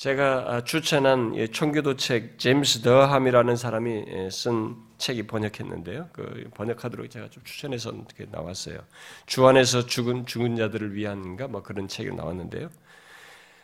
제가 0.00 0.44
아, 0.46 0.64
추천한 0.64 1.34
청교도 1.52 1.98
책 1.98 2.38
제임스 2.38 2.80
더함이라는 2.80 3.54
사람이 3.54 4.30
쓴 4.30 4.74
책이 4.96 5.26
번역했는데요. 5.26 6.08
그 6.14 6.48
번역하도록 6.54 7.10
제가 7.10 7.28
좀 7.28 7.44
추천해서 7.44 7.90
어떻게 7.90 8.24
나왔어요. 8.30 8.78
주 9.26 9.46
안에서 9.46 9.84
죽은 9.84 10.24
죽은 10.24 10.56
자들을 10.56 10.94
위한가 10.94 11.48
뭐 11.48 11.62
그런 11.62 11.86
책이 11.86 12.12
나왔는데요. 12.12 12.70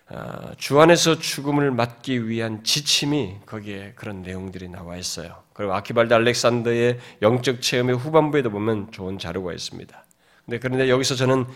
아, 0.09 0.53
주 0.59 0.79
안에서 0.79 1.19
죽음을 1.19 1.71
맞기 1.71 2.29
위한 2.29 2.63
지침이 2.63 3.37
거기에 3.47 3.95
그런 3.97 4.21
내용들이 4.21 4.69
나와 4.69 4.99
있어요. 4.99 5.43
그리고 5.55 5.73
아키발드 5.73 6.13
알렉산더의 6.13 6.99
영적 7.23 7.63
체험의 7.63 7.97
후반부에도 7.97 8.51
보면 8.51 8.93
좋은 8.93 9.19
자료가 9.19 9.55
있습니다. 9.55 10.05
그런데 10.61 10.91
여기서 10.91 11.15
저는 11.15 11.47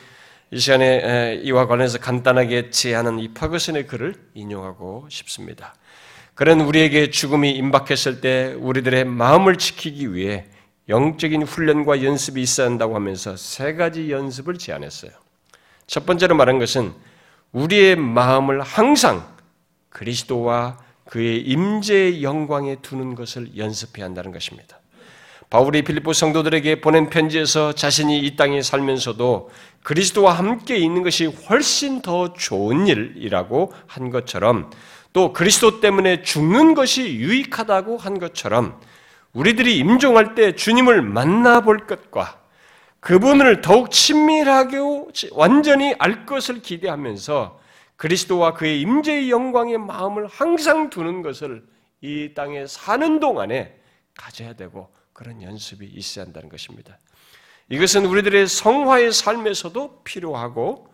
이 0.53 0.59
시간에 0.59 1.41
이와 1.45 1.67
관련해서 1.67 1.99
간단하게 1.99 2.71
제안한 2.71 3.21
이 3.21 3.33
파거슨의 3.33 3.87
글을 3.87 4.15
인용하고 4.35 5.07
싶습니다. 5.09 5.75
그런 6.35 6.61
우리에게 6.61 7.11
죽음이 7.11 7.53
임박했을 7.53 8.21
때 8.21 8.55
우리들의 8.59 9.05
마음을 9.05 9.57
지키기 9.59 10.13
위해 10.13 10.47
영적인 10.89 11.45
훈련과 11.45 12.03
연습이 12.03 12.43
있어야 12.43 12.67
한다고 12.67 12.97
하면서 12.97 13.37
세 13.37 13.75
가지 13.75 14.11
연습을 14.11 14.59
제안했어요. 14.59 15.13
첫 15.87 16.05
번째로 16.05 16.35
말한 16.35 16.59
것은 16.59 16.95
우리의 17.53 17.95
마음을 17.95 18.61
항상 18.61 19.25
그리스도와 19.91 20.79
그의 21.05 21.43
임재의 21.43 22.25
영광에 22.25 22.77
두는 22.83 23.15
것을 23.15 23.57
연습해야 23.57 24.05
한다는 24.05 24.33
것입니다. 24.33 24.80
바울이 25.51 25.83
빌립보 25.83 26.13
성도들에게 26.13 26.81
보낸 26.81 27.11
편지에서 27.11 27.73
자신이 27.73 28.21
이 28.21 28.37
땅에 28.37 28.63
살면서도 28.63 29.51
그리스도와 29.83 30.33
함께 30.33 30.77
있는 30.77 31.03
것이 31.03 31.27
훨씬 31.27 32.03
더 32.03 32.33
좋은 32.33 32.87
일이라고 32.87 33.73
한 33.89 34.11
것처럼 34.11 34.71
또 35.13 35.33
그리스도 35.33 35.81
때문에 35.81 36.23
죽는 36.23 36.75
것이 36.75 37.17
유익하다고 37.17 37.97
한 37.97 38.21
것처럼 38.21 38.81
우리들이 39.33 39.77
임종할 39.79 40.37
때 40.37 40.55
주님을 40.55 41.03
만나볼 41.03 41.89
것과 41.89 42.39
그분을 43.01 43.61
더욱 43.61 43.91
친밀하게 43.91 44.77
완전히 45.33 45.97
알 45.99 46.27
것을 46.27 46.63
기대하면서 46.63 47.59
그리스도와 47.97 48.55
그의 48.55 48.81
임재의 48.83 49.31
영광의 49.31 49.79
마음을 49.79 50.29
항상 50.29 50.91
두는 50.91 51.23
것을 51.23 51.65
이 52.03 52.35
땅에 52.35 52.67
사는 52.69 53.19
동안에 53.19 53.75
가져야 54.17 54.53
되고 54.53 55.00
그런 55.21 55.43
연습이 55.43 55.85
있어야 55.85 56.25
한다는 56.25 56.49
것입니다. 56.49 56.99
이것은 57.69 58.07
우리들의 58.07 58.47
성화의 58.47 59.13
삶에서도 59.13 60.03
필요하고 60.03 60.89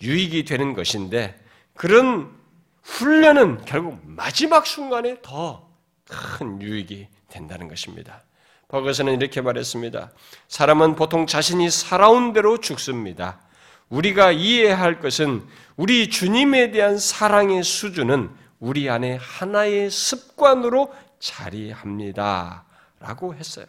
유익이 0.00 0.46
되는 0.46 0.72
것인데 0.72 1.38
그런 1.74 2.34
훈련은 2.82 3.66
결국 3.66 4.00
마지막 4.04 4.66
순간에 4.66 5.20
더 5.20 5.66
큰 6.08 6.62
유익이 6.62 7.08
된다는 7.28 7.68
것입니다. 7.68 8.22
버거스는 8.68 9.14
이렇게 9.14 9.40
말했습니다. 9.40 10.12
사람은 10.48 10.96
보통 10.96 11.26
자신이 11.26 11.70
살아온 11.70 12.32
대로 12.32 12.58
죽습니다. 12.58 13.40
우리가 13.88 14.32
이해할 14.32 15.00
것은 15.00 15.46
우리 15.76 16.10
주님에 16.10 16.70
대한 16.72 16.98
사랑의 16.98 17.62
수준은 17.62 18.30
우리 18.58 18.88
안에 18.88 19.18
하나의 19.20 19.90
습관으로 19.90 20.92
자리합니다. 21.20 22.65
라고 23.00 23.34
했어요. 23.34 23.66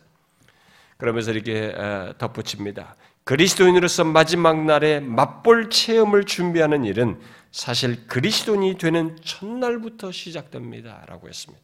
그러면서 0.98 1.32
이렇게 1.32 1.76
덧붙입니다. 2.18 2.96
그리스도인으로서 3.24 4.06
마지막 4.06 4.64
날에 4.64 5.00
맛볼 5.00 5.70
체험을 5.70 6.24
준비하는 6.24 6.86
일은 6.86 7.20
사실 7.52 8.08
그리스도인이 8.08 8.78
되는 8.78 9.18
첫날부터 9.24 10.12
시작됩니다. 10.12 11.04
라고 11.08 11.28
했습니다. 11.28 11.64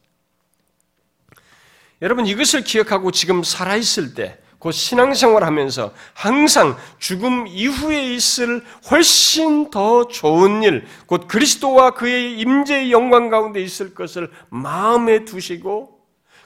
여러분 2.02 2.26
이것을 2.26 2.64
기억하고 2.64 3.12
지금 3.12 3.42
살아있을 3.42 4.14
때, 4.14 4.38
곧 4.58 4.72
신앙생활 4.72 5.44
하면서 5.44 5.94
항상 6.12 6.76
죽음 6.98 7.46
이후에 7.46 8.14
있을 8.14 8.64
훨씬 8.90 9.70
더 9.70 10.08
좋은 10.08 10.62
일, 10.62 10.86
곧 11.06 11.28
그리스도와 11.28 11.92
그의 11.92 12.38
임재의 12.40 12.92
영광 12.92 13.30
가운데 13.30 13.60
있을 13.62 13.94
것을 13.94 14.30
마음에 14.48 15.24
두시고 15.24 15.93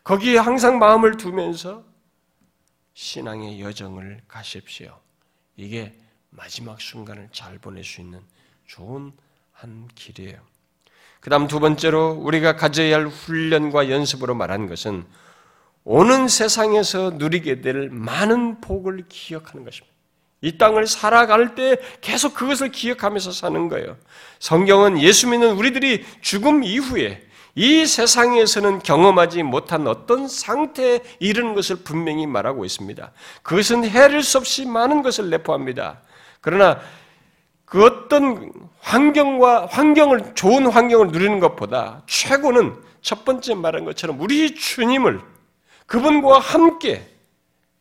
거기에 0.09 0.39
항상 0.39 0.79
마음을 0.79 1.19
두면서 1.19 1.85
신앙의 2.95 3.61
여정을 3.61 4.23
가십시오. 4.27 4.99
이게 5.55 5.95
마지막 6.31 6.81
순간을 6.81 7.29
잘 7.31 7.59
보낼 7.59 7.85
수 7.85 8.01
있는 8.01 8.19
좋은 8.67 9.13
한 9.53 9.87
길이에요. 9.95 10.39
그 11.21 11.29
다음 11.29 11.47
두 11.47 11.61
번째로 11.61 12.13
우리가 12.13 12.57
가져야 12.57 12.97
할 12.97 13.07
훈련과 13.09 13.91
연습으로 13.91 14.35
말한 14.35 14.67
것은 14.67 15.05
오는 15.85 16.27
세상에서 16.27 17.11
누리게 17.17 17.61
될 17.61 17.91
많은 17.91 18.63
복을 18.63 19.05
기억하는 19.11 19.63
것입니다. 19.63 19.95
이 20.41 20.57
땅을 20.57 20.87
살아갈 20.87 21.55
때 21.55 21.77
계속 22.01 22.33
그것을 22.33 22.71
기억하면서 22.71 23.31
사는 23.31 23.69
거예요. 23.69 23.99
성경은 24.39 25.03
예수 25.03 25.29
믿는 25.29 25.53
우리들이 25.53 26.07
죽음 26.23 26.65
이후에 26.65 27.28
이 27.59 27.87
세상에서는 27.87 28.79
경험하지 28.79 29.43
못한 29.43 29.89
어떤 29.89 30.29
상태에 30.29 31.01
이르는 31.19 31.57
것을 31.57 31.75
분명히 31.83 32.25
말하고 32.25 32.65
있습니다. 32.65 33.11
그것은 33.43 33.85
헤아릴 33.85 34.23
수 34.23 34.39
없이 34.39 34.65
많은 34.65 35.03
것을 35.03 35.29
내포합니다. 35.29 35.99
그러나 36.41 36.79
그 37.65 37.85
어떤 37.85 38.53
환경과 38.79 39.67
환경을 39.67 40.37
좋은 40.37 40.69
환경을 40.69 41.09
누리는 41.09 41.41
것보다 41.41 42.05
최고는 42.07 42.77
첫 43.03 43.25
번째 43.25 43.57
말한 43.57 43.85
것처럼 43.85 44.21
우리 44.21 44.55
주님을 44.55 45.21
그분과 45.87 46.39
함께 46.39 47.13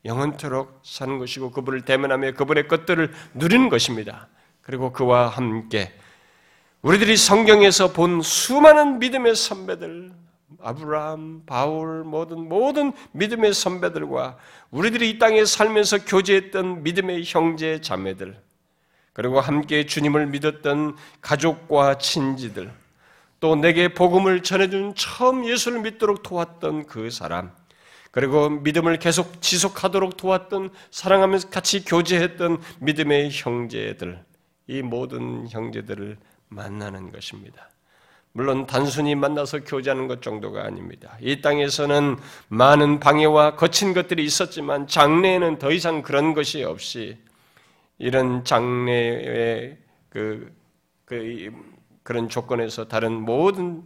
영원토록 0.05 0.81
사는 0.83 1.19
것이고 1.19 1.51
그분을 1.51 1.81
대면하며 1.81 2.31
그분의 2.31 2.67
것들을 2.67 3.13
누리는 3.35 3.69
것입니다. 3.69 4.27
그리고 4.63 4.91
그와 4.91 5.27
함께 5.27 5.93
우리들이 6.83 7.17
성경에서 7.17 7.91
본 7.91 8.21
수많은 8.21 8.99
믿음의 8.99 9.35
선배들, 9.35 10.11
아브라함, 10.61 11.43
바울, 11.47 12.03
모든, 12.03 12.47
모든 12.47 12.93
믿음의 13.13 13.53
선배들과 13.53 14.37
우리들이 14.69 15.09
이 15.09 15.17
땅에 15.17 15.43
살면서 15.43 16.05
교제했던 16.05 16.83
믿음의 16.83 17.23
형제, 17.25 17.81
자매들, 17.81 18.39
그리고 19.13 19.39
함께 19.39 19.87
주님을 19.87 20.27
믿었던 20.27 20.95
가족과 21.21 21.97
친지들, 21.97 22.71
또 23.39 23.55
내게 23.55 23.93
복음을 23.93 24.43
전해준 24.43 24.93
처음 24.95 25.45
예수를 25.45 25.81
믿도록 25.81 26.21
도왔던 26.21 26.85
그 26.85 27.09
사람, 27.09 27.51
그리고 28.11 28.49
믿음을 28.49 28.99
계속 28.99 29.41
지속하도록 29.41 30.15
도왔던 30.15 30.69
사랑하면서 30.91 31.49
같이 31.49 31.83
교제했던 31.83 32.61
믿음의 32.81 33.31
형제들, 33.33 34.23
이 34.67 34.81
모든 34.83 35.47
형제들을 35.49 36.17
만나는 36.49 37.11
것입니다. 37.11 37.69
물론 38.31 38.67
단순히 38.67 39.15
만나서 39.15 39.63
교제하는 39.63 40.07
것 40.07 40.21
정도가 40.21 40.63
아닙니다. 40.63 41.17
이 41.21 41.41
땅에서는 41.41 42.17
많은 42.49 42.99
방해와 42.99 43.55
거친 43.55 43.93
것들이 43.93 44.23
있었지만 44.23 44.87
장래에는 44.87 45.57
더 45.57 45.71
이상 45.71 46.03
그런 46.03 46.33
것이 46.33 46.63
없이 46.63 47.17
이런 47.97 48.43
장래의 48.43 49.77
그, 50.09 50.55
그 51.05 51.51
그런 52.03 52.29
조건에서 52.29 52.87
다른 52.87 53.11
모든 53.13 53.83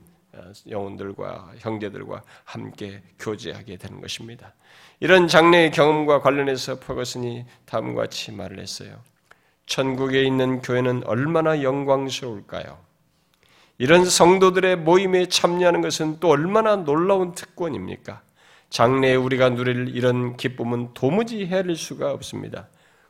영혼들과 0.70 1.54
형제들과 1.60 2.24
함께 2.44 3.02
교제하게 3.20 3.78
되는 3.78 4.02
것입니다. 4.02 4.54
이런 5.00 5.28
장래의 5.28 5.72
경험과 5.72 6.22
관련해서 6.22 6.80
퍼거슨이 6.80 7.46
다음과 7.66 8.04
같이 8.04 8.32
말을 8.32 8.60
했어요. 8.60 9.02
천국에 9.66 10.24
있는 10.24 10.62
교회는 10.62 11.04
얼마나 11.06 11.62
영광스러울까요? 11.64 12.78
이런 13.78 14.06
성도들의 14.06 14.78
모임에 14.78 15.28
참여하는 15.28 15.82
것은 15.82 16.20
또 16.20 16.30
얼마나 16.30 16.76
놀라운 16.76 17.34
특권입니까? 17.34 18.22
장래에 18.70 19.16
우리가 19.16 19.50
누릴 19.50 19.96
이런 19.96 20.38
기쁨은 20.38 20.94
도무지 20.94 21.46
헤아릴 21.46 21.76
수가 21.76 22.12
없습니다. 22.12 22.68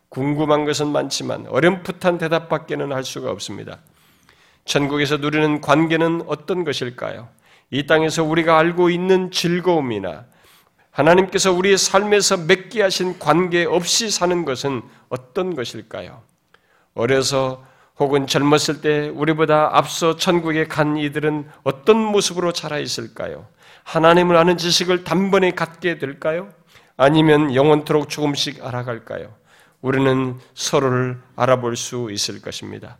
궁금한 0.09 0.65
것은 0.65 0.87
많지만 0.87 1.45
어렴풋한 1.47 2.17
대답밖에는 2.17 2.91
할 2.91 3.03
수가 3.03 3.31
없습니다. 3.31 3.79
천국에서 4.65 5.17
누리는 5.17 5.61
관계는 5.61 6.23
어떤 6.27 6.63
것일까요? 6.63 7.29
이 7.69 7.85
땅에서 7.87 8.23
우리가 8.23 8.57
알고 8.57 8.89
있는 8.89 9.31
즐거움이나 9.31 10.25
하나님께서 10.91 11.53
우리의 11.53 11.77
삶에서 11.77 12.37
맺게 12.37 12.81
하신 12.81 13.19
관계 13.19 13.63
없이 13.63 14.09
사는 14.09 14.43
것은 14.43 14.81
어떤 15.09 15.55
것일까요? 15.55 16.21
어려서 16.93 17.63
혹은 17.99 18.25
젊었을 18.25 18.81
때 18.81 19.09
우리보다 19.09 19.69
앞서 19.73 20.15
천국에 20.15 20.65
간 20.65 20.97
이들은 20.97 21.47
어떤 21.63 21.97
모습으로 21.97 22.51
자라 22.51 22.79
있을까요? 22.79 23.47
하나님을 23.83 24.35
아는 24.37 24.57
지식을 24.57 25.03
단번에 25.03 25.51
갖게 25.51 25.97
될까요? 25.97 26.49
아니면 26.97 27.53
영원토록 27.53 28.09
조금씩 28.09 28.65
알아갈까요? 28.65 29.33
우리는 29.81 30.37
서로를 30.53 31.19
알아볼 31.35 31.75
수 31.75 32.09
있을 32.11 32.41
것입니다. 32.41 32.97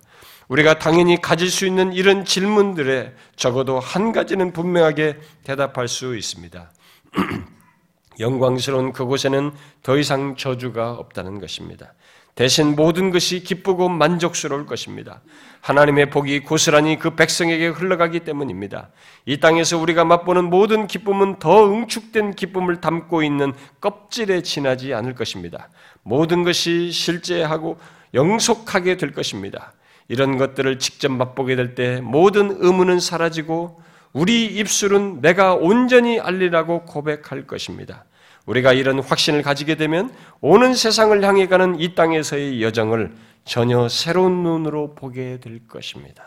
우리가 0.48 0.80
당연히 0.80 1.22
가질 1.22 1.50
수 1.50 1.66
있는 1.66 1.94
이런 1.94 2.26
질문들에 2.26 3.14
적어도 3.36 3.80
한 3.80 4.12
가지는 4.12 4.52
분명하게 4.52 5.20
대답할 5.44 5.88
수 5.88 6.16
있습니다. 6.18 6.72
영광스러운 8.20 8.92
그곳에는 8.92 9.52
더 9.84 9.98
이상 9.98 10.36
저주가 10.36 10.92
없다는 10.92 11.40
것입니다. 11.40 11.94
대신 12.36 12.76
모든 12.76 13.12
것이 13.12 13.42
기쁘고 13.42 13.90
만족스러울 13.90 14.66
것입니다. 14.66 15.22
하나님의 15.62 16.10
복이 16.10 16.40
고스란히 16.42 16.98
그 16.98 17.16
백성에게 17.16 17.68
흘러가기 17.68 18.22
때문입니다. 18.22 18.90
이 19.26 19.40
땅에서 19.40 19.78
우리가 19.78 20.06
맛보는 20.06 20.46
모든 20.46 20.88
기쁨은 20.88 21.40
더 21.40 21.72
응축된 21.72 22.34
기쁨을 22.34 22.82
담고 22.82 23.22
있는 23.22 23.54
껍질에 23.80 24.42
지나지 24.42 24.94
않을 24.94 25.14
것입니다. 25.14 25.70
모든 26.04 26.44
것이 26.44 26.92
실제하고 26.92 27.78
영속하게 28.14 28.98
될 28.98 29.12
것입니다. 29.12 29.74
이런 30.08 30.38
것들을 30.38 30.80
직접 30.80 31.12
맛보게 31.12 31.56
될 31.56 31.76
때 31.76 32.02
모든 32.02 32.58
의무는 32.60 33.00
사라지고 33.00 33.82
우리 34.14 34.46
입술은 34.46 35.22
내가 35.22 35.54
온전히 35.54 36.20
알리라고 36.20 36.84
고백할 36.84 37.48
것입니다. 37.48 38.04
우리가 38.46 38.74
이런 38.74 39.00
확신을 39.00 39.42
가지게 39.42 39.76
되면 39.76 40.14
오는 40.40 40.74
세상을 40.74 41.24
향해 41.24 41.48
가는 41.48 41.80
이 41.80 41.96
땅에서의 41.96 42.62
여정을 42.64 43.14
전혀 43.46 43.88
새로운 43.90 44.44
눈으로 44.44 44.96
보게 44.96 45.40
될 45.40 45.68
것입니다. 45.68 46.24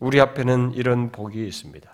우리 0.00 0.20
앞에는 0.20 0.72
이런 0.74 1.10
복이 1.10 1.46
있습니다. 1.46 1.88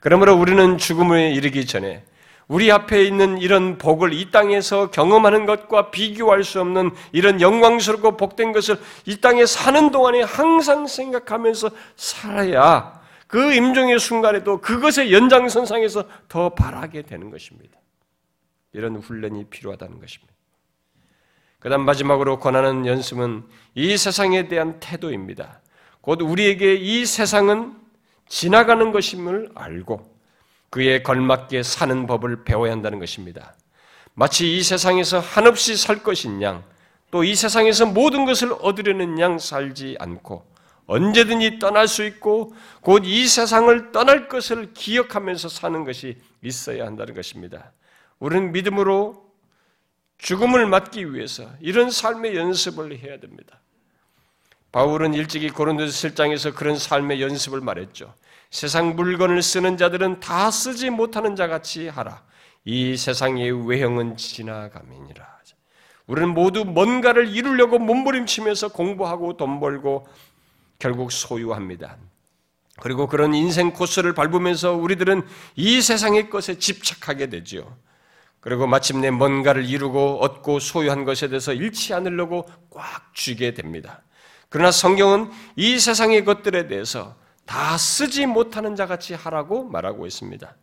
그러므로 0.00 0.34
우리는 0.34 0.78
죽음에 0.78 1.32
이르기 1.32 1.66
전에 1.66 2.04
우리 2.48 2.70
앞에 2.70 3.04
있는 3.04 3.38
이런 3.38 3.78
복을 3.78 4.12
이 4.12 4.30
땅에서 4.30 4.90
경험하는 4.90 5.46
것과 5.46 5.90
비교할 5.90 6.44
수 6.44 6.60
없는 6.60 6.90
이런 7.12 7.40
영광스럽고 7.40 8.16
복된 8.16 8.52
것을 8.52 8.78
이 9.06 9.20
땅에 9.20 9.46
사는 9.46 9.90
동안에 9.90 10.22
항상 10.22 10.86
생각하면서 10.86 11.70
살아야 11.96 13.00
그 13.26 13.54
임종의 13.54 13.98
순간에도 13.98 14.60
그것의 14.60 15.12
연장선상에서 15.12 16.04
더 16.28 16.50
바라게 16.50 17.02
되는 17.02 17.30
것입니다. 17.30 17.78
이런 18.72 18.96
훈련이 18.96 19.46
필요하다는 19.46 20.00
것입니다. 20.00 20.32
그 21.58 21.68
다음 21.68 21.84
마지막으로 21.84 22.38
권하는 22.38 22.86
연습은 22.86 23.44
이 23.74 23.96
세상에 23.96 24.48
대한 24.48 24.80
태도입니다. 24.80 25.60
곧 26.00 26.20
우리에게 26.22 26.74
이 26.74 27.06
세상은 27.06 27.76
지나가는 28.28 28.90
것임을 28.90 29.50
알고 29.54 30.10
그에 30.70 31.02
걸맞게 31.02 31.62
사는 31.62 32.06
법을 32.06 32.44
배워야 32.44 32.72
한다는 32.72 32.98
것입니다. 32.98 33.54
마치 34.14 34.56
이 34.56 34.62
세상에서 34.62 35.20
한없이 35.20 35.76
살 35.76 36.02
것인 36.02 36.42
양, 36.42 36.64
또 37.10 37.24
이 37.24 37.34
세상에서 37.34 37.86
모든 37.86 38.24
것을 38.24 38.54
얻으려는 38.60 39.20
양 39.20 39.38
살지 39.38 39.96
않고 40.00 40.50
언제든지 40.86 41.58
떠날 41.58 41.86
수 41.86 42.04
있고 42.04 42.54
곧 42.80 43.04
이 43.04 43.28
세상을 43.28 43.92
떠날 43.92 44.28
것을 44.28 44.72
기억하면서 44.72 45.48
사는 45.50 45.84
것이 45.84 46.16
있어야 46.42 46.86
한다는 46.86 47.14
것입니다. 47.14 47.70
우리는 48.22 48.52
믿음으로 48.52 49.20
죽음을 50.18 50.64
맞기 50.66 51.12
위해서 51.12 51.50
이런 51.58 51.90
삶의 51.90 52.36
연습을 52.36 52.96
해야 53.00 53.18
됩니다. 53.18 53.58
바울은 54.70 55.12
일찍이 55.12 55.50
고린도서 55.50 56.08
7장에서 56.08 56.54
그런 56.54 56.78
삶의 56.78 57.20
연습을 57.20 57.60
말했죠. 57.60 58.14
세상 58.48 58.94
물건을 58.94 59.42
쓰는 59.42 59.76
자들은 59.76 60.20
다 60.20 60.52
쓰지 60.52 60.90
못하는 60.90 61.34
자 61.34 61.48
같이 61.48 61.88
하라. 61.88 62.22
이 62.64 62.96
세상의 62.96 63.68
외형은 63.68 64.16
지나감이니라. 64.16 65.32
우리는 66.06 66.28
모두 66.28 66.64
뭔가를 66.64 67.34
이루려고 67.34 67.80
몸부림치면서 67.80 68.68
공부하고 68.68 69.36
돈 69.36 69.58
벌고 69.58 70.06
결국 70.78 71.10
소유합니다. 71.10 71.96
그리고 72.80 73.08
그런 73.08 73.34
인생 73.34 73.72
코스를 73.72 74.14
밟으면서 74.14 74.74
우리들은 74.74 75.26
이 75.56 75.82
세상의 75.82 76.30
것에 76.30 76.60
집착하게 76.60 77.26
되죠. 77.28 77.76
그리고 78.42 78.66
마침내 78.66 79.10
뭔가를 79.10 79.64
이루고 79.64 80.18
얻고 80.20 80.58
소유한 80.58 81.04
것에 81.04 81.28
대해서 81.28 81.52
잃지 81.52 81.94
않으려고 81.94 82.44
꽉 82.70 83.14
쥐게 83.14 83.54
됩니다. 83.54 84.02
그러나 84.48 84.72
성경은 84.72 85.30
이 85.54 85.78
세상의 85.78 86.24
것들에 86.24 86.66
대해서 86.66 87.14
다 87.46 87.78
쓰지 87.78 88.26
못하는 88.26 88.74
자 88.74 88.86
같이 88.86 89.14
하라고 89.14 89.62
말하고 89.64 90.06
있습니다. 90.08 90.56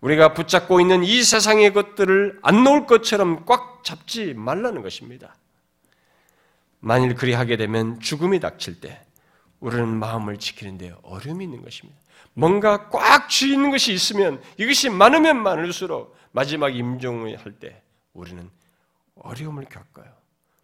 우리가 0.00 0.32
붙잡고 0.32 0.80
있는 0.80 1.04
이 1.04 1.22
세상의 1.22 1.74
것들을 1.74 2.40
안 2.42 2.64
놓을 2.64 2.86
것처럼 2.86 3.44
꽉 3.44 3.84
잡지 3.84 4.32
말라는 4.32 4.80
것입니다. 4.80 5.36
만일 6.80 7.14
그리하게 7.14 7.58
되면 7.58 8.00
죽음이 8.00 8.40
닥칠 8.40 8.80
때 8.80 9.04
우리는 9.60 9.86
마음을 9.86 10.38
지키는데 10.38 10.94
어려움이 11.02 11.44
있는 11.44 11.62
것입니다. 11.62 12.00
뭔가 12.32 12.88
꽉 12.88 13.28
쥐는 13.28 13.70
것이 13.70 13.92
있으면 13.92 14.40
이것이 14.56 14.88
많으면 14.88 15.42
많을수록 15.42 16.16
마지막 16.32 16.74
임종을 16.74 17.36
할때 17.36 17.82
우리는 18.12 18.50
어려움을 19.14 19.64
겪어요. 19.66 20.12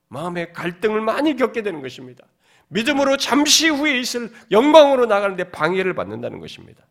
마음의 0.08 0.52
갈등을 0.52 1.00
많이 1.00 1.36
겪게 1.36 1.62
되는 1.62 1.82
것입니다. 1.82 2.24
믿음으로 2.68 3.16
잠시 3.16 3.68
후에 3.68 3.98
있을 3.98 4.32
영광으로 4.50 5.06
나가는데 5.06 5.50
방해를 5.50 5.94
받는다는 5.94 6.40
것입니다. 6.40 6.84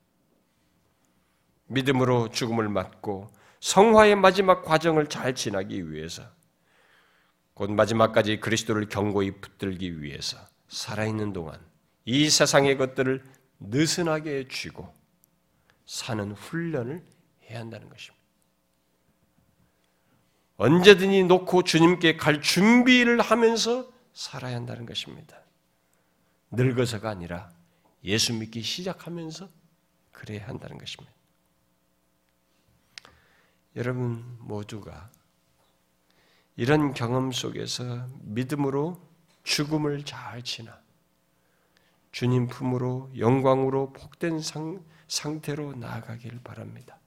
믿음으로 1.68 2.30
죽음을 2.30 2.70
맞고 2.70 3.32
성화의 3.60 4.16
마지막 4.16 4.64
과정을 4.64 5.08
잘 5.08 5.36
지나기 5.36 5.92
위해서 5.92 6.24
곧 7.54 7.72
마지막까지 7.72 8.40
그리스도를 8.40 8.88
경고히 8.88 9.32
붙들기 9.32 10.02
위해서 10.02 10.38
살아있는 10.68 11.34
동안 11.34 11.60
이 12.06 12.30
세상의 12.30 12.78
것들을 12.78 13.24
느슨하게 13.60 14.48
쥐고 14.48 14.94
사는 15.86 16.32
훈련을 16.32 17.04
해야 17.50 17.60
한다는 17.60 17.90
것입니다. 17.90 18.27
언제든지 20.58 21.24
놓고 21.24 21.64
주님께 21.64 22.18
갈 22.18 22.42
준비를 22.42 23.22
하면서 23.22 23.92
살아야 24.14 24.56
한다는 24.56 24.86
것입니다. 24.86 25.38
늙어서가 26.52 27.10
아니라 27.10 27.52
예수 28.04 28.34
믿기 28.34 28.62
시작하면서 28.62 29.50
그래야 30.12 30.48
한다는 30.48 30.78
것입니다. 30.78 31.14
여러분 33.76 34.24
모두가 34.40 35.12
이런 36.56 36.96
경험 36.96 37.32
속에서 37.32 38.08
믿음으로 38.22 39.00
죽음을 39.44 40.04
잘 40.04 40.42
지나 40.42 40.80
주님 42.12 42.48
품으로 42.48 43.12
영광으로 43.16 43.94
복된 43.94 44.42
상, 44.42 44.84
상태로 45.08 45.76
나아가길 45.76 46.40
바랍니다. 46.44 46.98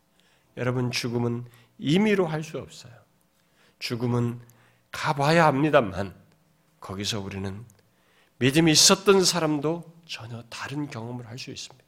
여러분 0.56 0.92
죽음은 0.92 1.46
임의로 1.78 2.26
할 2.26 2.44
수 2.44 2.58
없어요. 2.58 2.99
죽음은 3.80 4.40
가봐야 4.92 5.46
합니다만 5.46 6.14
거기서 6.78 7.20
우리는 7.20 7.64
믿음이 8.38 8.70
있었던 8.72 9.24
사람도 9.24 10.00
전혀 10.06 10.42
다른 10.48 10.88
경험을 10.88 11.26
할 11.26 11.38
수 11.38 11.50
있습니다. 11.50 11.84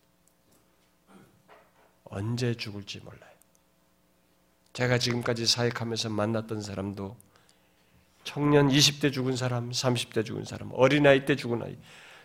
언제 2.04 2.54
죽을지 2.54 3.00
몰라요. 3.00 3.32
제가 4.74 4.98
지금까지 4.98 5.46
사역하면서 5.46 6.10
만났던 6.10 6.60
사람도 6.60 7.16
청년 8.24 8.68
20대 8.68 9.12
죽은 9.12 9.36
사람, 9.36 9.70
30대 9.70 10.24
죽은 10.24 10.44
사람, 10.44 10.70
어린아이 10.72 11.24
때 11.24 11.36
죽은 11.36 11.62
아이, 11.62 11.76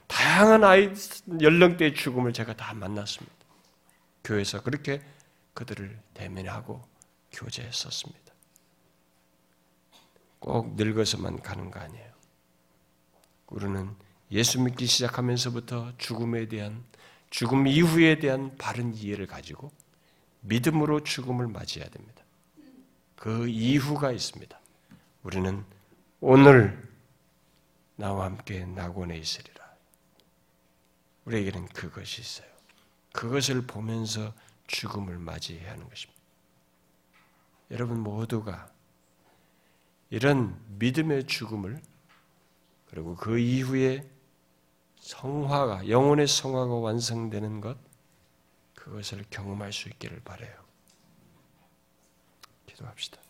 다양한 0.07 0.63
아이 0.63 0.93
연령대의 1.41 1.95
죽음을 1.95 2.33
제가 2.33 2.55
다 2.55 2.73
만났습니다. 2.73 3.35
교회에서 4.23 4.61
그렇게 4.61 5.01
그들을 5.53 5.97
대면하고 6.13 6.81
교제했었습니다. 7.31 8.26
꼭 10.39 10.75
늙어서만 10.75 11.41
가는 11.41 11.71
거 11.71 11.79
아니에요. 11.79 12.11
우리는 13.47 13.95
예수 14.31 14.61
믿기 14.61 14.85
시작하면서부터 14.85 15.93
죽음에 15.97 16.47
대한 16.47 16.83
죽음 17.29 17.67
이후에 17.67 18.19
대한 18.19 18.55
바른 18.57 18.93
이해를 18.93 19.27
가지고 19.27 19.71
믿음으로 20.41 21.03
죽음을 21.03 21.47
맞이해야 21.47 21.89
됩니다. 21.89 22.23
그 23.15 23.47
이후가 23.47 24.11
있습니다. 24.11 24.59
우리는 25.23 25.65
오늘 26.19 26.87
나와 27.95 28.25
함께 28.25 28.65
낙원에 28.65 29.17
있으리라. 29.17 29.65
우리에게는 31.25 31.67
그것이 31.69 32.21
있어요. 32.21 32.47
그것을 33.11 33.65
보면서 33.65 34.33
죽음을 34.67 35.17
맞이해야 35.17 35.71
하는 35.71 35.89
것입니다. 35.89 36.21
여러분 37.71 37.99
모두가 37.99 38.71
이런 40.09 40.59
믿음의 40.79 41.25
죽음을 41.27 41.81
그리고 42.89 43.15
그 43.15 43.39
이후에 43.39 44.09
성화가 44.99 45.89
영혼의 45.89 46.27
성화가 46.27 46.73
완성되는 46.73 47.61
것 47.61 47.77
그것을 48.75 49.25
경험할 49.29 49.73
수 49.73 49.89
있기를 49.89 50.21
바래요. 50.21 50.53
기도합시다. 52.65 53.26